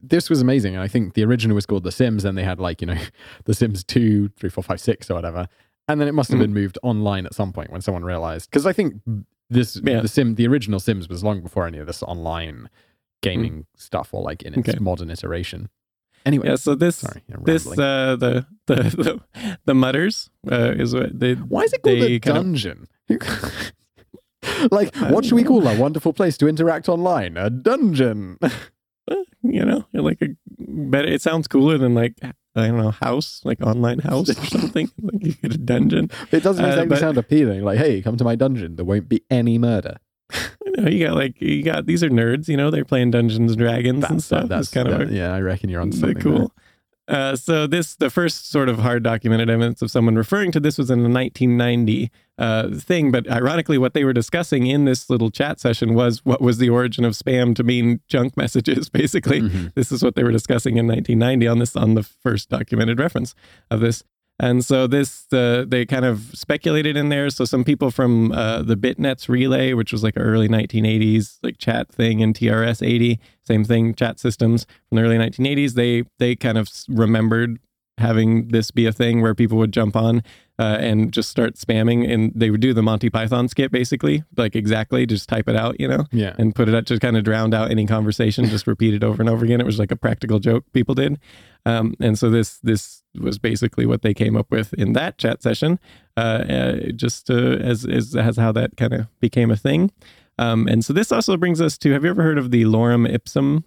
[0.03, 0.74] this was amazing.
[0.74, 2.22] And I think the original was called The Sims.
[2.22, 2.99] Then they had like you know,
[3.44, 5.49] The Sims two, three, four, five, six, or whatever.
[5.88, 6.42] And then it must have Mm.
[6.42, 8.94] been moved online at some point when someone realized because I think
[9.51, 10.01] this Yeah.
[10.01, 12.68] the sim the original Sims was long before any of this online
[13.22, 14.74] gaming stuff or like in its Mm.
[14.74, 14.78] Okay.
[14.80, 15.68] modern iteration.
[16.24, 16.57] Anyway, Yeah.
[16.57, 19.20] So this sorry, this uh the the the,
[19.64, 22.88] the mutters uh, is what they why is it called a kind of- dungeon?
[24.70, 27.36] like, what should we call a wonderful place to interact online?
[27.36, 28.38] A dungeon.
[29.42, 30.28] you know like a
[30.59, 32.32] better it sounds cooler than like I
[32.68, 36.11] don't know house like online house or something like you get a dungeon.
[36.32, 37.62] It doesn't Uh, exactly but- sound appealing.
[37.64, 38.76] Like, hey, come to my dungeon.
[38.76, 39.96] There won't be any murder.
[40.76, 43.52] You know you got like you got these are nerds you know they're playing Dungeons
[43.52, 44.48] and Dragons and That's, stuff.
[44.48, 45.32] that's kind of a- yeah.
[45.32, 46.20] I reckon you're on something.
[46.20, 46.52] cool.
[47.09, 50.76] Uh, so this, the first sort of hard documented evidence of someone referring to this
[50.78, 53.11] was in a 1990 uh, thing.
[53.12, 56.68] But ironically, what they were discussing in this little chat session was what was the
[56.68, 58.88] origin of spam to mean junk messages.
[58.88, 59.72] Basically, Mhm.
[59.74, 63.34] this is what they were discussing in 1990 on this on the first documented reference
[63.70, 64.02] of this.
[64.39, 67.30] And so this, uh, they kind of speculated in there.
[67.30, 71.59] So some people from uh, the BitNets Relay, which was like an early 1980s like
[71.59, 75.72] chat thing in TRS 80, same thing, chat systems from the early 1980s.
[75.72, 77.59] They they kind of remembered
[77.99, 80.22] having this be a thing where people would jump on
[80.59, 84.55] uh, and just start spamming, and they would do the Monty Python skit basically, like
[84.57, 86.34] exactly, just type it out, you know Yeah.
[86.38, 89.22] and put it out to kind of drowned out any conversation, just repeat it over
[89.22, 89.61] and over again.
[89.61, 91.18] It was like a practical joke people did.
[91.66, 95.42] Um, and so this this was basically what they came up with in that chat
[95.42, 95.78] session,
[96.16, 99.90] uh, uh, just uh, as, as as how that kind of became a thing.
[100.38, 103.07] Um, and so this also brings us to: Have you ever heard of the lorem
[103.11, 103.64] ipsum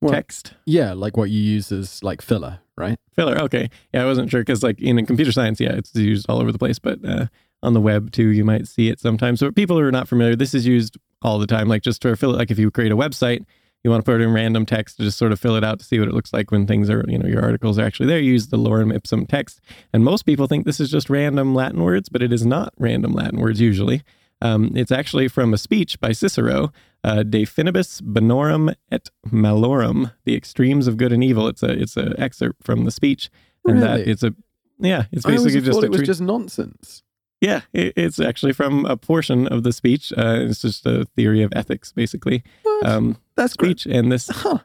[0.00, 0.54] Well, text?
[0.64, 2.98] Yeah, like what you use as like filler, right?
[3.14, 3.38] Filler.
[3.42, 3.70] Okay.
[3.92, 6.58] Yeah, I wasn't sure because, like, in computer science, yeah, it's used all over the
[6.58, 7.26] place, but uh,
[7.62, 9.40] on the web too, you might see it sometimes.
[9.40, 11.68] So, people who are not familiar, this is used all the time.
[11.68, 13.44] Like, just to fill it, like, if you create a website,
[13.86, 15.84] you want to put in random text to just sort of fill it out to
[15.84, 18.18] see what it looks like when things are, you know, your articles are actually there.
[18.18, 19.60] You use the lorem ipsum text.
[19.92, 23.12] And most people think this is just random Latin words, but it is not random
[23.12, 24.02] Latin words usually.
[24.42, 26.72] Um, it's actually from a speech by Cicero,
[27.06, 31.48] uh, De Finibus Bonorum et Malorum, the extremes of good and evil.
[31.48, 33.30] It's a it's an excerpt from the speech,
[33.64, 34.34] and that it's a
[34.78, 37.02] yeah, it's basically just a it was treat- just nonsense.
[37.40, 40.12] yeah, it, it's actually from a portion of the speech.
[40.16, 42.42] Uh, it's just a theory of ethics, basically.
[42.84, 43.80] Um, That's great.
[43.80, 44.58] speech and this, Huh.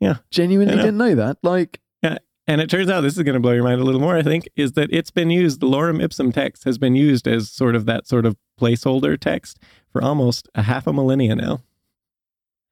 [0.00, 0.16] Yeah.
[0.30, 1.38] Genuinely didn't know that.
[1.42, 1.80] Like,
[2.46, 4.16] and it turns out this is going to blow your mind a little more.
[4.16, 5.60] I think is that it's been used.
[5.60, 9.58] The lorem ipsum text has been used as sort of that sort of placeholder text
[9.92, 11.60] for almost a half a millennia now.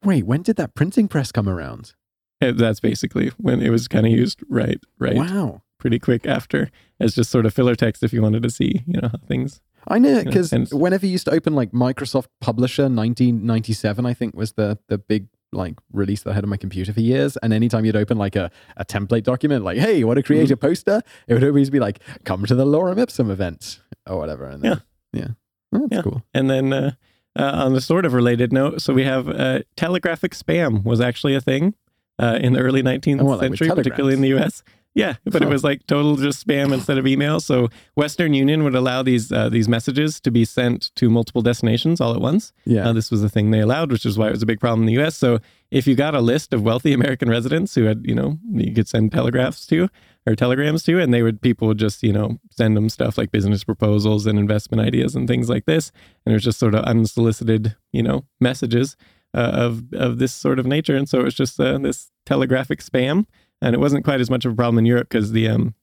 [0.04, 1.94] wait, when did that printing press come around?
[2.42, 4.42] Uh, That's basically when it was kind of used.
[4.48, 5.14] Right, right.
[5.16, 5.62] Wow.
[5.78, 6.70] pretty quick after
[7.00, 9.60] as just sort of filler text if you wanted to see, you know, how things.
[9.86, 14.34] I know because and- whenever you used to open like Microsoft Publisher 1997, I think
[14.34, 17.36] was the the big like released that head on my computer for years.
[17.38, 20.50] And anytime you'd open like a, a template document, like, hey, you want to create
[20.50, 21.00] a poster?
[21.28, 24.46] It would always be like, come to the Lorem Ipsum event or whatever.
[24.46, 24.82] And then,
[25.12, 25.28] yeah.
[25.72, 26.02] Oh, that's Yeah.
[26.02, 26.22] cool.
[26.34, 26.92] And then uh,
[27.38, 31.34] uh, on the sort of related note, so we have uh, telegraphic spam was actually
[31.34, 31.74] a thing
[32.18, 34.62] uh, in the early 19th Oh, like century, particularly in the U.S.
[34.94, 37.40] Yeah, but it was like total just spam instead of email.
[37.40, 42.00] So Western Union would allow these uh, these messages to be sent to multiple destinations
[42.00, 42.52] all at once.
[42.64, 42.88] Yeah.
[42.88, 44.82] Uh, this was a thing they allowed, which is why it was a big problem
[44.82, 45.16] in the U.S.
[45.16, 45.40] So
[45.72, 48.86] if you got a list of wealthy American residents who had, you know, you could
[48.86, 49.88] send telegraphs to
[50.26, 53.32] or telegrams to, and they would people would just, you know, send them stuff like
[53.32, 55.90] business proposals and investment ideas and things like this,
[56.24, 58.96] and it was just sort of unsolicited, you know, messages
[59.34, 62.80] uh, of of this sort of nature, and so it was just uh, this telegraphic
[62.80, 63.26] spam,
[63.60, 65.74] and it wasn't quite as much of a problem in Europe because the um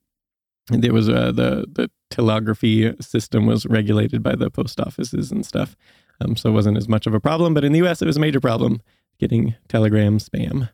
[0.69, 5.76] there was uh, the the telegraphy system was regulated by the post offices and stuff.
[6.19, 8.01] Um, so it wasn't as much of a problem, but in the U.S.
[8.01, 8.82] it was a major problem
[9.19, 10.69] getting telegram spam.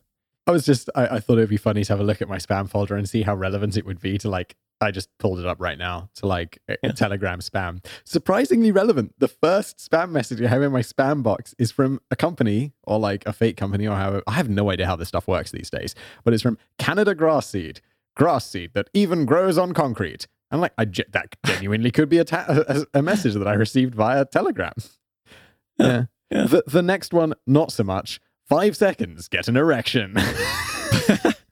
[0.46, 2.28] I was just, I, I thought it would be funny to have a look at
[2.28, 5.40] my spam folder and see how relevant it would be to like, I just pulled
[5.40, 6.92] it up right now to like a, a Yeah.
[6.92, 7.84] Telegram spam.
[8.04, 9.14] Surprisingly relevant.
[9.18, 12.98] The first spam message I have in my spam box is from a company or
[12.98, 14.22] like a fake company or however.
[14.26, 17.48] I have no idea how this stuff works these days, but it's from Canada Grass
[17.48, 17.80] Seed,
[18.16, 20.26] grass seed that even grows on concrete.
[20.50, 23.94] And like, I that genuinely could be a, ta- a, a message that I received
[23.94, 24.72] via Telegram.
[25.78, 26.04] Yeah.
[26.30, 26.44] Yeah.
[26.44, 28.20] The, the next one, not so much.
[28.48, 30.14] Five seconds, get an erection.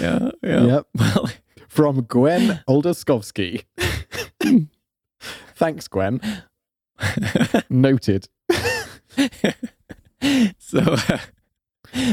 [0.00, 0.64] Yeah, yeah.
[0.64, 0.86] Yep.
[0.98, 1.30] Well,
[1.68, 3.64] From Gwen Oldaskovsky.
[5.56, 6.20] Thanks, Gwen.
[7.70, 8.28] Noted.
[10.58, 11.18] so uh,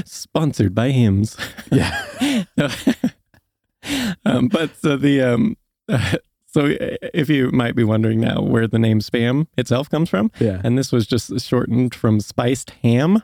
[0.05, 1.37] sponsored by Hims.
[1.71, 2.03] Yeah.
[4.25, 5.57] um, but so the um,
[6.45, 10.61] so if you might be wondering now where the name spam itself comes from, Yeah.
[10.63, 13.23] and this was just shortened from spiced ham,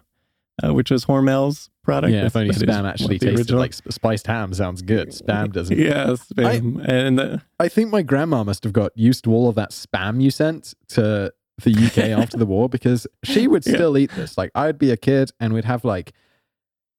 [0.64, 2.14] uh, which was Hormel's product.
[2.14, 5.10] Yeah, if only That is spam actually the tasted original- like spiced ham sounds good.
[5.10, 5.78] Spam doesn't.
[5.88, 9.56] Yeah, spam, and uh, I think my grandma must have got used to all of
[9.56, 11.32] that spam you sent to
[11.64, 13.74] the UK after the war because she would Yeah.
[13.76, 14.38] still eat this.
[14.38, 16.12] Like I'd be a kid and we'd have like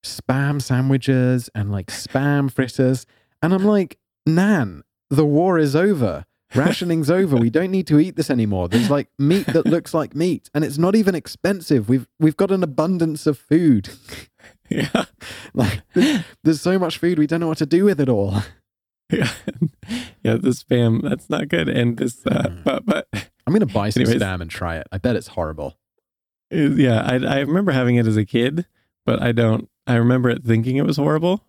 [0.05, 3.05] spam sandwiches and like spam fritters.
[3.43, 6.25] And I'm like, Nan, the war is over.
[6.55, 7.37] Rationing's over.
[7.37, 8.69] We don't need to eat this anymore.
[8.71, 11.91] There's like meat that looks like meat, and it's not even expensive.
[11.91, 13.91] We've we've got an abundance of food.
[14.95, 15.05] yeah,
[15.55, 18.43] Like there's, there's so much food, we don't know what to do with it all.
[19.13, 19.31] yeah,
[20.23, 20.35] yeah.
[20.37, 22.65] The spam that's not good, and this, uh, Mm.
[22.65, 23.09] but but
[23.47, 24.21] I'm gonna buy some Anyways.
[24.23, 24.87] spam and try it.
[24.93, 25.79] I bet it's horrible.
[26.51, 28.67] It- yeah, I, I remember having it as a kid,
[29.07, 29.69] but I don't.
[29.87, 31.43] I remember it thinking it was horrible.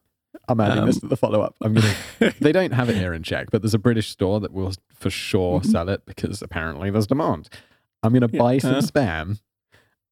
[0.48, 1.56] I'm adding this Um, to the follow up.
[1.62, 1.94] I'm gonna.
[2.40, 5.10] they don't have it here in Czech, but there's a British store that will for
[5.10, 5.66] sure Mhm.
[5.66, 7.50] sell it because apparently there's demand.
[8.04, 8.82] I'm gonna Yeah, buy some uh.
[8.82, 9.40] spam,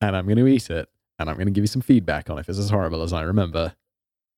[0.02, 0.90] and I'm gonna eat it,
[1.20, 3.74] and I'm gonna give you some feedback on if it's as horrible as I remember.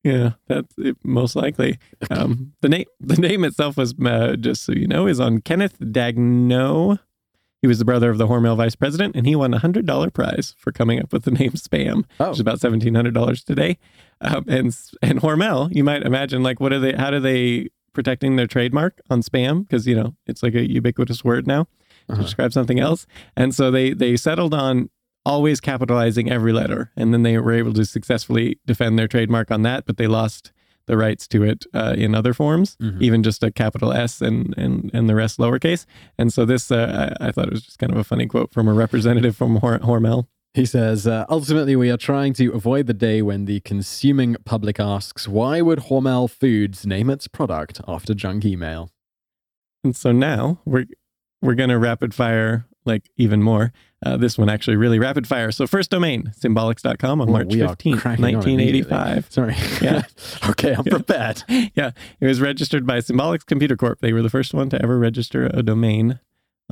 [0.02, 1.78] Yeah, that's it, most likely.
[2.10, 5.78] Um, the name, the name itself was uh, just so you know, is on Kenneth
[5.78, 6.98] Daigneau.
[7.62, 10.08] He was the brother of the Hormel vice president, and he won a hundred dollar
[10.10, 13.44] prize for coming up with the name Spam, Oh, which is about seventeen hundred dollars
[13.44, 13.76] today.
[14.22, 16.94] Um, and and Hormel, you might imagine, like, what are they?
[16.94, 19.68] How do they protecting their trademark on spam?
[19.68, 21.64] Because you know it's like a ubiquitous word now
[22.08, 22.22] to Uh-huh.
[22.22, 23.06] describe something else.
[23.36, 24.88] And so they they settled on
[25.26, 29.62] always capitalizing every letter, and then they were able to successfully defend their trademark on
[29.62, 30.52] that, but they lost
[30.86, 33.00] the rights to it uh, in other forms, Mhm.
[33.00, 35.86] even just a capital S and and and the rest lowercase.
[36.18, 38.52] And so this, uh, I, I thought it was just kind of a funny quote
[38.52, 40.26] from a representative from Hor- Hormel.
[40.52, 44.80] He says, uh, ultimately, we are trying to avoid the day when the consuming public
[44.80, 48.90] asks, why would Hormel Foods name its product after junk email?
[49.84, 50.86] And so now we're
[51.40, 53.72] we're gonna rapid fire like even more.
[54.04, 55.50] Uh, this one actually really rapid fire.
[55.52, 59.26] So first domain, symbolics.com on Oh, March we 15th, cracking on 1985.
[59.30, 59.54] Sorry.
[59.82, 60.02] Yeah.
[60.50, 60.90] okay, I'm Yeah.
[60.92, 61.42] prepared.
[61.74, 64.00] yeah, it was registered by Symbolics Computer Corp.
[64.00, 66.18] They were the first one to ever register a domain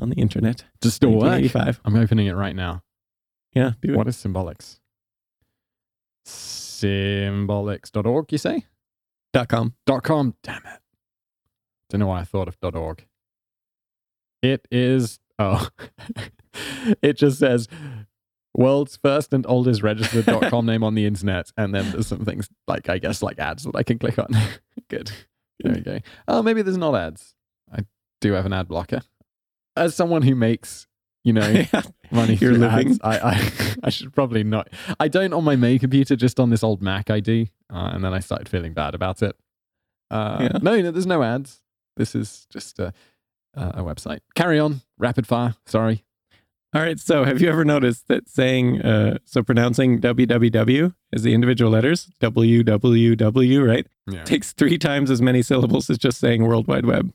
[0.00, 0.64] on the internet.
[0.82, 1.24] It still work?
[1.24, 1.80] 1985.
[1.84, 2.82] I'm opening it right now.
[3.52, 3.72] Yeah.
[3.84, 4.78] What is symbolics?
[6.26, 8.64] Symbolics.org, you say?
[9.32, 9.74] Dot com.
[9.86, 10.34] Dot com.
[10.42, 10.80] Damn it.
[11.90, 13.06] Don't know why I thought of dot org.
[14.42, 15.68] It is oh
[17.02, 17.68] it just says
[18.54, 21.50] world's first and oldest registered dot com name on the internet.
[21.56, 24.28] And then there's some things like I guess like ads that I can click on.
[24.88, 25.10] Good.
[25.60, 25.98] There we go.
[26.26, 27.34] Oh, maybe there's not ads.
[27.72, 27.80] I
[28.20, 29.00] do have an ad blocker.
[29.76, 30.86] As someone who makes,
[31.24, 31.64] you know,
[32.10, 32.88] money You're through living.
[32.92, 33.00] ads.
[33.02, 33.52] I, I
[33.84, 34.68] I should probably not.
[34.98, 37.10] I don't on my main computer, just on this old Mac.
[37.10, 39.36] I do, uh, and then I started feeling bad about it.
[40.10, 40.58] Uh, Yeah.
[40.62, 41.60] No, no, there's no ads.
[41.96, 42.92] This is just a,
[43.54, 44.20] a a website.
[44.34, 45.54] Carry on, rapid fire.
[45.66, 46.04] Sorry.
[46.74, 46.98] All right.
[47.00, 52.10] So, have you ever noticed that saying, uh, so pronouncing www as the individual letters,
[52.20, 54.24] www, right, Yeah.
[54.24, 57.12] takes three times as many syllables as just saying World Wide Web.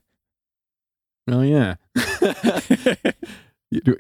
[1.30, 1.76] Oh yeah.
[3.72, 3.98] You do-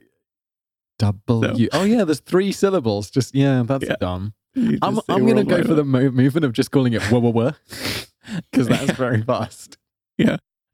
[0.99, 1.67] W.
[1.73, 3.09] Oh yeah, there's three syllables.
[3.09, 3.95] Just yeah, that's Yeah.
[3.99, 4.33] dumb.
[4.55, 7.51] I'm I'm gonna go for the mo- movement of just calling it wah wah wah
[8.51, 9.77] because that's very fast.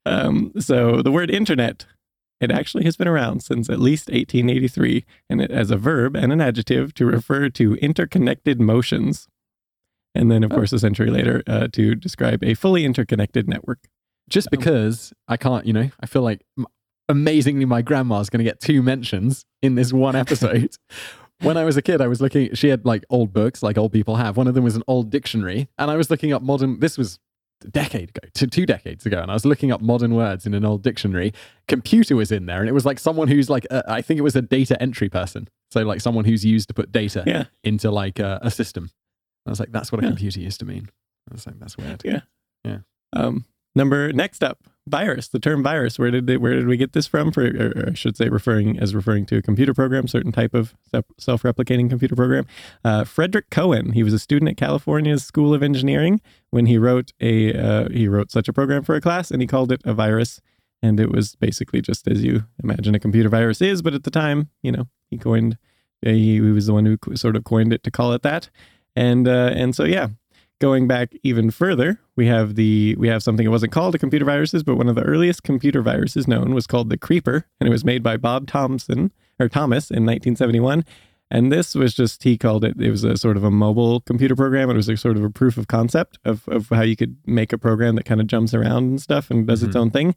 [0.06, 1.86] Um, so, the word internet,
[2.42, 6.32] it actually has been around since at least 1883, and it as a verb and
[6.32, 9.28] an adjective to refer to interconnected motions.
[10.16, 10.56] And then, of Oh.
[10.56, 13.80] course, a century later, uh, to describe a fully interconnected network.
[14.30, 16.66] Just because I can't, you know, I feel like m-
[17.08, 20.70] amazingly my grandma's going to get two mentions in this one episode.
[21.42, 23.92] when I was a kid, I was looking, she had like old books, like old
[23.92, 24.38] people have.
[24.38, 27.18] One of them was an old dictionary, and I was looking up modern, this was
[27.68, 30.64] decade ago, two, two decades ago, and I was looking up modern words in an
[30.66, 31.34] old dictionary.
[31.68, 34.24] Computer was in there, and it was like someone who's like, a, I think it
[34.24, 35.48] was a data entry person.
[35.72, 37.44] So, like someone who's used to put data Yeah.
[37.64, 38.90] into like a, a system.
[39.46, 40.10] I was like, that's what a Yeah.
[40.10, 40.90] computer used to mean.
[41.30, 42.02] I was like, that's weird.
[42.06, 42.22] Yeah,
[42.64, 42.80] yeah.
[43.14, 43.46] Um,
[43.76, 45.28] number next up, virus.
[45.28, 45.98] The term virus.
[45.98, 47.32] Where did they, where did we get this from?
[47.32, 50.76] For or, I should say, referring as referring to a computer program, certain type of
[51.18, 52.46] self replicating computer program.
[52.84, 53.94] Uh, Frederick Cohen.
[53.94, 58.08] He was a student at California's School of Engineering when he wrote a uh, he
[58.08, 60.42] wrote such a program for a class, and he called it a virus.
[60.82, 64.12] And it was basically just as you imagine a computer virus is, but at the
[64.12, 65.58] time, you know, he coined.
[66.02, 68.50] He, he was the one who sort of coined it to call it that,
[68.96, 70.08] and uh, and so yeah,
[70.60, 74.26] going back even further, we have the we have something that wasn't called a computer
[74.26, 77.72] viruses, but one of the earliest computer viruses known was called the Creeper, and it
[77.72, 80.84] was made by Bob Thompson or Thomas in 1971.
[81.32, 82.80] And this was just he called it.
[82.80, 84.70] It was a sort of a mobile computer program.
[84.70, 87.54] It was a sort of a proof of concept of of how you could make
[87.54, 89.80] a program that kind of jumps around and stuff and does its mm-hmm.
[89.80, 90.16] own thing.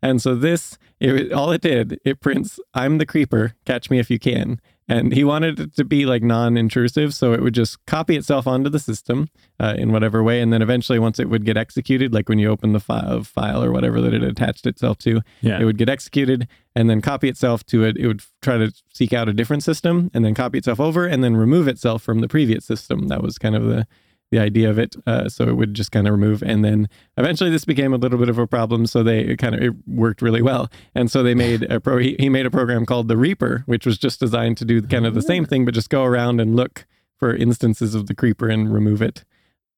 [0.00, 4.10] And so this, it, all it did, it prints, "I'm the creeper, catch me if
[4.10, 4.60] you can."
[4.90, 8.70] And he wanted it to be like non-intrusive, so it would just copy itself onto
[8.70, 9.28] the system
[9.60, 12.48] uh, in whatever way, and then eventually, once it would get executed, like when you
[12.48, 15.60] open the file, file or whatever that it attached itself to, Yeah.
[15.60, 17.96] it would get executed and then copy itself to it.
[17.98, 21.22] It would try to seek out a different system and then copy itself over and
[21.22, 23.08] then remove itself from the previous system.
[23.08, 23.86] That was kind of the
[24.30, 24.94] the idea of it.
[25.06, 28.18] Uh, so it would just kind of remove, and then eventually this became a little
[28.18, 28.86] bit of a problem.
[28.86, 31.98] So they kind of it worked really well, and so they made a pro.
[31.98, 35.06] He, he made a program called the Reaper, which was just designed to do kind
[35.06, 38.48] of the same thing, but just go around and look for instances of the creeper
[38.48, 39.24] and remove it.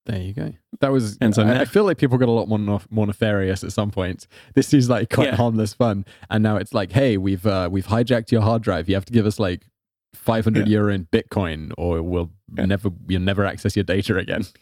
[0.06, 0.52] There you go.
[0.80, 2.90] That was, And so I, now- I feel like people got a lot more, nef-
[2.90, 4.26] more nefarious at some point.
[4.54, 5.36] This is like quite Yeah.
[5.36, 8.88] harmless fun, and now it's like, hey, we've uh, we've hijacked your hard drive.
[8.88, 9.66] You have to give us like
[10.14, 10.72] 500 Yeah.
[10.78, 12.66] euro in Bitcoin, or we'll Yeah.
[12.66, 14.44] never you'll never access your data again.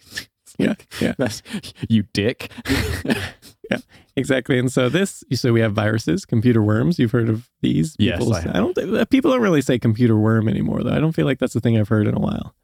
[0.59, 1.13] Yeah, yeah.
[1.19, 1.43] That's
[1.89, 2.51] you dick.
[3.05, 3.79] yeah,
[4.17, 4.59] Exactly.
[4.59, 6.99] And so this, so we have viruses, computer worms.
[6.99, 7.95] You've heard of these?
[7.99, 8.39] Yes, People I.
[8.41, 10.91] I don't uh, people don't really say computer worm anymore, though.
[10.93, 12.55] I don't feel like that's a thing I've heard in a while.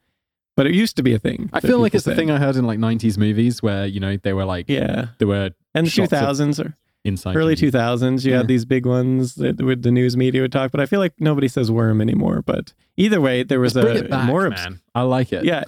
[0.57, 1.51] But it used to be a thing.
[1.53, 2.17] I feel like it's the said.
[2.17, 5.09] thing I heard in like 90s movies where you know they were like Yeah.
[5.19, 8.39] there were And the shots of 2000s or inside early 2000s, you Yeah.
[8.39, 10.71] had these big ones that would the news media would talk.
[10.71, 12.43] But I feel like nobody says worm anymore.
[12.45, 14.47] But either way, there was Let's a back, more.
[14.47, 14.67] obs-.
[14.95, 15.45] I like it.
[15.45, 15.65] Yeah,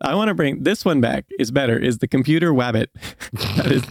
[0.00, 1.24] I want to bring this one back.
[1.38, 1.78] Is better.
[1.78, 2.86] Is the computer wabbit?
[3.56, 3.82] that is,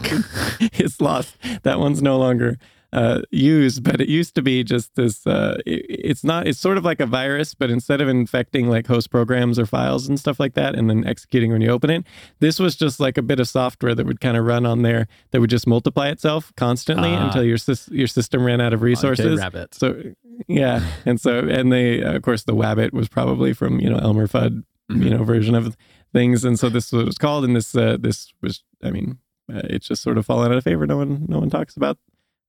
[0.80, 1.36] it's lost.
[1.64, 2.58] That one's no longer
[2.96, 5.28] uh, used, but it used to be just this.
[5.28, 6.48] Uh, it- it's not.
[6.48, 10.08] It's sort of like a virus, but instead of infecting like host programs or files
[10.08, 12.06] and stuff like that, and then executing when you open it,
[12.40, 15.08] this was just like a bit of software that would kind of run on there
[15.32, 17.28] that would just multiply itself constantly Ah.
[17.28, 17.58] until your
[17.92, 19.26] your system ran out of resources.
[19.26, 19.74] Okay, rabbit.
[19.76, 20.02] So
[20.48, 23.98] yeah, and so and they uh, of course the Wabbit was probably from you know
[23.98, 25.02] Elmer Fudd Mm-hmm.
[25.02, 25.76] you know version of
[26.14, 28.92] things, and so this was what it was called, and this uh, this was I
[28.92, 29.18] mean
[29.52, 30.86] uh, it's just sort of fallen out of favor.
[30.86, 31.98] No one no one talks about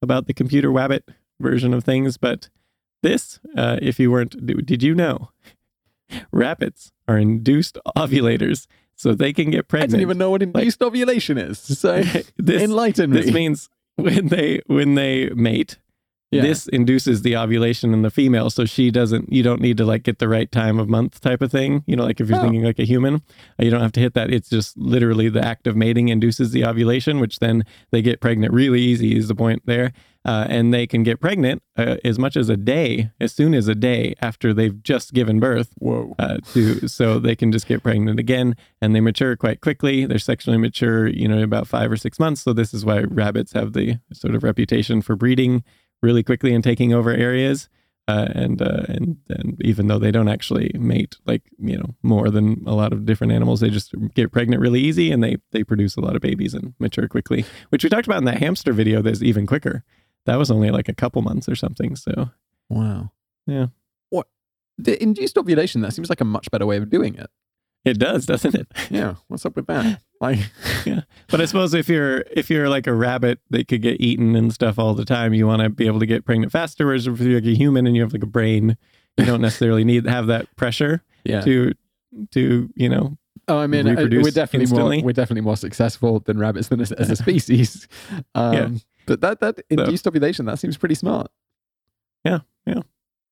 [0.02, 1.02] about the computer Wabbit
[1.40, 2.48] version of things, but
[3.02, 5.30] this uh, if you weren't did you know
[6.32, 9.90] rabbits are induced ovulators, so they can get pregnant.
[9.90, 11.58] I didn't even know what induced ovulation is.
[11.58, 12.02] So
[12.36, 13.20] this enlighten me.
[13.20, 15.78] this means when they when they mate
[16.36, 16.42] Yeah.
[16.42, 20.02] this induces the ovulation in the female so she doesn't you don't need to like
[20.04, 22.42] get the right time of month type of thing you know like if you're Oh.
[22.42, 25.44] thinking like a human uh, you don't have to hit that it's just literally the
[25.44, 29.34] act of mating induces the ovulation which then they get pregnant really easy is the
[29.34, 29.92] point there
[30.24, 33.68] uh, and they can get pregnant uh, as much as a day as soon as
[33.68, 36.14] a day after they've just given birth Whoa.
[36.18, 40.18] uh, to so they can just get pregnant again and they mature quite quickly they're
[40.18, 43.52] sexually mature you know in about five or six months so this is why rabbits
[43.52, 45.62] have the sort of reputation for breeding
[46.06, 47.68] really quickly and taking over areas
[48.08, 52.30] uh, and uh, and and even though they don't actually mate like you know more
[52.30, 55.64] than a lot of different animals they just get pregnant really easy and they they
[55.64, 58.72] produce a lot of babies and mature quickly which we talked about in that hamster
[58.72, 59.82] video that's even quicker
[60.24, 62.30] that was only like a couple months or something so
[62.68, 63.12] Wow.
[63.46, 63.66] Yeah.
[64.10, 64.28] What?
[64.78, 67.30] The induced ovulation, that seems like a much better way of doing it.
[67.84, 68.68] It does, doesn't it?
[68.90, 69.14] Yeah.
[69.28, 70.02] What's up with that?
[70.20, 70.38] Like,
[70.84, 71.02] yeah.
[71.28, 74.52] But I suppose if you're if you're like a rabbit that could get eaten and
[74.52, 76.86] stuff all the time, you want to be able to get pregnant faster.
[76.86, 78.76] Whereas if you're like a human and you have like a brain,
[79.16, 81.40] you don't necessarily need to have that pressure yeah.
[81.42, 81.72] to
[82.32, 83.18] to you know.
[83.48, 84.98] Oh, I mean, reproduce we're definitely instantly.
[84.98, 87.86] more we're definitely more successful than rabbits than as, as a species.
[88.34, 88.68] Um, Yeah.
[89.06, 91.30] But that that induced ovulation that seems pretty smart.
[92.24, 92.82] Yeah, yeah.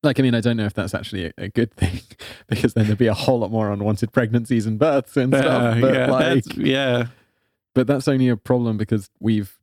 [0.04, 2.00] Like, I mean, I don't know if that's actually a, a good thing
[2.48, 5.76] because then there'd be a whole lot more unwanted pregnancies and births and stuff.
[5.76, 7.06] Uh, But yeah, like, yeah,
[7.74, 9.58] but that's only a problem because we've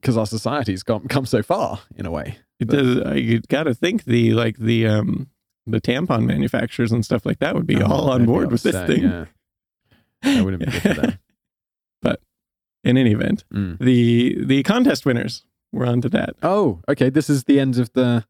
[0.00, 2.38] because our society's gone come so far in a way.
[2.60, 2.98] it does.
[2.98, 5.28] uh, You got to think the like the um
[5.66, 8.76] the tampon manufacturers and stuff like that would be Oh, all on board with this
[8.86, 9.02] thing.
[9.04, 9.24] Yeah.
[10.22, 11.18] That wouldn't be good for them.
[12.02, 12.20] but
[12.82, 13.78] in any event, Mm.
[13.78, 16.34] the the contest winners were on to that.
[16.42, 17.08] Oh, okay.
[17.10, 18.24] This is the end of the.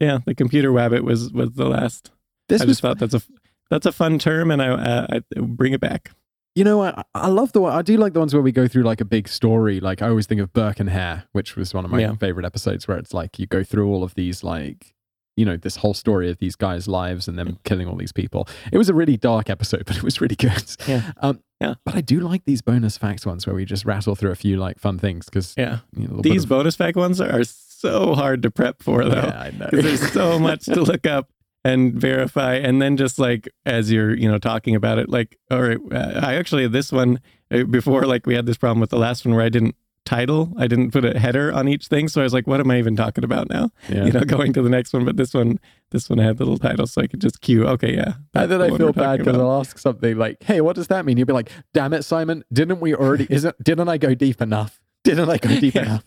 [0.00, 2.10] Yeah, the computer wabbit was was the last.
[2.48, 3.22] This I was just thought that's a
[3.70, 6.12] that's a fun term, and I uh, I bring it back.
[6.54, 7.72] You know, I, I love the one.
[7.72, 9.78] I do like the ones where we go through like a big story.
[9.80, 12.14] Like I always think of Burke and Hare, which was one of my Yeah.
[12.16, 14.92] favorite episodes, where it's like you go through all of these like,
[15.36, 18.48] you know, this whole story of these guys' lives and them killing all these people.
[18.72, 20.64] It was a really dark episode, but it was really good.
[20.88, 21.12] Yeah.
[21.18, 21.74] Um, Yeah.
[21.84, 24.56] But I do like these bonus facts ones where we just rattle through a few
[24.56, 27.20] like fun things because Yeah, you know, a little bit these of- bonus fact ones
[27.20, 27.44] are
[27.80, 29.16] so hard to prep for though.
[29.16, 29.68] Yeah, I know.
[29.72, 31.30] there's so much to look up
[31.64, 35.60] and verify and then just like as you're you know talking about it like all
[35.60, 37.20] right uh, i actually this one
[37.50, 39.74] uh, before like we had this problem with the last one where i didn't
[40.04, 42.70] title i didn't put a header on each thing so i was like what am
[42.70, 44.04] i even talking about now yeah.
[44.04, 45.58] you know going to the next one but this one
[45.90, 48.66] this one had little titles so i could just cue okay yeah And then the
[48.66, 49.36] I feel bad because.
[49.36, 52.44] I'll ask something like, "Hey, what does that mean?" You'll be like, "Damn it, Simon!
[52.52, 53.26] Didn't we already?
[53.28, 53.56] Isn't?
[53.62, 54.80] Didn't I go deep enough?
[55.02, 55.98] Didn't I go deep Yeah.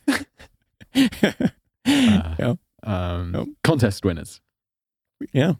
[0.96, 1.52] enough?"
[1.86, 3.50] yeah Um, Nope.
[3.64, 4.42] Contest winners.
[5.34, 5.54] yeah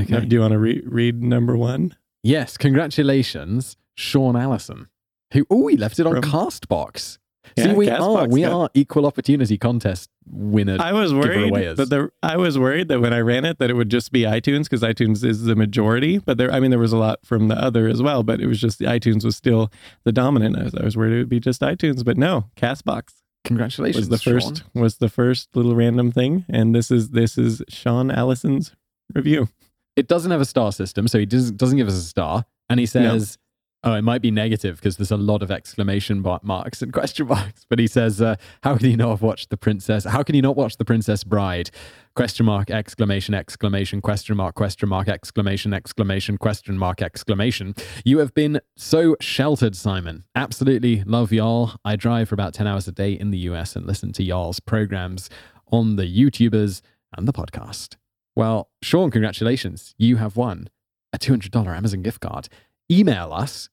[0.00, 0.24] Okay.
[0.24, 4.86] do you want to re- read number one Yes, congratulations, Sean Allison,
[5.32, 7.18] who oh, he left it on From- Castbox.
[7.56, 8.54] Yeah, See, we Castbox, are we yeah.
[8.54, 10.76] are equal opportunity contest winner.
[10.78, 13.74] I was worried that the I was worried that when I ran it that it
[13.74, 16.18] would just be iTunes because iTunes is the majority.
[16.18, 18.22] But there, I mean, there was a lot from the other as well.
[18.22, 19.72] But it was just the iTunes was still
[20.04, 20.56] the dominant.
[20.56, 24.08] I was, I was worried it would be just iTunes, but no, Castbox Congratulations, was
[24.08, 24.82] the first Sean.
[24.82, 28.74] was the first little random thing, and this is this is Sean Allison's
[29.14, 29.48] review.
[29.96, 32.78] It doesn't have a star system, so he doesn't doesn't give us a star, and
[32.80, 33.38] he says.
[33.84, 37.26] Oh, it might be negative because there's a lot of exclamation mar- marks and question
[37.26, 37.66] marks.
[37.68, 40.04] But he says, uh, "How can you not have watched the princess?
[40.04, 41.70] How can you not watch the Princess Bride?"
[42.14, 42.70] Question mark!
[42.70, 43.34] Exclamation!
[43.34, 44.00] Exclamation!
[44.00, 44.54] Question mark!
[44.54, 45.08] Question mark!
[45.08, 45.72] Exclamation!
[45.74, 46.38] Exclamation!
[46.38, 47.02] Question mark!
[47.02, 47.74] Exclamation!
[48.04, 50.24] You have been so sheltered, Simon.
[50.36, 51.72] Absolutely love y'all.
[51.84, 54.60] I drive for about ten hours a day in the US and listen to y'all's
[54.60, 55.28] programs
[55.72, 56.82] on the YouTubers
[57.16, 57.96] and the podcast.
[58.36, 59.94] Well, Sean, congratulations!
[59.98, 60.68] You have won
[61.12, 62.48] a two hundred dollar Amazon gift card.
[62.92, 63.70] Email us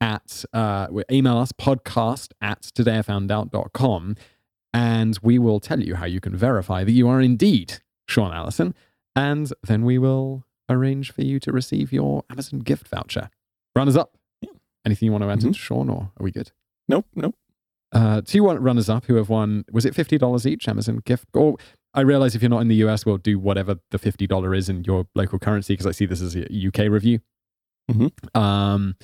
[0.00, 4.16] at uh, email us podcast at todayifoundout.com
[4.72, 8.72] and we will tell you how you can verify that you are indeed Sean Allison
[9.16, 13.28] and then we will arrange for you to receive your Amazon gift voucher.
[13.74, 14.16] Runners up.
[14.86, 16.52] Anything you want to add to Sean or are we good?
[16.88, 17.34] Nope, nope.
[17.90, 21.26] Uh, two runners up who have won, was it $50 each Amazon gift?
[21.34, 21.56] Or
[21.92, 24.84] I realize if you're not in the US, we'll do whatever the $50 is in
[24.84, 27.20] your local currency because I see this as a UK review.
[27.90, 28.36] Mhm.
[28.36, 28.96] Um,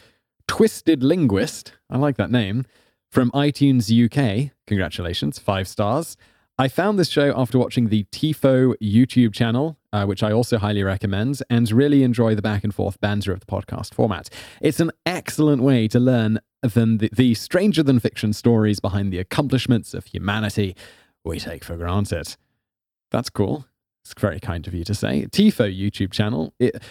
[0.49, 2.65] Twisted Linguist, I like that name,
[3.11, 4.51] from iTunes UK.
[4.67, 6.17] Congratulations, five stars.
[6.59, 10.83] I found this show after watching the TIFO YouTube channel, uh, which I also highly
[10.83, 14.29] recommend, and really enjoy the back and forth banter of the podcast format.
[14.61, 19.19] It's an excellent way to learn than the, the stranger than fiction stories behind the
[19.19, 20.77] accomplishments of humanity
[21.25, 22.37] we take for granted.
[23.11, 23.65] That's cool.
[24.05, 25.27] It's very kind of you to say.
[25.31, 26.53] TIFO YouTube channel.
[26.59, 26.83] It,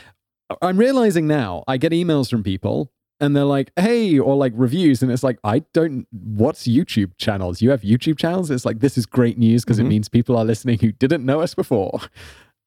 [0.62, 5.02] I'm realizing now I get emails from people and they're like, hey, or like reviews.
[5.04, 7.62] And it's like, I don't, what's YouTube channels?
[7.62, 8.50] You have YouTube channels?
[8.50, 9.90] It's like, this is great news because it Mhm.
[9.90, 12.00] means people are listening who didn't know us before.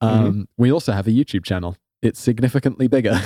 [0.01, 1.77] Um, We also have a YouTube channel.
[2.03, 3.21] It's significantly bigger.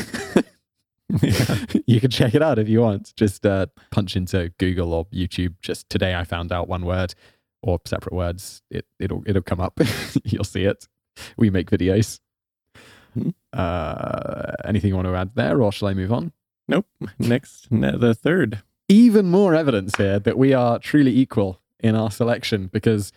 [1.87, 3.15] you can check it out if you want.
[3.17, 5.55] Just uh, punch into Google or YouTube.
[5.63, 7.15] Just today I found out one word
[7.63, 8.63] or separate words.
[8.71, 9.79] It it'll it'll come up.
[10.25, 10.87] You'll see it.
[11.37, 12.21] We make videos.
[13.17, 13.35] Mhm.
[13.53, 16.33] Uh, anything you want to add there, or shall I move on?
[16.69, 16.87] Nope.
[17.19, 18.63] Next, ne- the third.
[18.89, 23.13] Even more evidence here that we are truly equal in our selection because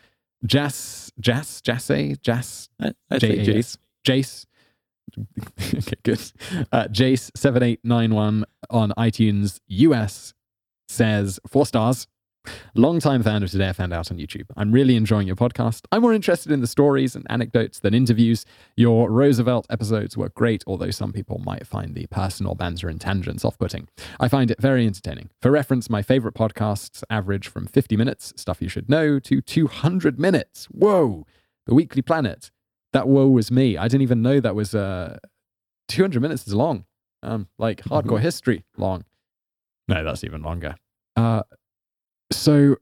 [0.45, 3.77] Jas Jas Jasse Jas I, say J-A-S.
[4.07, 4.45] Jace.
[5.11, 5.77] Jace.
[5.77, 6.21] okay, good.
[6.71, 10.33] Uh, Jace7891 on iTunes US
[10.87, 12.07] says four stars.
[12.75, 14.45] Longtime fan of Today I Found Out on YouTube.
[14.55, 15.81] I'm really enjoying your podcast.
[15.91, 18.45] I'm more interested in the stories and anecdotes than interviews.
[18.75, 23.43] Your Roosevelt episodes were great, although some people might find the personal banter and tangents
[23.43, 23.87] off putting.
[24.19, 25.29] I find it very entertaining.
[25.41, 30.19] For reference, my favorite podcasts average from 50 minutes, stuff you should know, to 200
[30.19, 30.65] minutes.
[30.65, 31.25] Whoa!
[31.65, 32.51] The Weekly Planet.
[32.93, 33.77] That whoa was me.
[33.77, 35.17] I didn't even know that was uh,
[35.89, 36.85] 200 minutes is long.
[37.21, 39.03] Um, like hardcore history long.
[39.87, 40.75] No, that's even longer.
[41.15, 41.43] Uh,
[42.31, 42.77] so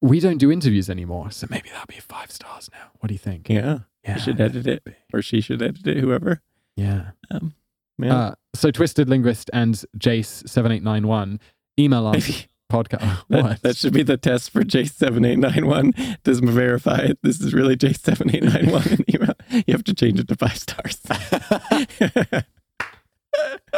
[0.00, 1.30] we don't do interviews anymore.
[1.30, 2.90] So maybe that'll be five stars now.
[2.98, 3.48] What do you think?
[3.48, 3.80] Yeah.
[4.04, 6.42] Yeah, You should edit it, or she should edit it, whoever.
[6.76, 7.10] Yeah.
[7.30, 7.54] Um,
[7.98, 8.16] yeah.
[8.16, 11.38] Uh, so Twisted Linguist and Jace seven eight nine one
[11.78, 13.22] email us Maybe podcast.
[13.28, 16.16] that, that should be the test for J7891.
[16.24, 17.18] Does verify it?
[17.22, 19.34] This is really J7891 in email.
[19.66, 20.98] You have to change it to five stars.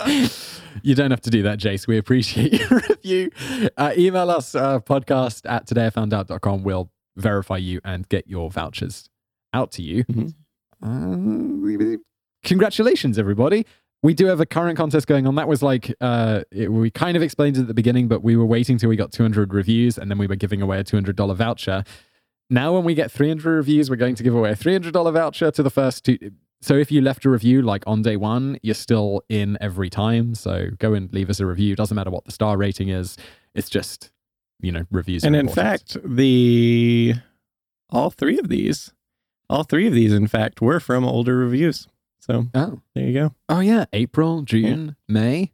[0.83, 1.87] you don't have to do that, Jace.
[1.87, 3.31] We appreciate your review.
[3.77, 6.63] Uh, email us uh, podcast at todayifoundout.com.
[6.63, 9.09] We'll verify you and get your vouchers
[9.53, 10.05] out to you.
[10.05, 10.35] Mhm.
[10.83, 11.97] Uh,
[12.43, 13.65] congratulations, everybody.
[14.03, 15.37] We do have a current contest going on.
[15.37, 18.37] That was like, uh, it, we kind of explained it at the beginning, but we
[18.37, 21.35] were waiting till we got 200 reviews and then we were giving away a $200
[21.37, 21.85] voucher.
[22.51, 25.63] Now, when we get 300 reviews, we're going to give away a $300 voucher to
[25.63, 26.19] the first two.
[26.65, 30.35] So if you left a review like on day one, you're still in every time.
[30.35, 31.77] So go and leave us a review.
[31.77, 33.19] Doesn't matter what the star rating is.
[33.55, 34.11] It's just,
[34.61, 35.25] you know, reviews.
[35.25, 37.17] and in fact, the
[37.91, 38.95] all three of these,
[39.51, 41.87] all three of these, in fact, were from older reviews.
[42.21, 43.35] So oh, there you go.
[43.51, 45.53] oh yeah, April, June, May.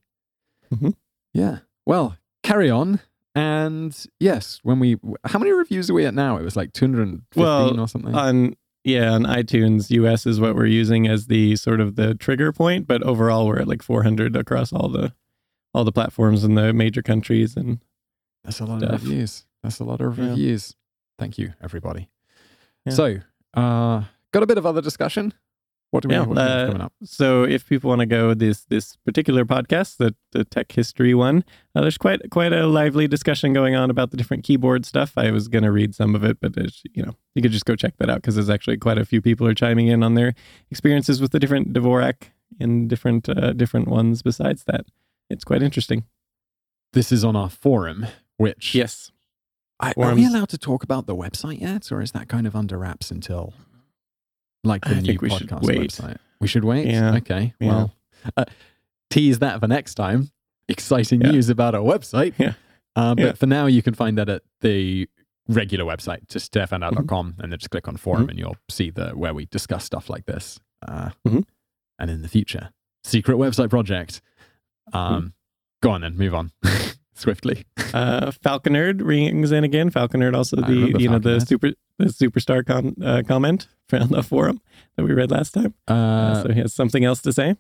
[0.73, 0.95] Mhm.
[1.35, 1.59] Yeah.
[1.87, 3.01] Well, carry on.
[3.35, 6.37] And yes, when we, how many reviews are we at now?
[6.37, 8.15] It was like 215 Well, or something.
[8.15, 8.55] On
[8.85, 12.87] yeah, on iTunes, US is what we're using as the sort of the trigger point,
[12.87, 15.13] but overall we're at like 400 across all the
[15.73, 17.79] all the platforms in the major countries and
[18.45, 18.93] That's a lot stuff.
[18.95, 19.45] of reviews.
[19.63, 20.31] That's a lot of Yeah.
[20.31, 20.75] reviews.
[21.19, 22.09] Thank you, everybody.
[22.87, 22.93] Yeah.
[22.95, 23.17] So,
[23.55, 25.33] uh, got a bit of other discussion.
[25.91, 26.93] What do we Yeah, have, what do have uh, coming up?
[27.03, 31.45] So if people want to go this this particular podcast, the the tech history one,
[31.75, 35.13] uh, there's quite quite a lively discussion going on about the different keyboard stuff.
[35.17, 37.65] I was going to read some of it, but it's, you know you could just
[37.65, 40.15] go check that out because there's actually quite a few people are chiming in on
[40.15, 40.35] their
[40.71, 42.31] experiences with the different Dvorak
[42.61, 44.23] and different uh, different ones.
[44.23, 44.87] Besides that,
[45.29, 46.05] it's quite interesting.
[46.93, 48.07] This is on our forum,
[48.37, 49.11] which Yes,
[49.81, 52.55] I, are we allowed to talk about the website yet, or is that kind of
[52.55, 53.55] under wraps until
[54.65, 56.17] like the I new think we should podcast website?
[56.41, 56.87] We should wait.
[56.87, 57.15] Yeah.
[57.17, 57.55] Okay.
[57.61, 57.69] Yeah.
[57.69, 57.95] Well,
[58.37, 58.45] uh,
[59.11, 60.31] tease that for next time.
[60.69, 61.33] Exciting Yeah.
[61.33, 62.35] news about our website.
[62.39, 62.53] Yeah.
[62.97, 65.09] Uh, but for now, you can find that at the
[65.49, 69.35] regular website, just todayifoundout.com, and then just click on forum, and you'll see the where
[69.35, 70.61] we discuss stuff like this.
[70.87, 71.45] Uh, Mhm.
[71.99, 72.71] And in the future,
[73.05, 74.21] secret website project.
[74.93, 75.35] Um,
[75.83, 76.53] Go on then, move on
[77.21, 77.65] swiftly.
[77.95, 79.91] uh, Falconerd rings in again.
[79.91, 84.61] Falconerd also the you know the super the superstar con, uh, comment from the forum
[84.97, 85.75] that we read last time.
[85.89, 87.57] Uh, Uh, so he has something else to say.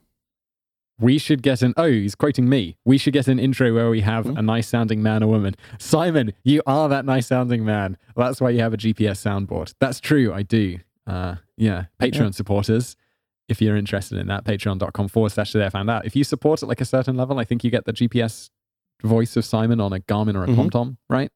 [0.99, 4.03] we should get an oh he's quoting me we should get an intro where we
[4.03, 4.37] have Hmm.
[4.37, 8.51] a nice sounding man or woman simon you are that nice sounding man that's why
[8.51, 12.31] you have a gps soundboard that's true i do uh yeah patreon Yeah.
[12.43, 12.97] supporters
[13.49, 16.62] if you're interested in that patreon.com forward slash today i found out if you support
[16.62, 18.51] at like a certain level i think you get the gps
[19.02, 20.70] voice of simon on a garmin or a Mhm.
[20.70, 21.31] tomtom right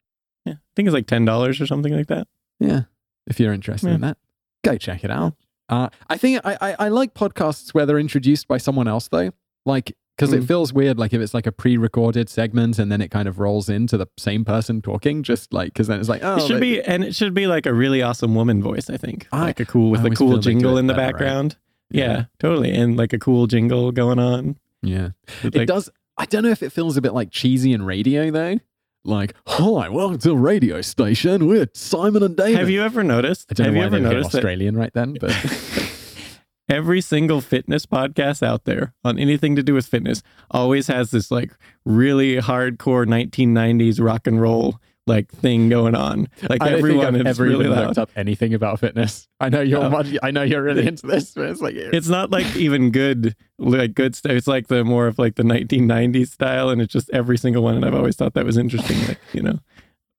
[0.45, 2.27] Yeah, I think it's like ten dollars or something like that.
[2.59, 2.81] yeah
[3.27, 4.17] if you're interested in that
[4.63, 5.33] go check it out
[5.69, 9.31] uh, i think I, I i like podcasts where they're introduced by someone else though
[9.65, 10.47] like because it Mm.
[10.47, 13.67] feels weird like if it's like a pre-recorded segment and then it kind of rolls
[13.67, 16.59] into the same person talking just like because then it's like oh it should they-
[16.77, 18.89] be, and it should be like a really awesome woman voice.
[18.89, 21.13] I think, I- like a cool with I a cool jingle it in the better,
[21.13, 21.19] right?
[21.19, 21.57] background.
[21.91, 24.57] Yeah, totally, and like a cool jingle going on.
[24.81, 25.09] yeah
[25.43, 28.31] it like- does i don't know if it feels a bit like cheesy and radio
[28.31, 28.59] though
[29.03, 33.47] like hi welcome to the radio station we're simon and david Have you ever noticed?
[33.51, 35.31] i don't have know you why ever noticed that australian right then but
[36.69, 41.29] every single fitness podcast out there on anything to do with fitness always has this
[41.29, 41.51] like
[41.85, 46.27] really hardcore 1990s rock and roll like thing going on.
[46.49, 49.27] Like I everyone is really looked up anything about fitness.
[49.39, 49.89] I know you're oh.
[49.89, 53.35] much, I know you're really into this, but it's like It's not like even good,
[53.59, 54.31] like good stuff.
[54.31, 57.75] It's like the more of like the 1990s style, and it's just every single one.
[57.75, 58.97] And I've always thought that was interesting.
[59.07, 59.59] Like you know,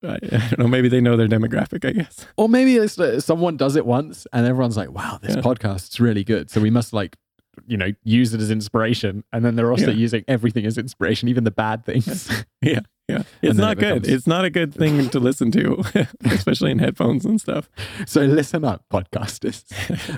[0.05, 0.69] I, I don't know.
[0.69, 1.85] Maybe they know their demographic.
[1.85, 2.27] I guess.
[2.37, 5.43] Or maybe it's that someone does it once and everyone's like, wow, this Yeah.
[5.43, 6.51] podcast's really good.
[6.51, 7.17] So we must like,
[7.67, 9.25] you know, use it as inspiration.
[9.33, 9.97] And then they're also Yeah.
[9.97, 12.45] using everything as inspiration, even the bad things.
[12.63, 13.23] Yeah, yeah.
[13.43, 14.03] It's not it good.
[14.03, 15.85] becomes- It's not a good thing to listen to,
[16.25, 17.69] especially in headphones and stuff.
[18.07, 19.63] so listen up, podcasters.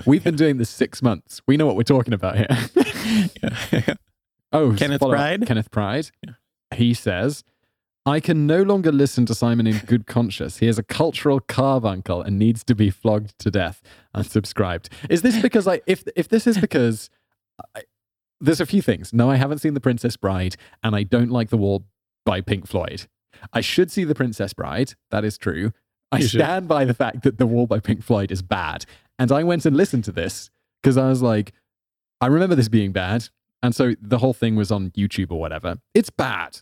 [0.07, 1.41] We've been doing this six months.
[1.47, 2.47] We know what we're talking about here.
[3.71, 3.93] yeah.
[4.51, 5.17] oh, Kenneth follow up.
[5.17, 5.45] Pride?
[5.45, 6.09] Kenneth Pride.
[6.73, 7.43] He says,
[8.05, 10.57] I can no longer listen to Simon in good conscience.
[10.57, 13.83] He is a cultural carbuncle and needs to be flogged to death.
[14.15, 14.87] Unsubscribed.
[15.09, 15.81] Is this because I?
[15.85, 17.09] If if this is because
[17.75, 17.81] I,
[18.41, 19.13] there's a few things.
[19.13, 21.85] No, I haven't seen The Princess Bride, and I don't like The Wall
[22.25, 23.07] by Pink Floyd.
[23.53, 24.93] I should see The Princess Bride.
[25.11, 25.73] That is true.
[26.11, 26.39] I You should.
[26.41, 28.85] stand by the fact that The Wall by Pink Floyd is bad.
[29.17, 30.49] And I went and listened to this
[30.81, 31.53] because I was like,
[32.21, 33.27] I remember this being bad.
[33.61, 35.77] And so the whole thing was on YouTube or whatever.
[35.93, 36.59] It's bad.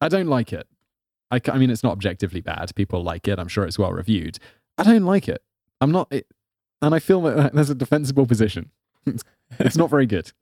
[0.00, 0.66] I don't like it.
[1.30, 2.74] I, I mean, it's not objectively bad.
[2.74, 3.38] People like it.
[3.38, 4.38] I'm sure it's well reviewed.
[4.78, 5.42] I don't like it.
[5.80, 6.26] I'm not, it,
[6.80, 8.70] and I feel that there's a defensible position.
[9.06, 9.22] It's,
[9.60, 10.32] it's not very good.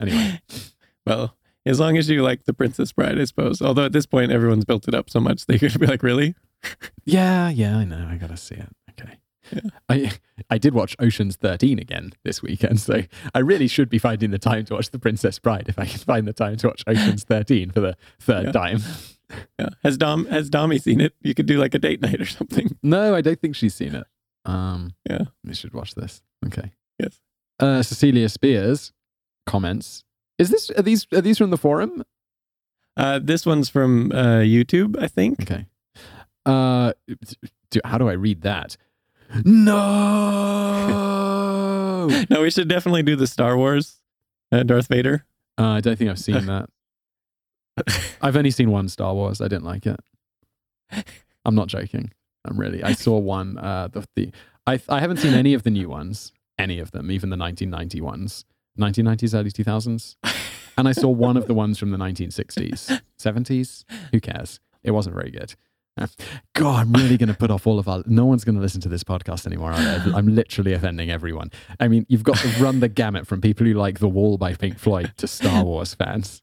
[0.00, 0.40] Anyway,
[1.06, 3.60] Well, as long as you like the Princess Bride, I suppose.
[3.60, 6.34] Although at this point, everyone's built it up so much they could be like, really?
[7.04, 8.06] yeah, yeah, I know.
[8.10, 8.68] I gotta see it.
[8.90, 9.18] Okay.
[9.52, 9.60] Yeah.
[9.88, 10.12] I
[10.50, 13.02] I did watch Ocean's 13 again this weekend, so
[13.34, 15.98] I really should be finding the time to watch The Princess Bride if I can
[15.98, 18.52] find the time to watch Ocean's 13 for the third Yeah.
[18.52, 18.78] time.
[19.58, 19.68] Yeah.
[19.82, 21.14] Has Dom has Dommy seen it?
[21.22, 22.76] You could do like a date night or something.
[22.82, 24.06] No, I don't think she's seen it.
[24.44, 25.24] Um, Yeah.
[25.44, 26.22] we should watch this.
[26.46, 26.72] Okay.
[26.98, 27.20] Yes.
[27.60, 28.92] Uh, Cecilia Spears
[29.46, 30.04] comments:
[30.38, 32.02] Is this are these are these from the forum?
[32.96, 35.42] Uh, this one's from uh, YouTube, I think.
[35.42, 35.66] Okay.
[36.44, 36.92] Uh,
[37.70, 38.76] do, how do I read that?
[39.44, 40.86] No.
[42.28, 44.00] No, we should definitely do the Star Wars
[44.50, 45.24] uh, Darth Vader.
[45.58, 46.68] Uh, I don't think I've seen that.
[48.20, 49.40] I've only seen one Star Wars.
[49.40, 50.00] I didn't like it.
[51.44, 52.10] I'm not joking.
[52.44, 52.82] I'm really.
[52.82, 53.58] I saw one.
[53.58, 54.32] Uh, the, the
[54.66, 56.32] I I haven't seen any of the new ones.
[56.60, 58.44] Any of them, even the 1990 ones,
[58.78, 60.16] 1990s, early 2000s.
[60.78, 63.84] And I saw one of the ones from the 1960s, 70s.
[64.12, 64.60] Who cares?
[64.82, 65.54] It wasn't very good.
[66.54, 68.02] God, I'm really going to put off all of our.
[68.06, 69.72] No one's going to listen to this podcast anymore.
[69.72, 69.76] Are?
[70.14, 71.50] I'm literally offending everyone.
[71.78, 74.54] I mean, you've got to run the gamut from people who like The Wall by
[74.54, 76.40] Pink Floyd to Star Wars fans.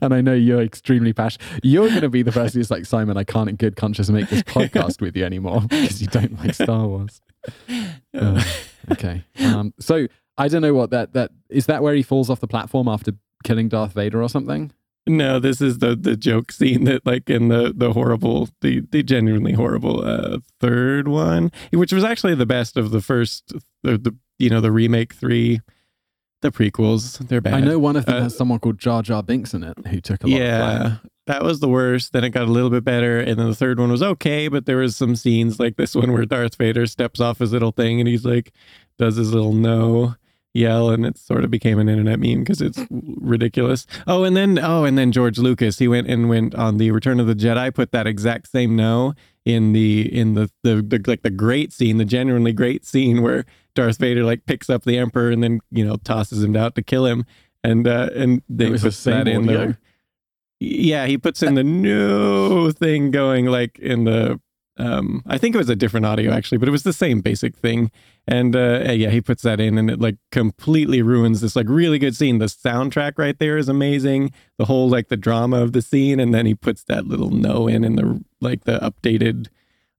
[0.00, 1.46] and I know you're extremely passionate.
[1.62, 4.30] You're going to be the person who's like, Simon, I can't in good conscience make
[4.30, 7.20] this podcast with you anymore because you don't like Star Wars.
[8.14, 8.42] Uh,
[8.92, 9.24] okay.
[9.42, 10.06] Um, so
[10.38, 11.66] I don't know what that that is.
[11.66, 13.12] That where he falls off the platform after
[13.44, 14.72] killing Darth Vader or something?
[15.06, 19.02] No, this is the the joke scene that like in the the horrible the the
[19.02, 23.52] genuinely horrible uh third one, which was actually the best of the first
[23.82, 25.60] the, the you know the remake three,
[26.42, 27.18] the prequels.
[27.28, 27.54] They're bad.
[27.54, 30.00] I know one of them Uh, has someone called Jar Jar Binks in it who
[30.00, 30.96] took a lot of Yeah.
[31.30, 32.12] That was the worst.
[32.12, 34.66] Then it got a little bit better, and then the third one was okay, but
[34.66, 38.00] there was some scenes like this one where Darth Vader steps off his little thing
[38.00, 38.52] and he's like
[38.98, 40.16] does his little no
[40.52, 43.86] yell, and it sort of became an internet meme because it's ridiculous.
[44.08, 47.20] Oh, and then oh, and then George Lucas he went and went on the Return
[47.20, 51.22] of the Jedi, put that exact same no in the in the the, the like
[51.22, 53.44] the great scene, the genuinely great scene where
[53.76, 56.82] Darth Vader like picks up the Emperor and then you know tosses him out to
[56.82, 57.24] kill him.
[57.62, 59.76] And uh, and they put that in audio?
[60.60, 64.40] Yeah, he puts in the new thing going like in the
[64.76, 67.56] um I think it was a different audio actually, but it was the same basic
[67.56, 67.90] thing.
[68.28, 71.98] And uh yeah, he puts that in and it like completely ruins this like really
[71.98, 72.38] good scene.
[72.38, 74.32] The soundtrack right there is amazing.
[74.58, 77.66] The whole like the drama of the scene and then he puts that little no
[77.66, 79.48] in and the like the updated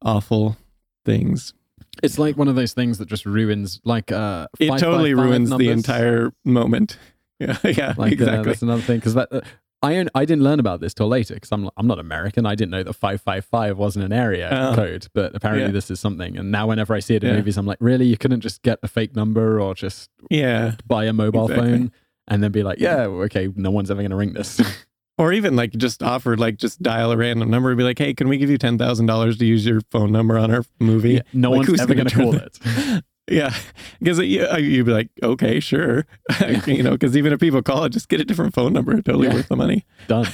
[0.03, 0.57] awful
[1.05, 1.53] things.
[2.01, 5.49] It's like one of those things that just ruins, like uh, It 555 totally ruins
[5.49, 6.97] the entire moment.
[7.39, 8.43] Yeah, yeah, Like uh, exactly.
[8.51, 9.41] that's another thing because that uh,
[9.83, 12.45] I I didn't learn about this till later because I'm I'm not American.
[12.45, 14.75] I didn't know that five five five wasn't an area Oh.
[14.75, 15.71] code, but apparently Yeah.
[15.71, 16.37] this is something.
[16.37, 17.37] And now whenever I see it in Yeah.
[17.37, 20.75] movies, I'm like, really, you couldn't just get a fake number or just yeah.
[20.85, 21.69] buy a mobile Exactly.
[21.71, 21.91] phone
[22.27, 24.61] and then be like, yeah, okay, no one's ever going to ring this.
[25.17, 28.11] Or even like just offer like just dial a random number and be like, hey,
[28.11, 31.15] can we give you ten thousand dollars to use your phone number on our movie?
[31.15, 33.03] Yeah, no Like, one's ever gonna going call that- it.
[33.29, 33.53] Yeah,
[33.99, 36.05] because you, you'd be like, okay, sure,
[36.65, 38.93] you know, because even if people call it, just get a different phone number.
[39.01, 39.35] Totally Yeah.
[39.35, 39.85] worth the money.
[40.07, 40.27] Done.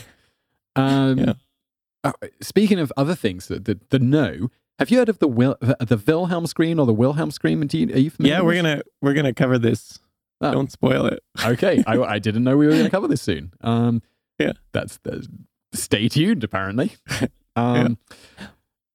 [0.76, 1.34] Um, Yeah.
[2.03, 4.49] uh, speaking of other things, the, the the no.
[4.80, 7.65] Have you heard of the Wil- the, Wilhelm scream or the Wilhelm scream?
[7.68, 8.35] Do you, are you familiar?
[8.38, 9.99] Yeah, we're gonna we're gonna cover this.
[10.39, 10.51] Oh.
[10.51, 11.23] Don't spoil it.
[11.43, 13.53] okay, I, I didn't know we were going to cover this soon.
[13.61, 14.03] Um,
[14.38, 14.51] Yeah.
[14.72, 15.27] that's the
[15.73, 16.43] stay tuned.
[16.43, 16.93] Apparently,
[17.55, 17.97] um,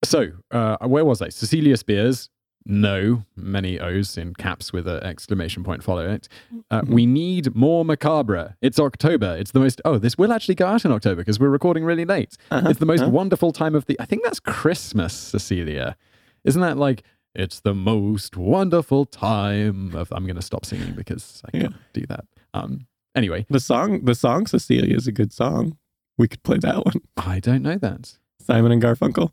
[0.05, 1.27] so uh, where was I?
[1.29, 2.29] Cecilia Spears.
[2.65, 6.27] No, many O's in caps with an exclamation point follow it.
[6.71, 6.93] Uh, Mm-hmm.
[6.93, 8.55] we need more macabre.
[8.61, 9.35] It's October.
[9.37, 9.81] It's the most.
[9.85, 12.37] Oh, this will actually go out in October because we're recording really late.
[12.51, 13.09] Uh-huh, It's the most uh-huh.
[13.11, 13.99] wonderful time of the.
[13.99, 15.97] I think that's Christmas, Cecilia.
[16.45, 17.03] Isn't that like?
[17.35, 20.11] It's the most wonderful time of.
[20.11, 21.61] I'm going to stop singing because I Yeah.
[21.63, 22.25] can't do that.
[22.53, 22.87] Um.
[23.15, 25.77] Anyway, The song the song Cecilia is a good song.
[26.17, 26.95] We could play that one.
[27.17, 28.17] I don't know that.
[28.39, 29.31] Simon and Garfunkel.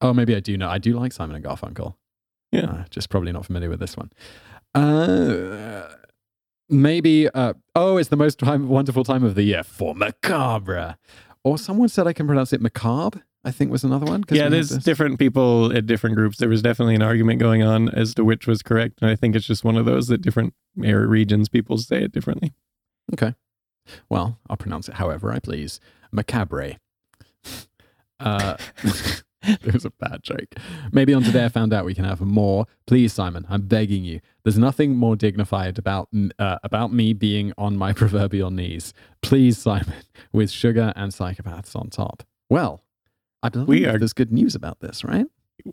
[0.00, 0.68] Oh, maybe I do know.
[0.68, 1.94] I do like Simon and Garfunkel.
[2.52, 2.64] Yeah.
[2.70, 4.10] Uh, just probably not familiar with this one.
[4.74, 5.88] Uh,
[6.68, 10.96] maybe uh oh it's the most time, wonderful time of the year for macabre
[11.44, 14.70] or someone said i can pronounce it macabre i think was another one Yeah, there's
[14.78, 16.38] different people at different groups.
[16.38, 19.36] There was definitely an argument going on as to which was correct, and I think
[19.36, 22.52] it's just one of those that different area regions people say it differently.
[23.12, 23.34] okay
[24.08, 25.80] well i'll pronounce it however i please
[26.12, 26.76] macabre
[28.20, 28.56] uh
[29.64, 30.54] it was a bad joke
[30.92, 34.20] maybe on today i found out we can have more please simon i'm begging you
[34.44, 36.08] there's nothing more dignified about
[36.38, 38.92] uh, about me being on my proverbial knees
[39.22, 39.94] please simon
[40.32, 42.82] with sugar and psychopaths on top well
[43.42, 45.26] i believe We are- there's good news about this right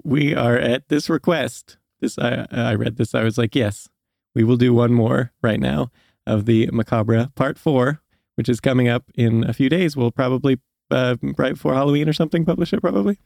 [0.04, 1.78] We are at this request.
[2.02, 3.16] This I I read this.
[3.16, 3.90] I was like, yes,
[4.36, 5.90] we will do one more right now
[6.28, 8.02] of the Macabre Part Four,
[8.36, 9.98] which is coming up in a few days.
[9.98, 10.60] We'll probably
[10.92, 12.82] uh, right before Halloween or something publish it.
[12.82, 13.18] Probably.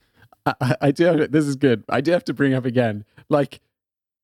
[0.45, 1.83] I, I- I do have, this is good.
[1.89, 3.05] I do have to bring up again.
[3.29, 3.59] Like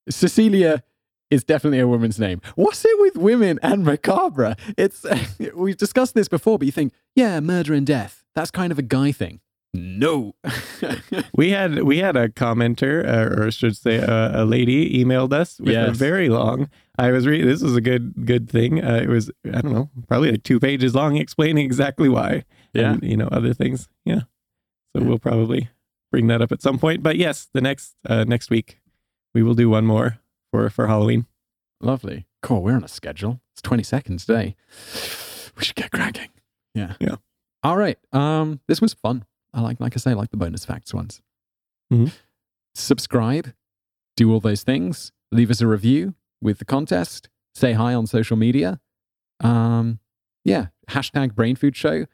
[0.09, 0.83] Cecilia
[1.29, 2.41] is definitely a woman's name.
[2.55, 4.55] What's it with women and macabre?
[4.77, 5.05] It's
[5.55, 8.23] we've discussed this before, but you think, yeah, murder and death.
[8.35, 9.41] That's kind of a guy thing.
[9.73, 10.33] No.
[11.33, 15.31] We had we had a commenter, uh, or I should say, a, a lady emailed
[15.31, 16.69] us with a very long.
[16.97, 17.47] I was reading.
[17.47, 18.83] This was a good good thing.
[18.83, 22.43] Uh, it was I don't know, probably like two pages long, explaining exactly why.
[22.73, 22.93] Yeah.
[22.93, 23.87] and, you know other things.
[24.05, 24.21] Yeah,
[24.95, 25.69] so we'll probably
[26.11, 27.03] bring that up at some point.
[27.03, 28.79] But yes, the next uh, next week
[29.33, 30.19] we will do one more
[30.51, 31.25] for for Halloween.
[31.81, 32.25] Lovely.
[32.41, 32.61] Cool.
[32.63, 33.41] We're on a schedule.
[33.53, 34.55] It's 20 seconds today.
[35.57, 36.29] We should get cracking.
[36.73, 36.93] Yeah.
[36.99, 37.15] Yeah.
[37.63, 37.97] All right.
[38.13, 39.25] Um, this was fun.
[39.53, 41.21] I like, like I say, I like the bonus facts ones.
[41.91, 42.13] Mhm.
[42.75, 43.53] Subscribe,
[44.15, 48.37] do all those things, leave us a review with the contest, say hi on social
[48.37, 48.79] media.
[49.41, 49.99] Um,
[50.45, 50.67] yeah.
[50.89, 52.05] Hashtag brain food show.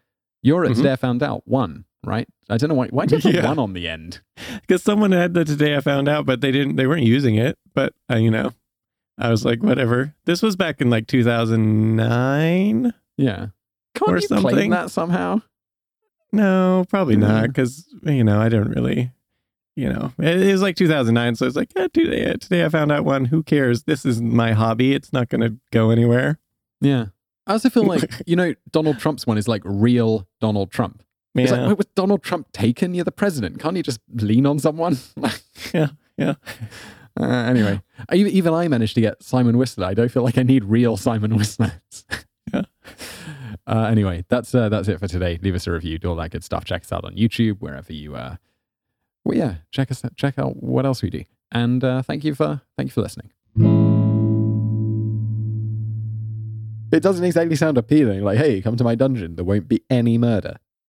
[0.41, 0.75] You're at Mhm.
[0.77, 2.27] Today I Found Out one, right?
[2.49, 2.87] I don't know why.
[2.87, 3.47] Why do you have Yeah.
[3.47, 4.21] one on the end?
[4.61, 6.75] Because someone had that today, I found out, but they didn't.
[6.75, 7.57] They weren't using it.
[7.73, 8.51] But uh, you know,
[9.17, 10.13] I was like, whatever.
[10.25, 12.93] This was back in like 2009.
[13.17, 13.47] Yeah.
[13.95, 14.69] Can't Or you claim something.
[14.71, 15.41] that somehow?
[16.31, 17.47] No, probably not.
[17.47, 19.11] Because you know, I don't really.
[19.77, 22.93] You know, it, it was like 2009, so it's like, yeah, today, today I found
[22.93, 23.25] out one.
[23.25, 23.83] Who cares?
[23.83, 24.93] This is my hobby.
[24.93, 26.39] It's not going to go anywhere.
[26.79, 27.07] Yeah.
[27.45, 31.03] I also feel like, you know, Donald Trump's one is like real Donald Trump.
[31.35, 32.93] It's like, was Donald Trump taken?
[32.93, 33.59] You're the president.
[33.59, 34.97] Can't you just lean on someone?
[35.73, 35.87] yeah,
[36.17, 36.35] yeah.
[37.17, 39.85] Uh, anyway, I- even, I managed to get Simon Whistler.
[39.85, 41.71] I don't feel like I need real Simon Whistlers.
[42.53, 42.63] Yeah.
[43.65, 45.39] Uh, anyway, that's uh, that's it for today.
[45.41, 46.65] Leave us a review, do all that good stuff.
[46.65, 48.15] Check us out on YouTube, wherever you.
[48.17, 48.37] are.
[49.23, 51.23] well, yeah, check us out, check out what else we do.
[51.53, 53.31] And uh, thank you for thank you for listening.
[56.91, 58.23] It doesn't exactly sound appealing.
[58.23, 59.35] Like, hey, come to my dungeon.
[59.37, 60.57] There won't be any murder.